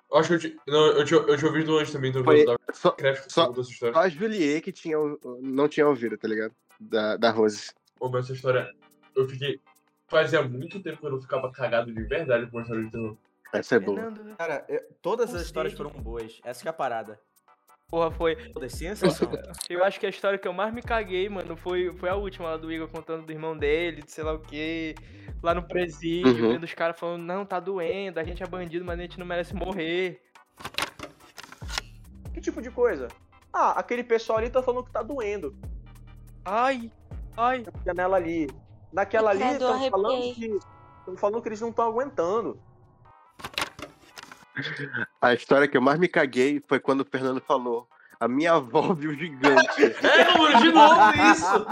Eu 0.10 0.18
acho 0.20 0.30
que 0.30 0.34
eu, 0.36 0.40
te, 0.40 0.58
não, 0.68 0.86
eu, 0.92 1.04
tinha, 1.04 1.20
eu 1.20 1.38
tinha 1.38 1.52
ouvido 1.52 1.78
antes 1.78 1.92
também, 1.92 2.12
então 2.12 2.24
Foi- 2.24 2.42
eu 2.42 2.46
dava 2.46 2.60
só, 2.72 2.92
crédito 2.92 3.30
só- 3.34 3.52
só... 3.54 3.62
essa 3.62 3.72
história. 3.72 3.94
só 3.96 4.00
a 4.02 4.08
Juliet 4.10 4.62
que 4.62 4.72
tinha, 4.72 4.98
não 5.42 5.68
tinha 5.68 5.86
ouvido, 5.88 6.18
tá 6.18 6.28
ligado? 6.30 6.54
Da, 6.80 7.18
da 7.18 7.30
Rose. 7.32 7.72
Pô, 8.00 8.08
mas 8.10 8.26
essa 8.26 8.34
história, 8.34 8.72
eu 9.16 9.28
fiquei. 9.28 9.60
Fazia 10.08 10.42
muito 10.42 10.82
tempo 10.82 10.98
que 10.98 11.06
eu 11.06 11.12
não 11.12 11.22
ficava 11.22 11.52
cagado 11.52 11.94
de 11.94 12.02
verdade 12.04 12.50
com 12.50 12.62
história 12.62 12.84
de 12.84 12.92
terror. 12.92 13.18
Essa 13.54 13.76
é 13.76 13.80
boa. 13.80 14.14
Cara, 14.38 14.66
eu- 14.70 14.82
todas 15.02 15.34
as 15.34 15.42
histórias 15.42 15.74
foram 15.74 15.90
boas. 15.90 16.40
Essa 16.44 16.62
que 16.62 16.68
é 16.68 16.72
a 16.72 16.74
parada. 16.74 17.20
porra, 17.90 18.12
foi. 18.12 18.36
Todas. 18.52 18.74
Eu 19.70 19.84
acho 19.84 19.98
que 20.00 20.06
a 20.06 20.10
história 20.10 20.38
que 20.38 20.46
eu 20.48 20.52
mais 20.52 20.74
me 20.74 20.82
caguei, 20.82 21.30
mano, 21.30 21.56
foi, 21.56 21.90
foi 21.94 22.10
a 22.10 22.16
última 22.16 22.50
lá 22.50 22.58
do 22.58 22.70
Igor 22.70 22.90
contando 22.90 23.26
do 23.26 23.32
irmão 23.32 23.58
dele, 23.58 24.02
de 24.02 24.12
sei 24.12 24.26
lá 24.26 24.34
o 24.34 24.40
quê. 24.40 24.94
Lá 25.42 25.54
no 25.54 25.64
presídio, 25.66 26.34
Uhum. 26.46 26.52
vendo 26.54 26.64
os 26.66 26.74
caras 26.74 27.00
falando, 27.00 27.24
não, 27.24 27.46
tá 27.46 27.60
doendo, 27.62 28.20
a 28.20 28.24
gente 28.26 28.44
é 28.44 28.48
bandido, 28.48 28.84
mas 28.84 29.00
a 29.00 29.02
gente 29.04 29.18
não 29.20 29.26
merece 29.26 29.54
morrer. 29.56 30.22
Que 32.34 32.42
tipo 32.42 32.62
de 32.62 32.70
coisa? 32.72 33.08
Ah, 33.54 33.72
aquele 33.80 34.04
pessoal 34.04 34.40
ali 34.40 34.50
tá 34.50 34.62
falando 34.62 34.84
que 34.86 34.92
tá 34.92 35.02
doendo. 35.02 35.56
Ai, 36.44 36.92
ai. 37.38 37.64
Janela 37.86 38.18
ali. 38.18 38.48
Naquela 38.92 39.32
ali, 39.32 39.44
estão 39.44 39.90
falando 39.90 40.34
que. 40.36 40.60
Estão 41.00 41.18
falando 41.18 41.42
que 41.42 41.50
eles 41.50 41.62
não 41.62 41.70
estão 41.70 41.86
aguentando. 41.86 42.60
A 45.22 45.34
história 45.34 45.68
que 45.68 45.78
eu 45.78 45.82
mais 45.82 46.00
me 46.00 46.08
caguei 46.08 46.64
foi 46.68 46.80
quando 46.80 47.02
o 47.02 47.06
Fernando 47.06 47.40
falou. 47.42 47.88
A 48.20 48.28
minha 48.28 48.54
avó 48.54 48.94
viu 48.96 49.14
gigante. 49.14 49.84
É, 50.04 50.38
mano, 50.38 50.60
de 50.60 50.72
novo 50.72 51.02
isso! 51.32 51.66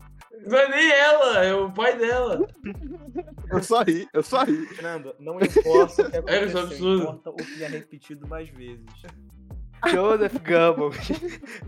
Não 0.46 0.56
é 0.56 0.68
nem 0.68 0.90
ela, 0.90 1.44
é 1.44 1.54
o 1.54 1.70
pai 1.70 1.98
dela. 1.98 2.46
Eu 3.50 3.62
só 3.62 3.82
ri, 3.82 4.08
eu 4.12 4.22
só 4.22 4.44
ri. 4.44 4.64
Fernando, 4.68 5.14
não 5.18 5.38
importa 5.40 6.02
o 6.02 6.10
que 6.10 6.16
É, 6.32 6.44
isso 6.46 6.56
é 6.56 6.60
aconteceu, 6.60 6.60
absurdo. 6.60 7.02
importa 7.02 7.30
o 7.30 7.36
que 7.36 7.64
é 7.64 7.68
repetido 7.68 8.28
mais 8.28 8.48
vezes. 8.48 8.86
Joseph 9.88 10.34
Goebbels. 10.46 10.96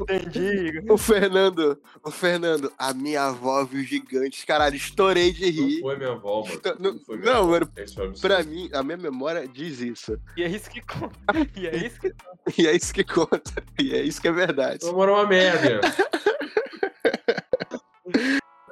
Entendi. 0.00 0.84
O 0.90 0.98
Fernando, 0.98 1.80
o 2.04 2.10
Fernando, 2.10 2.72
a 2.78 2.92
minha 2.92 3.24
avó 3.26 3.64
viu 3.64 3.82
gigantes. 3.84 4.44
Caralho, 4.44 4.76
estourei 4.76 5.32
de 5.32 5.44
Não 5.46 5.66
rir. 5.68 5.80
foi 5.80 5.96
minha 5.96 6.12
avó, 6.12 6.42
mano. 6.42 6.54
Então, 6.54 6.76
Não, 6.78 6.98
foi 7.00 7.16
minha 7.18 7.32
não, 7.32 7.40
avó. 7.40 7.50
mano, 7.52 7.70
absurdo. 7.78 8.20
pra 8.20 8.42
mim, 8.42 8.68
a 8.72 8.82
minha 8.82 8.96
memória 8.98 9.46
diz 9.48 9.80
isso. 9.80 10.18
E 10.36 10.42
é 10.42 10.48
isso 10.48 10.68
que 10.70 10.80
conta. 10.82 11.16
E 11.56 11.66
é 11.66 11.76
isso 11.76 12.00
que 12.00 12.12
E 12.58 12.66
é 12.66 12.76
isso 12.76 12.92
que 12.92 13.04
conta. 13.04 13.64
E 13.80 13.94
é 13.94 14.02
isso 14.02 14.20
que 14.20 14.28
é 14.28 14.32
verdade. 14.32 14.84
É 14.84 14.90
uma 14.90 15.26
merda. 15.26 15.80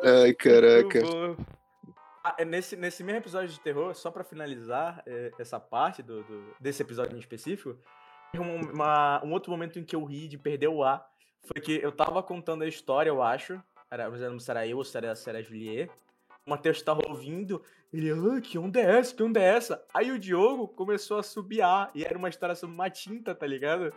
Ai, 0.02 0.32
caraca. 0.34 1.00
Ah, 2.24 2.34
é 2.38 2.44
nesse, 2.44 2.76
nesse 2.76 3.02
mesmo 3.02 3.18
episódio 3.20 3.48
de 3.48 3.60
terror, 3.60 3.94
só 3.94 4.10
pra 4.10 4.22
finalizar 4.24 5.02
é, 5.06 5.30
essa 5.38 5.58
parte 5.58 6.02
do, 6.02 6.22
do- 6.22 6.54
desse 6.60 6.82
episódio 6.82 7.16
em 7.16 7.20
específico, 7.20 7.76
um, 8.38 8.70
uma- 8.72 9.20
um 9.24 9.32
outro 9.32 9.50
momento 9.50 9.78
em 9.78 9.84
que 9.84 9.96
eu 9.96 10.04
ri 10.04 10.28
de 10.28 10.38
perder 10.38 10.68
o 10.68 10.82
ar. 10.84 11.04
Foi 11.42 11.60
que 11.60 11.72
eu 11.82 11.90
tava 11.90 12.22
contando 12.22 12.62
a 12.62 12.68
história, 12.68 13.08
eu 13.10 13.22
acho. 13.22 13.60
Era, 13.90 14.08
não 14.08 14.38
sei 14.38 14.38
se 14.40 14.50
era 14.50 14.66
eu 14.66 14.76
ou 14.78 14.84
se 14.84 14.96
era, 14.96 15.14
se 15.16 15.28
era 15.28 15.38
a 15.38 15.42
Juliet. 15.42 15.90
O 16.46 16.50
Matheus 16.50 16.80
tava 16.82 17.00
ouvindo. 17.08 17.62
Ele, 17.92 18.10
ah, 18.12 18.40
que 18.40 18.56
onda 18.58 18.78
é 18.80 18.98
essa? 18.98 19.14
Que 19.14 19.22
onda 19.22 19.40
é 19.40 19.44
essa? 19.56 19.84
Aí 19.92 20.12
o 20.12 20.18
Diogo 20.18 20.68
começou 20.68 21.18
a 21.18 21.22
subiar. 21.22 21.90
E 21.94 22.04
era 22.04 22.16
uma 22.16 22.28
história 22.28 22.54
sobre 22.54 22.74
uma 22.74 22.88
tinta, 22.88 23.34
tá 23.34 23.46
ligado? 23.46 23.92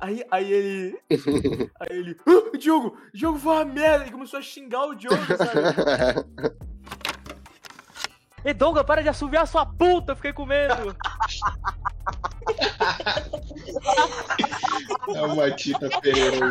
Aí, 0.00 0.24
aí 0.30 0.50
ele. 0.52 0.98
Aí 1.80 1.96
ele. 1.98 2.16
Ah, 2.26 2.56
Diogo! 2.56 2.96
Diogo 3.12 3.38
foi 3.38 3.52
uma 3.52 3.64
merda! 3.64 4.06
E 4.06 4.10
começou 4.12 4.38
a 4.38 4.42
xingar 4.42 4.86
o 4.86 4.94
Diogo, 4.94 5.16
sabe? 5.36 6.60
Ei, 8.44 8.54
Douglas, 8.54 8.86
para 8.86 9.02
de 9.02 9.08
assoviar 9.08 9.46
sua 9.46 9.66
puta, 9.66 10.16
fiquei 10.16 10.32
com 10.32 10.46
medo. 10.46 10.96
É 15.14 15.22
uma 15.22 15.50
Tita 15.50 15.88
Pereira 16.00 16.50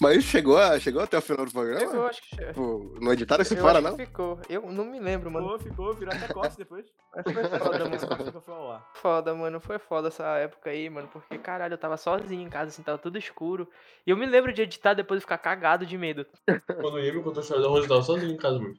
Mas 0.00 0.24
chegou, 0.24 0.56
a- 0.58 0.78
chegou 0.78 1.02
até 1.02 1.18
o 1.18 1.22
final 1.22 1.44
do 1.46 1.52
programa? 1.52 1.80
Eu 1.94 2.06
acho 2.06 2.22
que. 2.22 2.36
Pô, 2.52 2.94
não 3.00 3.12
editaram 3.12 3.42
esse 3.42 3.54
eu 3.54 3.60
fora, 3.60 3.80
não? 3.80 3.96
ficou. 3.96 4.40
Eu 4.48 4.62
não 4.70 4.84
me 4.84 4.98
lembro, 5.00 5.30
mano. 5.30 5.58
Ficou, 5.58 5.70
ficou, 5.70 5.94
virou 5.94 6.14
até 6.14 6.32
costa 6.32 6.54
depois. 6.56 6.86
Mas 7.14 7.34
foi 7.34 7.58
foda, 7.58 7.84
mano. 7.84 8.82
Foda, 8.94 9.34
mano. 9.34 9.60
Foi 9.60 9.78
foda 9.78 10.08
essa 10.08 10.24
época 10.38 10.70
aí, 10.70 10.88
mano. 10.88 11.08
Porque, 11.12 11.38
caralho, 11.38 11.74
eu 11.74 11.78
tava 11.78 11.96
sozinho 11.96 12.42
em 12.42 12.48
casa, 12.50 12.70
assim, 12.70 12.82
tava 12.82 12.98
tudo 12.98 13.18
escuro. 13.18 13.68
E 14.06 14.10
eu 14.10 14.16
me 14.16 14.26
lembro 14.26 14.52
de 14.52 14.62
editar 14.62 14.94
depois 14.94 15.18
de 15.18 15.22
ficar 15.24 15.38
cagado 15.38 15.84
de 15.86 15.96
medo. 15.98 16.26
Quando 16.66 16.94
o 16.94 16.98
Ian 17.00 17.14
me 17.14 17.22
contou 17.22 17.40
a 17.40 17.42
história 17.42 17.62
da 17.62 17.68
Rose, 17.68 17.82
eu 17.82 17.88
tava 17.88 18.02
sozinho 18.02 18.32
em 18.32 18.36
casa, 18.36 18.58
mano. 18.58 18.74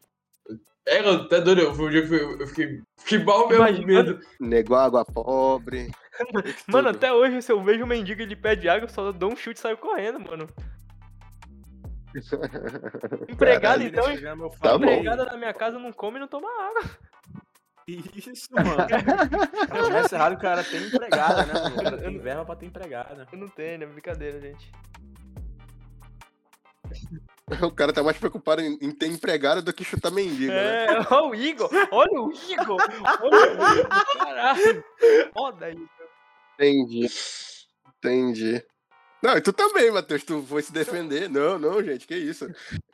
É, 0.90 1.02
eu 1.02 1.22
até 1.22 1.40
doido. 1.40 1.72
Que 1.72 2.16
eu 2.16 2.40
eu 2.40 2.48
fiquei, 2.48 2.82
fiquei 2.98 3.24
mal 3.24 3.48
mesmo 3.48 3.64
de 3.66 3.82
Imagina. 3.82 3.86
medo. 3.86 4.20
Negou 4.40 4.76
água 4.76 5.06
pobre. 5.06 5.92
Mano, 6.68 6.88
tudo. 6.88 6.98
até 6.98 7.14
hoje, 7.14 7.42
se 7.44 7.52
eu 7.52 7.64
vejo 7.64 7.84
um 7.84 7.88
mendigo 7.88 8.22
ele 8.22 8.36
pede 8.36 8.68
água, 8.68 8.86
eu 8.86 8.90
só 8.90 9.12
dou 9.12 9.32
um 9.32 9.36
chute 9.36 9.58
e 9.58 9.62
saio 9.62 9.78
correndo, 9.78 10.20
mano. 10.20 10.50
Empregado, 13.30 13.62
Caralho, 13.62 13.84
então, 13.84 14.12
eu 14.12 14.50
Tá 14.50 14.76
empregada 14.76 15.26
na 15.26 15.38
minha 15.38 15.54
casa 15.54 15.78
não 15.78 15.94
come 15.94 16.18
e 16.18 16.20
não 16.20 16.28
toma 16.28 16.50
água. 16.50 16.92
Isso, 17.88 18.48
mano. 18.52 18.76
Começa 19.70 20.16
errado, 20.16 20.34
o 20.34 20.40
cara 20.40 20.64
tem 20.64 20.82
empregada, 20.82 21.46
né? 21.46 21.54
mano? 21.54 21.76
O 21.76 21.84
cara 21.84 21.98
tem 21.98 22.20
verba 22.20 22.46
pra 22.46 22.56
ter 22.56 22.66
empregada. 22.66 23.28
Eu 23.32 23.38
não 23.38 23.48
tenho, 23.48 23.84
é 23.84 23.86
brincadeira, 23.86 24.42
gente. 24.42 24.72
O 27.66 27.72
cara 27.72 27.94
tá 27.94 28.04
mais 28.04 28.18
preocupado 28.18 28.62
em, 28.62 28.78
em 28.82 28.92
ter 28.92 29.08
empregado 29.08 29.62
do 29.62 29.74
que 29.74 29.84
chutar 29.84 30.12
mendigo, 30.12 30.52
né? 30.52 30.86
É, 30.86 31.00
olha 31.12 31.28
o 31.28 31.36
Igor, 31.36 31.70
olha 31.92 32.22
o 32.22 32.32
Igor, 32.32 32.78
olha 33.22 33.38
o 33.38 33.80
Igor, 33.80 34.18
caralho. 34.18 34.84
Foda 35.34 35.70
isso. 35.72 35.90
Entendi. 36.56 37.08
Entendi. 37.98 38.64
Não, 39.22 39.36
e 39.36 39.42
tu 39.42 39.52
também, 39.52 39.92
Matheus, 39.92 40.24
tu 40.24 40.42
foi 40.48 40.62
se 40.62 40.72
defender. 40.72 41.30
Não, 41.30 41.60
não, 41.60 41.84
gente, 41.84 42.08
que 42.08 42.16
isso. 42.16 42.46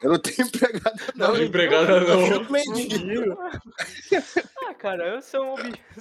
Eu 0.01 0.11
não 0.11 0.19
tenho 0.19 0.41
empregado, 0.47 0.99
não. 1.15 1.27
Não, 1.33 1.43
empregada 1.43 1.91
Eu 1.91 2.07
não. 2.07 2.27
chuto 2.27 2.51
mendigo. 2.51 3.37
Ah, 4.67 4.73
cara, 4.73 5.07
eu 5.15 5.21
sou 5.21 5.53
um 5.53 5.57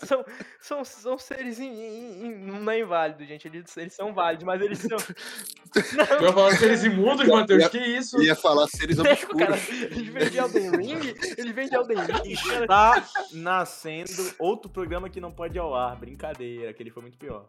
são, 0.07 0.25
são, 0.61 0.85
são 0.85 1.19
seres 1.19 1.59
in, 1.61 1.67
in- 1.67 2.27
in- 2.27 2.35
não 2.47 2.71
é 2.71 2.81
inválido, 2.81 3.23
gente. 3.27 3.47
Eles, 3.47 3.77
eles 3.77 3.93
são 3.93 4.15
válidos, 4.15 4.45
mas 4.47 4.61
eles 4.63 4.79
são. 4.79 4.97
Tu 5.75 5.97
vai 5.97 6.33
falar 6.33 6.57
seres 6.57 6.83
imundos, 6.85 7.27
Matheus? 7.29 7.69
Que 7.69 7.79
isso? 7.79 8.23
Ia 8.23 8.35
falar 8.35 8.67
seres 8.69 8.97
Não, 8.97 9.05
cara, 9.05 9.15
obscuros. 9.53 9.69
eles 9.69 10.09
vêm 10.09 10.31
de 10.31 10.39
Elden 10.39 10.71
Ring, 10.71 11.15
eles 11.37 11.55
vêm 11.55 11.69
de 11.69 11.75
Elden 11.77 11.99
Ring, 11.99 12.35
cara. 12.37 12.67
Tá 12.67 13.07
nascendo 13.33 14.11
outro 14.39 14.71
programa 14.71 15.11
que 15.11 15.21
não 15.21 15.31
pode 15.33 15.57
ir 15.57 15.61
ao 15.61 15.75
ar. 15.75 15.97
Brincadeira, 15.97 16.71
aquele 16.71 16.91
foi 16.91 17.03
muito 17.03 17.19
pior. 17.19 17.49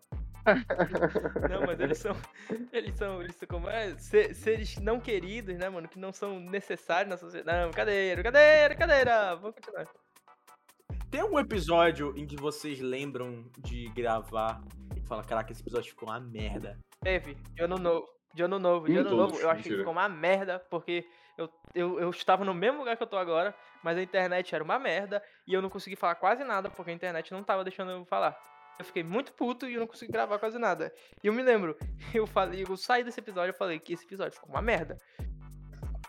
Não, 1.49 1.61
mas 1.65 1.79
eles 1.79 1.97
são. 1.97 2.15
Eles 2.71 2.95
são. 2.95 3.21
Eles 3.21 3.35
são 3.35 3.47
como 3.47 3.69
é? 3.69 3.97
Se- 3.97 4.33
Seres 4.33 4.77
não 4.77 4.99
queridos, 4.99 5.57
né, 5.57 5.69
mano? 5.69 5.87
Que 5.87 5.99
não 5.99 6.11
são 6.11 6.39
necessários 6.39 7.09
na 7.09 7.17
sociedade. 7.17 7.57
Não, 7.57 7.67
brincadeira, 7.69 8.15
brincadeira, 8.21 8.69
brincadeira. 8.69 9.35
Vamos 9.35 9.55
continuar. 9.55 9.87
Tem 11.09 11.21
algum 11.21 11.39
episódio 11.39 12.13
em 12.17 12.25
que 12.25 12.35
vocês 12.35 12.79
lembram 12.79 13.45
de 13.59 13.87
gravar 13.89 14.61
e 14.95 15.01
falar, 15.01 15.23
caraca, 15.23 15.51
esse 15.51 15.61
episódio 15.61 15.89
ficou 15.89 16.09
uma 16.09 16.19
merda? 16.19 16.77
Teve, 17.01 17.35
de 17.53 17.63
ano 17.63 17.77
novo. 17.77 18.07
De 18.33 18.43
ano 18.43 18.59
novo, 18.59 18.85
de 18.85 18.97
ano 18.97 19.09
todos, 19.09 19.31
novo, 19.31 19.41
eu 19.41 19.49
achei 19.49 19.71
que 19.71 19.77
ficou 19.77 19.93
uma 19.93 20.09
merda, 20.09 20.59
porque 20.69 21.07
eu, 21.37 21.49
eu, 21.73 21.99
eu 22.01 22.09
estava 22.09 22.43
no 22.43 22.53
mesmo 22.53 22.79
lugar 22.79 22.97
que 22.97 23.03
eu 23.03 23.07
tô 23.07 23.15
agora, 23.15 23.55
mas 23.81 23.97
a 23.97 24.01
internet 24.03 24.53
era 24.53 24.61
uma 24.61 24.77
merda 24.77 25.23
e 25.47 25.53
eu 25.53 25.61
não 25.61 25.69
consegui 25.69 25.95
falar 25.95 26.15
quase 26.15 26.43
nada, 26.43 26.69
porque 26.69 26.91
a 26.91 26.93
internet 26.93 27.31
não 27.31 27.45
tava 27.45 27.63
deixando 27.63 27.91
eu 27.91 28.03
falar. 28.03 28.37
Eu 28.77 28.85
fiquei 28.85 29.03
muito 29.03 29.33
puto 29.33 29.67
e 29.67 29.73
eu 29.75 29.79
não 29.79 29.87
consegui 29.87 30.11
gravar 30.11 30.37
quase 30.37 30.57
nada. 30.57 30.91
E 31.23 31.27
eu 31.27 31.33
me 31.33 31.41
lembro, 31.41 31.77
eu 32.13 32.27
falei, 32.27 32.65
eu 32.67 32.77
saí 32.77 33.03
desse 33.03 33.19
episódio 33.19 33.51
e 33.51 33.57
falei 33.57 33.79
que 33.79 33.93
esse 33.93 34.05
episódio 34.05 34.33
ficou 34.33 34.49
uma 34.49 34.61
merda. 34.61 34.97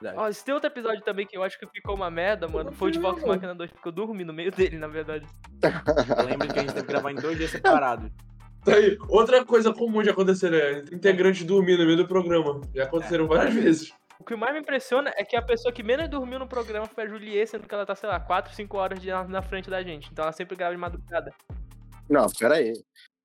Verdade. 0.01 0.23
Ó, 0.29 0.31
se 0.31 0.45
tem 0.45 0.55
outro 0.55 0.69
episódio 0.69 1.03
também 1.03 1.27
que 1.27 1.37
eu 1.37 1.43
acho 1.43 1.59
que 1.59 1.67
ficou 1.69 1.95
uma 1.95 2.11
merda, 2.11 2.47
mano, 2.47 2.71
foi 2.73 2.89
o 2.89 2.93
de 2.93 2.99
Vox 2.99 3.25
Machina 3.25 3.55
2, 3.55 3.71
porque 3.73 3.89
eu 3.89 3.93
dormi 3.93 4.25
no 4.25 4.33
meio 4.33 4.51
dele, 4.51 4.77
na 4.79 4.89
verdade. 4.89 5.27
Eu 6.19 6.27
lembro 6.27 6.49
que 6.49 6.59
a 6.59 6.63
gente 6.63 6.75
teve 6.75 6.87
que 6.87 6.93
gravar 6.93 7.13
em 7.13 7.15
dois 7.15 7.39
dias 7.39 7.51
separados. 7.51 8.11
Tá 8.63 8.75
aí. 8.75 8.99
Outra 9.09 9.45
coisa 9.45 9.73
comum 9.73 10.03
de 10.03 10.11
acontecer 10.11 10.53
é 10.53 10.95
integrante 10.95 11.45
dormir 11.45 11.79
no 11.79 11.87
meio 11.87 11.97
do 11.97 12.07
programa. 12.07 12.61
Já 12.75 12.85
aconteceram 12.85 13.27
várias 13.27 13.55
vezes. 13.55 13.95
O 14.19 14.25
que 14.25 14.35
mais 14.35 14.53
me 14.55 14.61
impressiona 14.61 15.13
é 15.17 15.25
que 15.25 15.37
a 15.37 15.43
pessoa 15.43 15.73
que 15.73 15.83
menos 15.83 16.09
dormiu 16.09 16.39
no 16.39 16.49
programa 16.49 16.87
foi 16.87 17.05
a 17.05 17.07
Juliet, 17.07 17.47
sendo 17.47 17.67
que 17.67 17.75
ela 17.75 17.87
tá, 17.87 17.95
sei 17.95 18.09
lá, 18.09 18.19
4, 18.19 18.55
5 18.55 18.77
horas 18.77 19.01
de, 19.01 19.11
na 19.29 19.43
frente 19.43 19.71
da 19.71 19.83
gente. 19.83 20.11
Então 20.11 20.25
ela 20.25 20.33
sempre 20.33 20.57
grava 20.57 20.75
de 20.75 20.81
madrugada. 20.81 21.33
Não, 22.09 22.27
peraí. 22.39 22.73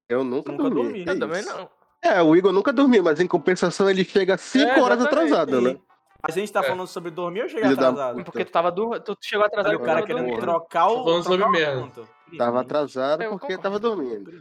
Eu 0.10 0.24
nunca, 0.24 0.52
Nunca 0.52 0.64
dormi. 0.70 0.84
dormi. 0.84 1.06
Eu 1.08 1.20
também 1.20 1.40
isso? 1.42 1.50
não. 1.56 1.70
É, 2.04 2.22
o 2.22 2.36
Igor 2.36 2.52
nunca 2.52 2.74
dormiu, 2.74 3.04
mas 3.04 3.20
em 3.20 3.28
compensação 3.28 3.90
ele 3.90 4.04
chega 4.04 4.36
5 4.38 4.70
É, 4.72 4.82
horas 4.82 5.04
atrasado, 5.06 5.62
né? 5.62 5.78
Mas 6.24 6.36
a 6.36 6.40
gente 6.40 6.52
tá 6.52 6.60
É. 6.60 6.64
falando 6.64 6.88
sobre 6.88 7.12
dormir 7.12 7.44
ou 7.44 7.50
chegar 7.50 7.72
atrasado? 7.72 8.24
Porque 8.24 8.44
tu 8.46 8.52
tava 8.52 8.72
dur... 8.72 9.00
tu 9.00 9.16
chegou 9.22 9.46
atrasado 9.46 9.76
o 9.76 9.80
cara 9.80 10.02
querendo 10.06 10.26
dormindo. 10.26 10.42
trocar 10.42 10.88
o. 10.88 10.98
Tô 10.98 11.04
falando 11.06 11.24
sobre 11.24 11.48
merda. 11.50 11.92
Tava 12.38 12.62
atrasado 12.62 13.24
Eu 13.24 13.32
porque 13.32 13.58
tava 13.58 13.80
dormindo. 13.80 14.32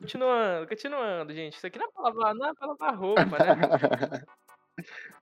Continuando, 0.00 0.66
continuando, 0.68 1.32
gente. 1.34 1.56
Isso 1.56 1.66
aqui 1.66 1.78
não 1.78 1.86
é 1.86 1.90
pra 1.90 2.02
lavar, 2.04 2.34
não 2.34 2.46
é 2.48 2.54
pra 2.54 2.66
lavar 2.68 2.94
roupa, 2.96 3.22
né? 3.22 3.26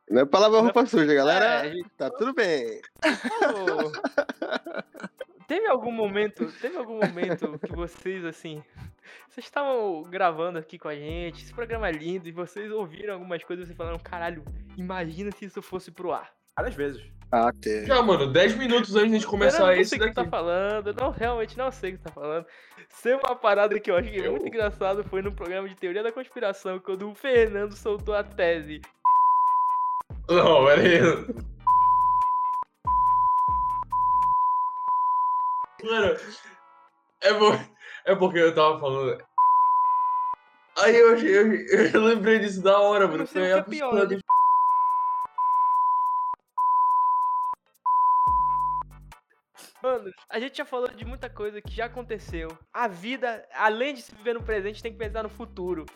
Não 0.09 0.21
é 0.21 0.25
pra 0.27 0.39
lavar 0.39 0.63
roupa 0.63 0.85
suja, 0.87 1.13
galera. 1.15 1.67
É, 1.67 1.73
gente, 1.73 1.89
Tá 1.97 2.11
tudo 2.11 2.33
bem. 2.35 2.81
Teve 5.47 5.67
algum 5.69 5.93
momento, 5.93 6.51
teve 6.61 6.77
algum 6.77 6.95
momento 6.99 7.59
que 7.59 7.73
vocês, 7.75 8.25
assim, 8.25 8.63
vocês 9.29 9.47
estavam 9.47 10.03
gravando 10.03 10.59
aqui 10.59 10.77
com 10.79 10.89
a 10.89 10.95
gente, 10.95 11.43
esse 11.45 11.55
programa 11.55 11.89
é 11.89 11.93
lindo, 11.93 12.29
e 12.29 12.33
vocês 12.33 12.71
ouviram 12.73 13.15
algumas 13.15 13.45
coisas 13.45 13.65
e 13.65 13.67
vocês 13.69 13.77
falaram, 13.77 13.99
caralho, 13.99 14.45
imagina 14.77 15.31
se 15.31 15.45
isso 15.45 15.63
fosse 15.63 15.91
pro 15.93 16.13
ar. 16.13 16.33
Várias 16.59 16.75
vezes. 16.75 17.03
Ah, 17.31 17.53
teve. 17.61 17.87
Já, 17.87 18.01
mano, 18.03 18.33
10 18.33 18.57
minutos 18.57 18.95
antes 18.97 19.09
de 19.11 19.15
a 19.15 19.19
gente 19.19 19.25
eu 19.25 19.31
começar 19.31 19.61
não 19.67 19.73
esse 19.73 19.91
sei 19.91 19.99
o 19.99 20.03
que 20.03 20.09
tu 20.11 20.15
daqui. 20.15 20.31
tá 20.31 20.37
falando, 20.37 20.89
eu 20.89 20.95
não, 20.95 21.11
realmente 21.11 21.57
não 21.59 21.71
sei 21.71 21.91
o 21.95 21.99
que 21.99 22.03
tá 22.05 22.11
falando. 22.11 22.47
Ser 22.89 23.17
uma 23.17 23.37
parada 23.37 23.79
que 23.79 23.91
eu 23.91 23.97
achei 23.97 24.19
Eu- 24.27 24.33
muito 24.33 24.47
engraçado 24.49 25.05
foi 25.05 25.23
no 25.23 25.33
programa 25.33 25.69
de 25.69 25.75
teoria 25.77 26.03
da 26.03 26.11
conspiração, 26.13 26.79
quando 26.81 27.09
o 27.11 27.15
Fernando 27.15 27.73
soltou 27.75 28.15
a 28.15 28.23
tese. 28.25 28.81
Não, 30.29 30.65
pera 30.67 31.27
Mano, 35.87 36.17
é, 37.21 37.33
por... 37.35 37.55
é 38.05 38.15
porque 38.17 38.39
eu 38.39 38.55
tava 38.55 38.81
falando. 38.81 39.25
Aí 40.79 40.97
eu, 40.97 41.17
eu, 41.17 41.55
eu 41.95 42.01
lembrei 42.03 42.41
disso 42.41 42.61
da 42.61 42.79
hora, 42.79 43.07
mano. 43.07 43.25
Foi 43.25 43.43
que 43.43 43.53
a 43.53 43.57
é 43.59 43.63
pior, 43.63 43.91
pistola 43.91 44.07
né? 44.07 44.19
Mano, 49.81 50.11
a 50.29 50.41
gente 50.41 50.57
já 50.57 50.65
falou 50.65 50.89
de 50.89 51.05
muita 51.05 51.31
coisa 51.31 51.63
que 51.63 51.73
já 51.73 51.85
aconteceu. 51.85 52.49
A 52.75 52.89
vida, 52.89 53.47
além 53.55 53.95
de 53.95 54.03
se 54.03 54.13
viver 54.13 54.35
no 54.35 54.43
presente, 54.43 54.83
tem 54.83 54.93
que 54.93 54.99
pensar 54.99 55.23
no 55.23 55.29
futuro. 55.29 55.87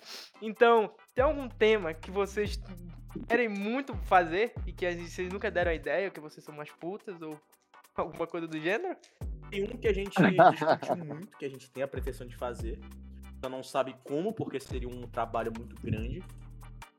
Então, 0.40 0.94
tem 1.16 1.24
algum 1.24 1.48
tema 1.48 1.92
que 1.92 2.10
vocês 2.10 2.56
querem 3.28 3.48
muito 3.48 3.96
fazer 4.04 4.52
e 4.64 4.72
que 4.72 4.88
vocês 4.88 5.32
nunca 5.32 5.50
deram 5.50 5.72
a 5.72 5.74
ideia, 5.74 6.10
que 6.10 6.20
vocês 6.20 6.44
são 6.44 6.54
umas 6.54 6.70
putas 6.70 7.20
ou 7.20 7.36
alguma 7.96 8.28
coisa 8.28 8.46
do 8.46 8.60
gênero? 8.60 8.96
Tem 9.50 9.64
um 9.64 9.76
que 9.76 9.88
a 9.88 9.92
gente 9.92 10.14
discutiu 10.52 10.96
muito, 10.96 11.36
que 11.36 11.44
a 11.44 11.48
gente 11.48 11.70
tem 11.70 11.82
a 11.82 11.88
pretensão 11.88 12.26
de 12.26 12.36
fazer. 12.36 12.78
Só 13.42 13.48
não 13.48 13.62
sabe 13.62 13.96
como, 14.04 14.32
porque 14.32 14.60
seria 14.60 14.88
um 14.88 15.02
trabalho 15.02 15.52
muito 15.56 15.74
grande. 15.82 16.22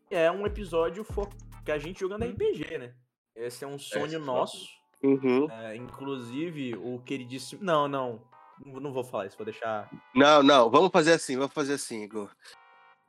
É 0.10 0.30
um 0.32 0.46
episódio 0.46 1.04
fo- 1.04 1.30
que 1.64 1.72
a 1.72 1.78
gente 1.78 2.00
jogando 2.00 2.26
RPG, 2.26 2.78
né? 2.78 2.94
Esse 3.36 3.64
é 3.64 3.68
um 3.68 3.80
sonho 3.80 4.06
esse 4.08 4.16
é 4.16 4.20
nosso. 4.20 4.68
Uhum. 5.04 5.50
É, 5.50 5.76
inclusive, 5.76 6.76
o 6.76 7.00
queridíssimo. 7.00 7.64
Não, 7.64 7.88
não. 7.88 8.22
Não 8.64 8.80
não 8.80 8.94
vou 8.94 9.04
falar 9.04 9.26
isso, 9.26 9.38
vou 9.38 9.46
deixar. 9.46 9.90
Não, 10.14 10.44
não, 10.44 10.70
vamos 10.70 10.92
fazer 10.92 11.14
assim, 11.14 11.36
vamos 11.38 11.54
fazer 11.54 11.74
assim, 11.74 12.04
Igor. 12.04 12.30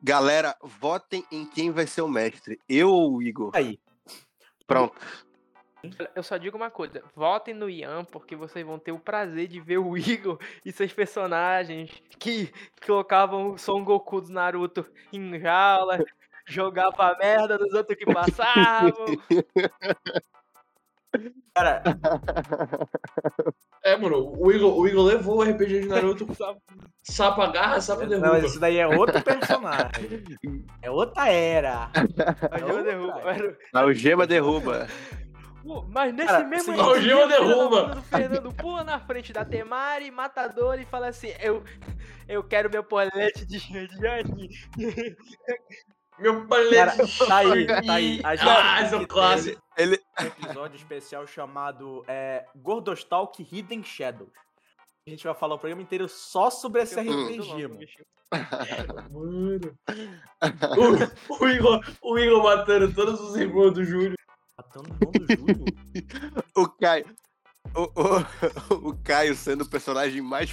Galera, 0.02 0.56
votem 0.62 1.24
em 1.30 1.44
quem 1.44 1.70
vai 1.70 1.86
ser 1.86 2.02
o 2.02 2.08
mestre. 2.08 2.58
Eu 2.68 2.90
ou 2.90 3.16
o 3.16 3.22
Igor? 3.22 3.50
Aí. 3.54 3.78
Pronto. 4.66 4.94
Eu 6.14 6.22
só 6.22 6.36
digo 6.36 6.56
uma 6.56 6.70
coisa, 6.70 7.02
votem 7.14 7.52
no 7.54 7.68
Ian, 7.68 8.04
porque 8.04 8.36
vocês 8.36 8.64
vão 8.64 8.78
ter 8.78 8.92
o 8.92 8.98
prazer 9.00 9.48
de 9.48 9.60
ver 9.60 9.78
o 9.78 9.96
Igor 9.98 10.38
e 10.64 10.70
seus 10.70 10.92
personagens 10.92 11.90
que 12.18 12.52
colocavam 12.86 13.52
o 13.52 13.58
Son 13.58 13.82
Goku 13.84 14.20
do 14.20 14.32
Naruto 14.32 14.86
em 15.12 15.40
jaula, 15.40 15.98
jogava 16.46 17.12
a 17.12 17.18
merda 17.18 17.58
dos 17.58 17.72
outros 17.74 17.98
que 17.98 18.06
passavam. 18.06 19.06
Cara, 21.54 21.82
É, 23.84 23.96
mano, 23.98 24.32
o 24.38 24.50
Igor, 24.50 24.78
o 24.78 24.88
Igor 24.88 25.04
levou 25.04 25.38
o 25.38 25.42
RPG 25.42 25.80
de 25.82 25.86
Naruto 25.88 26.26
sapo 27.02 27.42
agarra, 27.42 27.80
sapo 27.82 28.02
não, 28.02 28.08
derruba. 28.08 28.38
isso 28.38 28.58
daí 28.58 28.78
é 28.78 28.86
outro 28.86 29.20
personagem. 29.22 30.24
É 30.80 30.90
outra 30.90 31.28
era. 31.28 31.90
A 32.50 32.56
É 32.56 32.58
Gema 32.60 32.72
outra 32.72 32.82
derruba. 32.84 33.20
era. 33.20 33.58
Algema 33.74 34.26
derruba. 34.26 34.86
Pô, 35.62 35.82
Mas 35.82 36.12
nesse 36.12 36.28
Cara, 36.28 36.44
mesmo 36.44 36.74
sim, 36.74 36.80
o 36.80 36.98
dia, 36.98 37.02
Gema 37.02 37.24
o 37.24 37.28
filho 37.28 37.28
da 37.28 37.38
derruba. 37.38 37.94
do 37.94 38.02
Fernando 38.02 38.52
pula 38.52 38.84
na 38.84 38.98
frente 38.98 39.32
da 39.32 39.44
Temari, 39.44 40.10
matador 40.10 40.80
e 40.80 40.84
fala 40.84 41.08
assim: 41.08 41.32
Eu, 41.40 41.62
eu 42.28 42.42
quero 42.42 42.68
meu 42.70 42.82
polete 42.82 43.46
de 43.46 43.58
Jane. 43.58 44.48
Meu 46.18 46.46
Cara, 46.46 46.48
palete. 46.48 47.26
tá 47.26 47.36
aí, 47.38 47.66
tá 47.66 47.94
aí. 47.94 48.20
A 48.22 48.36
gente 48.36 48.48
Ah, 48.48 48.82
esse 48.82 48.94
é 48.94 48.98
que 48.98 49.04
um 49.04 49.06
clássico. 49.06 49.62
Ele... 49.76 49.98
um 50.20 50.26
episódio 50.26 50.76
especial 50.76 51.26
chamado 51.26 52.04
é, 52.06 52.44
Gordostalk 52.54 53.42
Hidden 53.50 53.82
Shadows. 53.82 54.30
A 55.06 55.10
gente 55.10 55.24
vai 55.24 55.34
falar 55.34 55.54
o 55.54 55.58
programa 55.58 55.82
inteiro 55.82 56.08
só 56.08 56.50
sobre 56.50 56.82
esse 56.82 57.00
RPG, 57.00 57.66
mano. 57.66 57.80
Mano. 59.10 59.78
O, 61.38 61.44
o 61.44 61.48
Igor, 61.48 61.80
o 62.02 62.18
Igor 62.18 62.42
matando 62.42 62.92
todos 62.94 63.20
os 63.20 63.36
irmãos 63.36 63.72
do 63.72 63.84
Júlio. 63.84 64.16
Matando 64.56 64.90
o 64.90 64.94
irmão 64.94 65.12
do 65.12 65.36
Júlio. 65.36 65.64
O 66.56 66.68
Caio. 66.68 67.06
O, 67.74 67.82
o, 67.84 68.88
o 68.90 68.96
Caio 69.02 69.34
sendo 69.34 69.62
o 69.62 69.68
personagem 69.68 70.20
mais, 70.20 70.52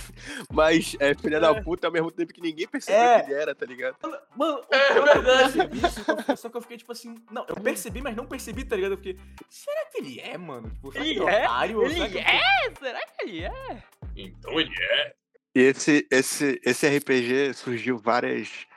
mais 0.54 0.96
é, 1.00 1.14
filha 1.16 1.40
da 1.40 1.62
puta 1.62 1.88
ao 1.88 1.92
mesmo 1.94 2.12
tempo 2.12 2.32
que 2.32 2.40
ninguém 2.40 2.68
percebeu 2.68 3.00
É. 3.02 3.22
que 3.24 3.32
ele 3.32 3.42
era, 3.42 3.56
tá 3.56 3.66
ligado? 3.66 3.98
Mano, 4.38 4.64
É 4.72 4.98
eu 4.98 5.04
verdade. 5.04 5.54
percebi 5.54 5.78
isso, 5.86 6.04
só 6.04 6.16
que 6.16 6.32
eu- 6.48 6.52
que 6.52 6.58
eu 6.58 6.62
fiquei 6.62 6.78
tipo 6.78 6.92
assim. 6.92 7.16
Não, 7.32 7.46
eu 7.50 7.56
percebi, 7.56 8.02
mas 8.02 8.16
não 8.16 8.26
percebi, 8.26 8.64
tá 8.64 8.76
ligado? 8.76 8.92
Eu 8.94 8.98
fiquei. 8.98 9.18
Será 9.50 9.86
que 9.92 9.98
ele 9.98 10.20
é, 10.22 10.38
mano? 10.38 10.70
Tipo, 10.70 10.92
será 10.92 11.06
Ele 11.06 11.16
que 11.16 11.28
é 11.28 11.34
é? 11.34 11.44
otário? 11.46 11.84
Ele 11.84 11.94
Será 11.96 12.10
que- 12.10 12.18
é? 12.20 12.74
Será 12.80 13.00
que 13.06 13.24
ele 13.26 13.44
é? 13.44 13.84
Então 14.16 14.60
ele 14.60 14.72
é. 14.80 15.16
E 15.56 15.60
esse, 15.62 16.08
esse, 16.12 16.62
esse 16.64 16.88
RPG 16.88 17.54
surgiu 17.56 17.98
várias, 17.98 18.68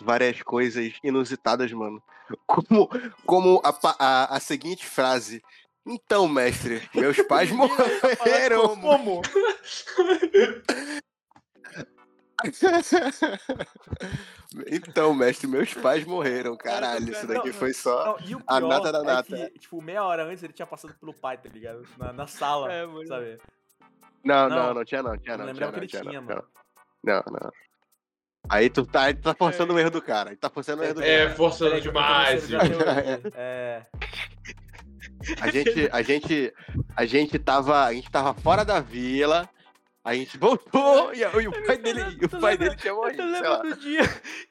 várias 0.00 0.42
coisas 0.42 0.94
inusitadas, 1.04 1.70
mano. 1.72 2.02
Como, 2.46 2.88
como 3.26 3.60
a, 3.64 3.74
a, 3.98 4.36
a 4.36 4.40
seguinte 4.40 4.86
frase. 4.86 5.42
Então, 5.84 6.28
mestre, 6.28 6.88
meus 6.94 7.20
pais 7.22 7.50
morreram. 7.54 8.76
Como? 8.80 9.20
então, 14.66 15.14
mestre, 15.14 15.46
meus 15.46 15.72
pais 15.74 16.04
morreram. 16.04 16.56
Caralho, 16.56 17.10
isso 17.10 17.26
daqui 17.26 17.48
Não, 17.48 17.54
foi 17.54 17.72
só. 17.72 18.16
Não, 18.18 18.26
e 18.26 18.34
o 18.34 18.42
A 18.46 18.58
pior 18.58 18.68
nata 18.68 18.92
da 18.92 18.98
é 19.00 19.02
nata. 19.02 19.50
que, 19.50 19.58
tipo, 19.58 19.80
meia 19.82 20.04
hora 20.04 20.24
antes 20.24 20.42
ele 20.42 20.52
tinha 20.52 20.66
passado 20.66 20.94
pelo 20.94 21.14
pai, 21.14 21.38
tá 21.38 21.48
ligado? 21.48 21.86
Na, 21.98 22.12
na 22.12 22.26
sala, 22.26 22.72
É, 22.72 22.84
sabe? 23.06 23.38
Não, 24.24 24.48
Não. 24.48 24.56
não, 24.56 24.74
não 24.74 24.84
tinha 24.84 25.02
não, 25.02 25.16
tinha 25.18 25.36
Não 25.36 25.46
não. 25.46 25.52
lembrava 25.52 25.72
que 25.72 25.78
ele 25.80 25.86
tinha, 25.88 26.20
mano. 26.20 26.44
Não, 27.02 27.22
não. 27.26 27.50
Aí 28.48 28.68
tu 28.68 28.84
tá, 28.84 29.02
aí 29.04 29.14
tu 29.14 29.22
tá 29.22 29.34
forçando 29.34 29.72
o 29.72 29.78
erro 29.78 29.90
do 29.90 30.02
cara. 30.02 30.30
Aí 30.30 30.36
tá 30.36 30.50
forçando 30.50 30.82
o 30.82 30.84
erro 30.84 30.94
do 30.94 31.02
É, 31.02 31.24
cara. 31.24 31.36
forçando 31.36 31.80
demais. 31.80 32.46
teoria. 32.46 33.20
É. 33.34 33.82
A 35.40 35.50
gente, 35.50 35.88
a 35.92 36.02
gente, 36.02 36.52
a 36.96 37.04
gente 37.06 37.38
tava, 37.38 37.84
a 37.84 37.92
gente 37.92 38.10
tava 38.10 38.34
fora 38.34 38.64
da 38.64 38.80
vila. 38.80 39.48
A 40.04 40.14
gente 40.14 40.36
voltou 40.36 41.14
e, 41.14 41.20
e 41.20 41.46
o 41.48 41.64
pai 41.64 41.78
dele, 41.78 42.00
e 42.20 42.24
o 42.24 42.28
pai 42.28 42.40
lembra- 42.52 42.56
dele 42.56 42.76
tinha 42.76 42.92
morrido. 42.92 43.22
sei 43.22 43.30
lembra 43.32 43.48
lá. 43.50 43.58
do 43.62 43.76
dia 43.76 44.00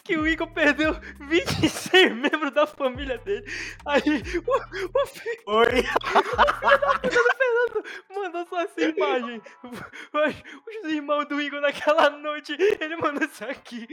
que 0.02 0.16
o 0.16 0.26
Igor 0.26 0.48
perdeu 0.54 0.94
26 1.28 2.16
membros 2.16 2.52
da 2.54 2.66
família 2.66 3.18
dele? 3.18 3.46
Aí 3.86 4.02
o, 4.48 5.02
o 5.02 5.06
filho 5.08 5.44
Oi! 5.48 5.84
do 7.04 7.12
Fernando 7.12 7.84
mandou 8.16 8.46
só 8.48 8.62
essa 8.62 8.82
imagem. 8.82 9.42
Os, 9.64 10.36
os 10.86 10.92
irmãos 10.92 11.26
do 11.26 11.42
Igor 11.42 11.60
naquela 11.60 12.10
noite, 12.12 12.56
ele 12.80 12.96
mandou 12.96 13.28
isso 13.28 13.44
aqui. 13.44 13.86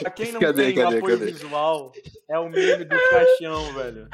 Pra 0.00 0.10
quem 0.10 0.32
não 0.32 0.40
Cadê, 0.40 0.64
tem 0.64 0.72
o 0.72 0.84
cadê, 0.84 0.96
apoio 0.98 1.18
cadê? 1.18 1.30
visual, 1.30 1.92
é 2.28 2.38
o 2.40 2.48
meme 2.48 2.84
do 2.86 2.96
caixão, 3.10 3.72
velho. 3.74 4.08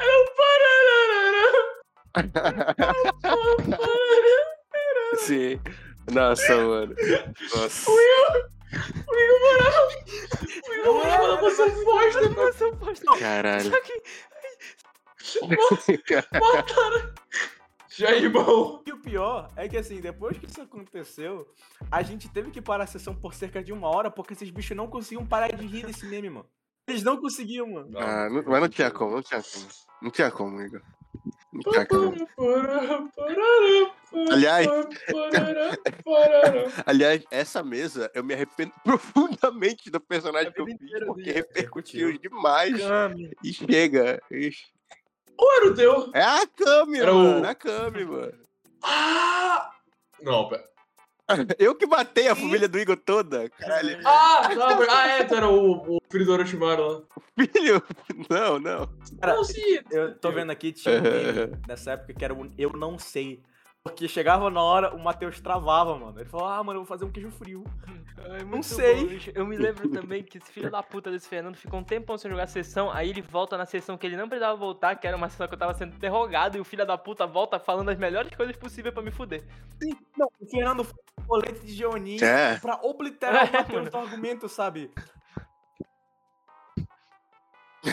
Sim. 5.17 5.59
Nossa, 6.11 6.55
mano. 6.55 6.95
Nossa. 7.55 7.91
O 7.91 7.99
Igor 10.79 10.93
morava 10.93 11.37
com 11.37 11.47
essa 11.47 11.67
voz, 11.69 12.15
né? 12.15 12.21
Nossa, 12.29 12.63
eu 12.63 12.75
posto. 12.77 13.05
Caralho. 13.19 13.69
Só 13.71 13.79
que 13.81 14.01
Mataram. 16.39 17.13
Já, 17.89 18.11
irmão. 18.13 18.81
E 18.85 18.91
o 18.93 19.01
pior 19.01 19.49
é 19.55 19.67
que, 19.67 19.77
assim, 19.77 19.99
depois 19.99 20.37
que 20.37 20.45
isso 20.47 20.61
aconteceu, 20.61 21.47
a 21.91 22.01
gente 22.01 22.29
teve 22.29 22.49
que 22.49 22.61
parar 22.61 22.85
a 22.85 22.87
sessão 22.87 23.13
por 23.13 23.33
cerca 23.33 23.61
de 23.63 23.73
uma 23.73 23.89
hora 23.89 24.09
porque 24.09 24.33
esses 24.33 24.49
bichos 24.49 24.75
não 24.75 24.87
conseguiam 24.87 25.25
parar 25.25 25.51
de 25.53 25.65
rir 25.67 25.85
desse 25.85 26.05
meme, 26.05 26.29
mano. 26.29 26.47
Eles 26.87 27.03
não 27.03 27.19
conseguiam, 27.19 27.67
mano. 27.69 27.91
Ah, 27.99 28.29
não- 28.29 28.43
mas 28.43 28.61
não 28.61 28.69
tinha 28.69 28.89
como, 28.89 29.15
não 29.15 29.21
tinha 29.21 29.41
como. 29.43 29.67
Não 30.01 30.09
tinha 30.11 30.31
como, 30.31 30.61
Igor. 30.61 30.81
Aliás- 34.31 34.67
Aliás, 36.85 37.23
essa 37.31 37.63
mesa, 37.63 38.11
eu 38.13 38.23
me 38.23 38.33
arrependo 38.33 38.73
profundamente 38.83 39.89
do 39.89 39.99
personagem 39.99 40.51
que 40.51 40.61
eu 40.61 40.65
vida 40.65 40.79
fiz, 40.79 41.05
porque 41.05 41.23
dele. 41.23 41.35
repercutiu 41.37 42.17
demais. 42.19 42.75
E 43.43 43.53
chega. 43.53 44.21
Ixi. 44.31 44.65
Qual 45.35 45.51
era 45.57 45.65
o 45.67 45.73
teu? 45.75 46.11
É 46.13 46.21
a 46.21 46.45
Kami, 46.47 46.99
Era 46.99 47.13
o- 47.13 47.17
mano. 47.17 47.45
É 47.45 47.49
a 47.49 47.55
Kami, 47.55 48.05
mano. 48.05 48.33
Ah! 48.83 49.71
Não, 50.21 50.47
pera. 50.49 50.69
Eu 51.59 51.75
que 51.75 51.85
matei 51.85 52.27
a 52.27 52.35
família 52.35 52.67
do 52.67 52.79
Igor 52.79 52.97
toda. 52.97 53.49
Caralho. 53.49 53.99
Ah, 54.05 54.49
não, 54.55 54.77
mas- 54.77 54.89
ah, 54.89 55.07
é, 55.07 55.23
tu 55.23 55.35
era 55.35 55.47
o, 55.47 55.97
o 55.97 56.01
filho 56.09 56.25
do 56.25 56.33
Orochimaru 56.33 56.87
lá. 56.87 57.01
Filho? 57.37 57.81
Não, 58.29 58.59
não. 58.59 58.89
Cara, 59.19 59.35
Não, 59.35 59.43
sim. 59.43 59.79
Eu 59.89 60.13
tô 60.15 60.31
vendo 60.31 60.51
aqui, 60.51 60.71
tinha 60.71 60.95
um 60.99 61.01
meme 61.01 61.57
nessa 61.67 61.91
época 61.91 62.13
que 62.13 62.23
era 62.25 62.33
o 62.33 62.51
Eu 62.57 62.71
Não 62.73 62.97
Sei. 62.99 63.41
Porque 63.83 64.07
chegava 64.07 64.47
na 64.51 64.61
hora, 64.61 64.93
o 64.95 64.99
Matheus 64.99 65.39
travava, 65.41 65.97
mano. 65.97 66.19
Ele 66.19 66.29
falou, 66.29 66.45
ah, 66.47 66.63
mano, 66.63 66.77
eu 66.79 66.83
vou 66.83 66.85
fazer 66.87 67.03
um 67.03 67.11
queijo 67.11 67.31
frio. 67.31 67.63
Ai, 68.29 68.43
Não 68.43 68.61
sei. 68.61 69.03
bom, 69.17 69.31
eu 69.33 69.43
me 69.43 69.57
lembro 69.57 69.89
também 69.89 70.21
que 70.23 70.37
esse 70.37 70.51
filho 70.51 70.69
da 70.69 70.83
puta 70.83 71.09
desse 71.09 71.27
Fernando 71.27 71.55
ficou 71.55 71.79
um 71.79 71.83
tempão 71.83 72.15
sem 72.15 72.29
jogar 72.29 72.45
sessão, 72.45 72.91
aí 72.91 73.09
ele 73.09 73.23
volta 73.23 73.57
na 73.57 73.65
sessão 73.65 73.97
que 73.97 74.05
ele 74.05 74.15
não 74.15 74.29
precisava 74.29 74.55
voltar, 74.55 74.95
que 74.97 75.07
era 75.07 75.17
uma 75.17 75.27
sessão 75.29 75.47
que 75.47 75.55
eu 75.55 75.57
tava 75.57 75.73
sendo 75.73 75.95
interrogado, 75.95 76.57
e 76.57 76.61
o 76.61 76.63
filho 76.63 76.85
da 76.85 76.95
puta 76.95 77.25
volta 77.25 77.59
falando 77.59 77.89
as 77.89 77.97
melhores 77.97 78.35
coisas 78.35 78.55
possíveis 78.55 78.93
pra 78.93 79.01
me 79.01 79.09
fuder. 79.09 79.43
Não, 80.15 80.27
o 80.39 80.45
Fernando 80.45 80.83
foi 80.83 80.93
um 81.19 81.23
colete 81.25 81.65
de 81.65 81.73
Geoninho 81.73 82.23
É. 82.23 82.59
pra 82.59 82.79
obliterar 82.83 83.45
o 83.45 83.47
É, 83.47 83.51
Matheus 83.65 83.77
mano. 83.79 83.89
do 83.89 83.97
argumento, 83.97 84.47
sabe? 84.47 84.91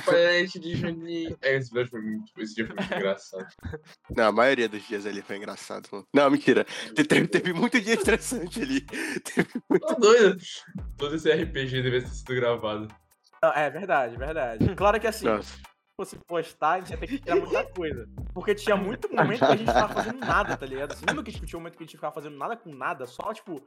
Parente 0.05 0.59
de 0.59 0.76
Juninho. 0.76 1.36
É, 1.43 1.57
esse 1.57 1.68
episódio 1.68 1.91
foi 1.91 2.01
muito. 2.01 2.32
Esse 2.39 2.55
dia 2.55 2.66
foi 2.66 2.76
muito 2.76 2.95
engraçado. 2.95 3.47
Não, 4.16 4.24
a 4.26 4.32
maioria 4.32 4.68
dos 4.68 4.82
dias 4.86 5.07
ali 5.07 5.22
foi 5.22 5.36
engraçado, 5.36 5.89
mano. 5.93 6.07
Não, 6.14 6.30
mentira. 6.30 6.64
Te- 6.95 7.05
Teve, 7.05 7.26
teve 7.28 7.53
muito 7.53 7.80
dia 7.80 7.95
estressante 7.95 8.61
ali. 8.61 8.80
Teve 9.24 9.49
muito. 9.68 9.86
Tô 9.86 9.95
doido. 9.95 10.36
Todo 10.97 11.14
esse 11.16 11.30
RPG 11.32 11.82
deve 11.82 12.03
ter 12.03 12.09
sido 12.09 12.34
gravado. 12.34 12.89
Não, 13.43 13.53
É 13.53 13.70
verdade, 13.70 14.16
verdade. 14.16 14.74
Claro 14.74 15.01
que 15.01 15.07
assim, 15.07 15.26
Nossa. 15.26 15.55
se 15.57 15.62
fosse 15.97 16.16
postar, 16.26 16.70
a 16.72 16.78
gente 16.80 16.91
ia 16.91 16.97
ter 16.99 17.07
que 17.07 17.18
tirar 17.20 17.36
muita 17.36 17.64
coisa. 17.66 18.09
Porque 18.34 18.55
tinha 18.55 18.76
muito 18.76 19.09
momento 19.14 19.39
que 19.39 19.45
a 19.45 19.57
gente 19.57 19.66
tava 19.72 19.95
fazendo 19.95 20.18
nada, 20.18 20.57
tá 20.57 20.66
ligado? 20.66 20.95
Você 20.95 21.05
lembra 21.07 21.22
que 21.24 21.32
tinha 21.32 21.57
um 21.57 21.61
momento 21.61 21.76
que 21.76 21.82
a 21.82 21.86
gente 21.86 21.97
ficava 21.97 22.14
fazendo 22.14 22.36
nada 22.36 22.57
com 22.57 22.74
nada, 22.74 23.07
só, 23.07 23.32
tipo, 23.32 23.64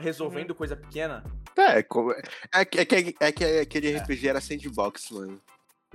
resolvendo 0.00 0.54
coisa 0.54 0.76
pequena? 0.76 1.24
É, 1.56 1.82
como... 1.82 2.12
é, 2.52 2.64
que, 2.64 2.80
é, 2.80 2.84
que, 2.84 3.14
é 3.18 3.32
que 3.32 3.44
aquele 3.44 3.96
RPG 3.96 4.28
era 4.28 4.40
sandbox, 4.40 5.10
mano. 5.10 5.40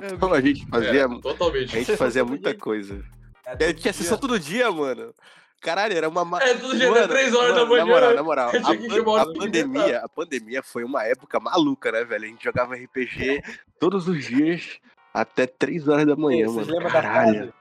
Então 0.02 0.34
a 0.34 0.42
gente 0.42 0.66
fazia, 0.68 1.04
É, 1.04 1.08
totalmente. 1.22 1.76
a 1.76 1.80
gente 1.84 1.98
fazia 1.98 2.26
muita 2.26 2.54
coisa. 2.56 3.04
É, 3.46 3.70
É, 3.70 3.74
tinha 3.74 3.94
sessão 3.94 4.18
todo 4.18 4.40
dia, 4.40 4.72
mano. 4.72 5.14
Caralho, 5.62 5.96
era 5.96 6.10
uma. 6.10 6.26
ma- 6.26 6.42
É, 6.42 6.56
todo 6.56 6.76
dia 6.76 6.90
até 6.90 7.02
Mano, 7.02 7.14
3 7.14 7.36
horas 7.36 7.54
da 7.54 7.66
mano, 7.66 7.70
manhã. 7.70 7.86
Na 7.86 7.92
moral, 7.92 8.16
na 8.16 8.24
moral. 8.24 8.50
A, 9.16 9.22
a 9.22 9.26
pandemia, 9.34 10.00
a 10.00 10.10
pandemia 10.10 10.64
foi 10.64 10.84
uma 10.84 11.04
época 11.04 11.40
maluca, 11.40 11.92
né, 11.92 12.04
velho? 12.04 12.26
A 12.26 12.28
gente 12.28 12.44
jogava 12.44 12.74
RPG 12.74 13.44
todos 13.80 14.08
os 14.08 14.26
dias 14.26 14.80
até 15.14 15.46
3 15.46 15.88
horas 15.88 16.08
da 16.08 16.16
manhã, 16.16 16.48
Vocês 16.48 16.66
mano. 16.68 16.80
lembram 16.80 16.92
da 16.92 17.02
Caralho. 17.02 17.54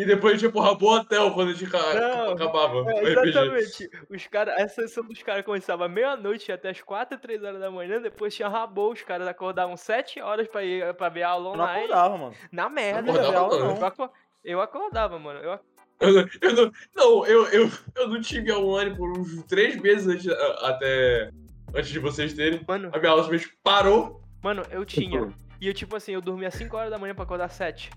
E 0.00 0.04
depois 0.04 0.34
a 0.34 0.36
gente 0.36 0.44
ia 0.44 0.52
pro 0.52 0.60
Rabo 0.60 0.86
Hotel 0.94 1.30
quando 1.32 1.50
a 1.50 1.52
gente 1.54 1.68
ca- 1.68 1.94
Não, 1.94 2.30
acabava. 2.32 2.82
o 2.82 2.90
É, 2.90 3.02
exatamente. 3.12 3.90
Os 4.08 4.26
cara, 4.28 4.54
essa 4.56 4.82
sessão 4.82 5.04
dos 5.04 5.20
caras 5.24 5.44
começava 5.44 5.88
meia-noite 5.88 6.52
até 6.52 6.70
as 6.70 6.80
4 6.80 7.18
3 7.18 7.42
horas 7.42 7.58
da 7.58 7.68
manhã, 7.68 8.00
depois 8.00 8.32
tinha 8.34 8.48
rabô, 8.48 8.92
os 8.92 9.02
caras 9.02 9.26
acordavam 9.26 9.76
7 9.76 10.20
horas 10.20 10.46
pra, 10.46 10.62
ir, 10.62 10.94
pra 10.94 11.08
ver 11.08 11.24
a 11.24 11.30
aula 11.30 11.50
Eu 11.50 11.56
não 11.56 11.64
online. 11.64 11.84
acordava, 11.84 12.16
mano. 12.16 12.34
Na 12.52 12.68
merda, 12.68 13.02
Não 13.02 13.10
acordava, 13.14 13.34
eu, 13.34 13.40
aula, 13.44 13.58
não. 13.58 13.76
Eu, 13.76 13.84
aco- 13.86 14.12
eu 14.44 14.60
acordava, 14.60 15.18
mano. 15.18 15.40
Eu, 15.40 15.58
Eu, 16.00 16.12
não- 16.12 16.28
eu 16.42 16.52
não, 16.54 16.72
não, 16.94 17.26
eu, 17.26 17.44
eu, 17.48 17.70
eu 17.96 18.08
não 18.08 18.20
tive 18.20 18.52
aula 18.52 18.66
online 18.66 18.96
por 18.96 19.10
uns 19.18 19.42
3 19.46 19.80
meses 19.80 20.06
antes, 20.06 20.28
a- 20.28 20.68
até 20.68 21.28
antes 21.74 21.90
de 21.90 21.98
vocês 21.98 22.32
terem. 22.34 22.60
mano, 22.68 22.90
A 22.94 22.98
minha 23.00 23.10
aula 23.10 23.24
simplesmente 23.24 23.58
parou. 23.64 24.22
mano, 24.40 24.62
eu 24.70 24.84
tinha. 24.84 25.28
E 25.60 25.66
eu, 25.66 25.74
tipo 25.74 25.96
assim, 25.96 26.12
eu 26.12 26.20
dormia 26.20 26.52
5 26.52 26.76
horas 26.76 26.88
da 26.92 26.98
manhã 26.98 27.16
pra 27.16 27.24
acordar 27.24 27.48
7. 27.50 27.90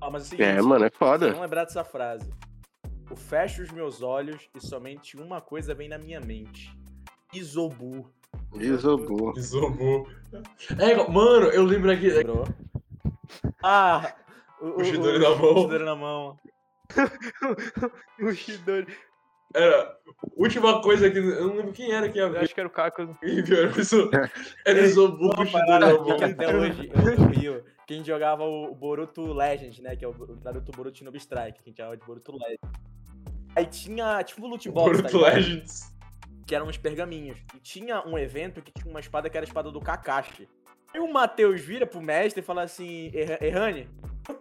Ah, 0.00 0.10
mas 0.10 0.22
é 0.22 0.26
o 0.26 0.28
seguinte, 0.30 0.46
É, 0.48 0.62
mano, 0.62 0.84
é 0.84 0.90
foda. 0.90 1.32
vão 1.32 1.42
lembrar 1.42 1.64
dessa 1.64 1.84
frase. 1.84 2.30
Eu 3.10 3.16
fecho 3.16 3.62
os 3.62 3.70
meus 3.70 4.02
olhos 4.02 4.48
e 4.54 4.60
somente 4.64 5.16
uma 5.16 5.40
coisa 5.40 5.74
vem 5.74 5.88
na 5.88 5.98
minha 5.98 6.20
mente. 6.20 6.72
Isobu. 7.32 8.08
Isobu. 8.54 9.32
Isobu. 9.36 10.08
É, 10.78 10.94
mano, 11.08 11.46
eu 11.48 11.64
lembro 11.64 11.90
aqui. 11.90 12.08
Lembrou? 12.10 12.44
Ah! 13.62 14.14
O, 14.60 14.80
O 14.80 14.84
Shidori 14.84 15.18
na 15.18 15.30
mão. 15.30 15.38
O 15.54 15.60
Shidori 15.62 15.84
na 15.84 15.96
mão. 15.96 16.38
O 18.20 18.32
Shidori. 18.32 18.86
Era. 19.54 19.98
Última 20.36 20.80
coisa 20.82 21.10
que. 21.10 21.18
Eu 21.18 21.48
não 21.48 21.56
lembro 21.56 21.72
quem 21.72 21.90
era 21.92 22.08
que 22.08 22.18
Eu 22.18 22.26
abriu. 22.26 22.42
acho 22.42 22.54
que 22.54 22.60
era 22.60 22.68
o 22.68 22.72
Caco. 22.72 23.02
Era 23.22 23.70
o 23.76 23.80
Iso- 23.80 24.10
Era 24.64 24.80
o 24.80 24.84
Isobu 24.84 25.30
com 25.34 25.42
o 25.42 25.46
Shidori 25.46 25.66
na 25.80 25.86
mão. 25.94 26.16
que 26.16 26.24
até 26.24 26.56
hoje 26.56 26.90
eu 26.94 27.18
no 27.18 27.26
Rio, 27.28 27.64
quem 27.86 28.04
jogava 28.04 28.44
o 28.44 28.74
Boruto 28.74 29.32
Legend, 29.32 29.82
né? 29.82 29.96
Que 29.96 30.04
é 30.04 30.08
o 30.08 30.14
Naruto 30.44 30.70
Boruto 30.72 30.98
Shinobi 30.98 31.18
Strike, 31.18 31.62
que 31.62 31.68
a 31.68 31.70
gente 31.70 31.76
chamava 31.78 31.96
de 31.96 32.04
Boruto 32.06 32.32
Legend. 32.32 32.58
Aí 33.56 33.66
tinha, 33.66 34.22
tipo, 34.22 34.46
loot 34.46 34.68
box, 34.70 35.02
tá 35.02 35.08
Boruto? 35.08 35.18
Legends. 35.34 35.90
que 36.46 36.54
eram 36.54 36.66
uns 36.66 36.76
pergaminhos. 36.78 37.38
E 37.54 37.60
tinha 37.60 38.02
um 38.06 38.18
evento 38.18 38.60
que 38.62 38.72
tinha 38.72 38.90
uma 38.90 39.00
espada 39.00 39.28
que 39.30 39.36
era 39.36 39.44
a 39.44 39.48
espada 39.48 39.70
do 39.70 39.80
Kakashi. 39.80 40.48
E 40.94 40.98
o 40.98 41.12
Matheus 41.12 41.60
vira 41.60 41.86
pro 41.86 42.00
mestre 42.02 42.40
e 42.40 42.44
fala 42.44 42.62
assim, 42.62 43.10
"Erra- 43.14 43.38
Errani, 43.40 43.88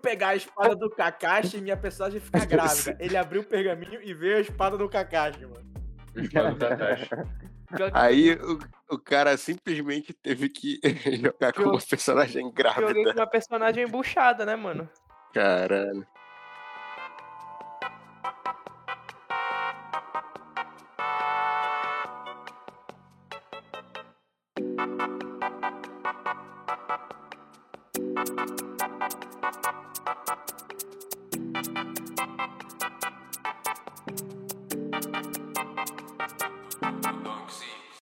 pegar 0.01 0.29
a 0.29 0.35
espada 0.35 0.75
do 0.75 0.89
Kakashi 0.89 1.57
e 1.57 1.61
minha 1.61 1.77
personagem 1.77 2.19
ficar 2.19 2.45
grávida. 2.47 2.97
Ele 2.99 3.17
abriu 3.17 3.41
o 3.41 3.45
pergaminho 3.45 4.01
e 4.01 4.13
veio 4.13 4.37
a 4.37 4.41
espada 4.41 4.77
do 4.77 4.89
Kakashi, 4.89 5.45
mano. 5.45 5.69
Kakashi. 6.57 7.09
Aí 7.93 8.33
o, 8.33 8.59
o 8.95 8.97
cara 8.97 9.37
simplesmente 9.37 10.11
teve 10.13 10.49
que 10.49 10.79
jogar 11.21 11.53
com 11.53 11.63
uma 11.63 11.79
personagem 11.79 12.43
Joguei 12.43 12.51
grávida. 12.51 12.93
com 12.93 13.19
uma 13.19 13.27
personagem 13.27 13.83
embuchada, 13.83 14.45
né, 14.45 14.55
mano? 14.55 14.89
Caralho. 15.33 16.05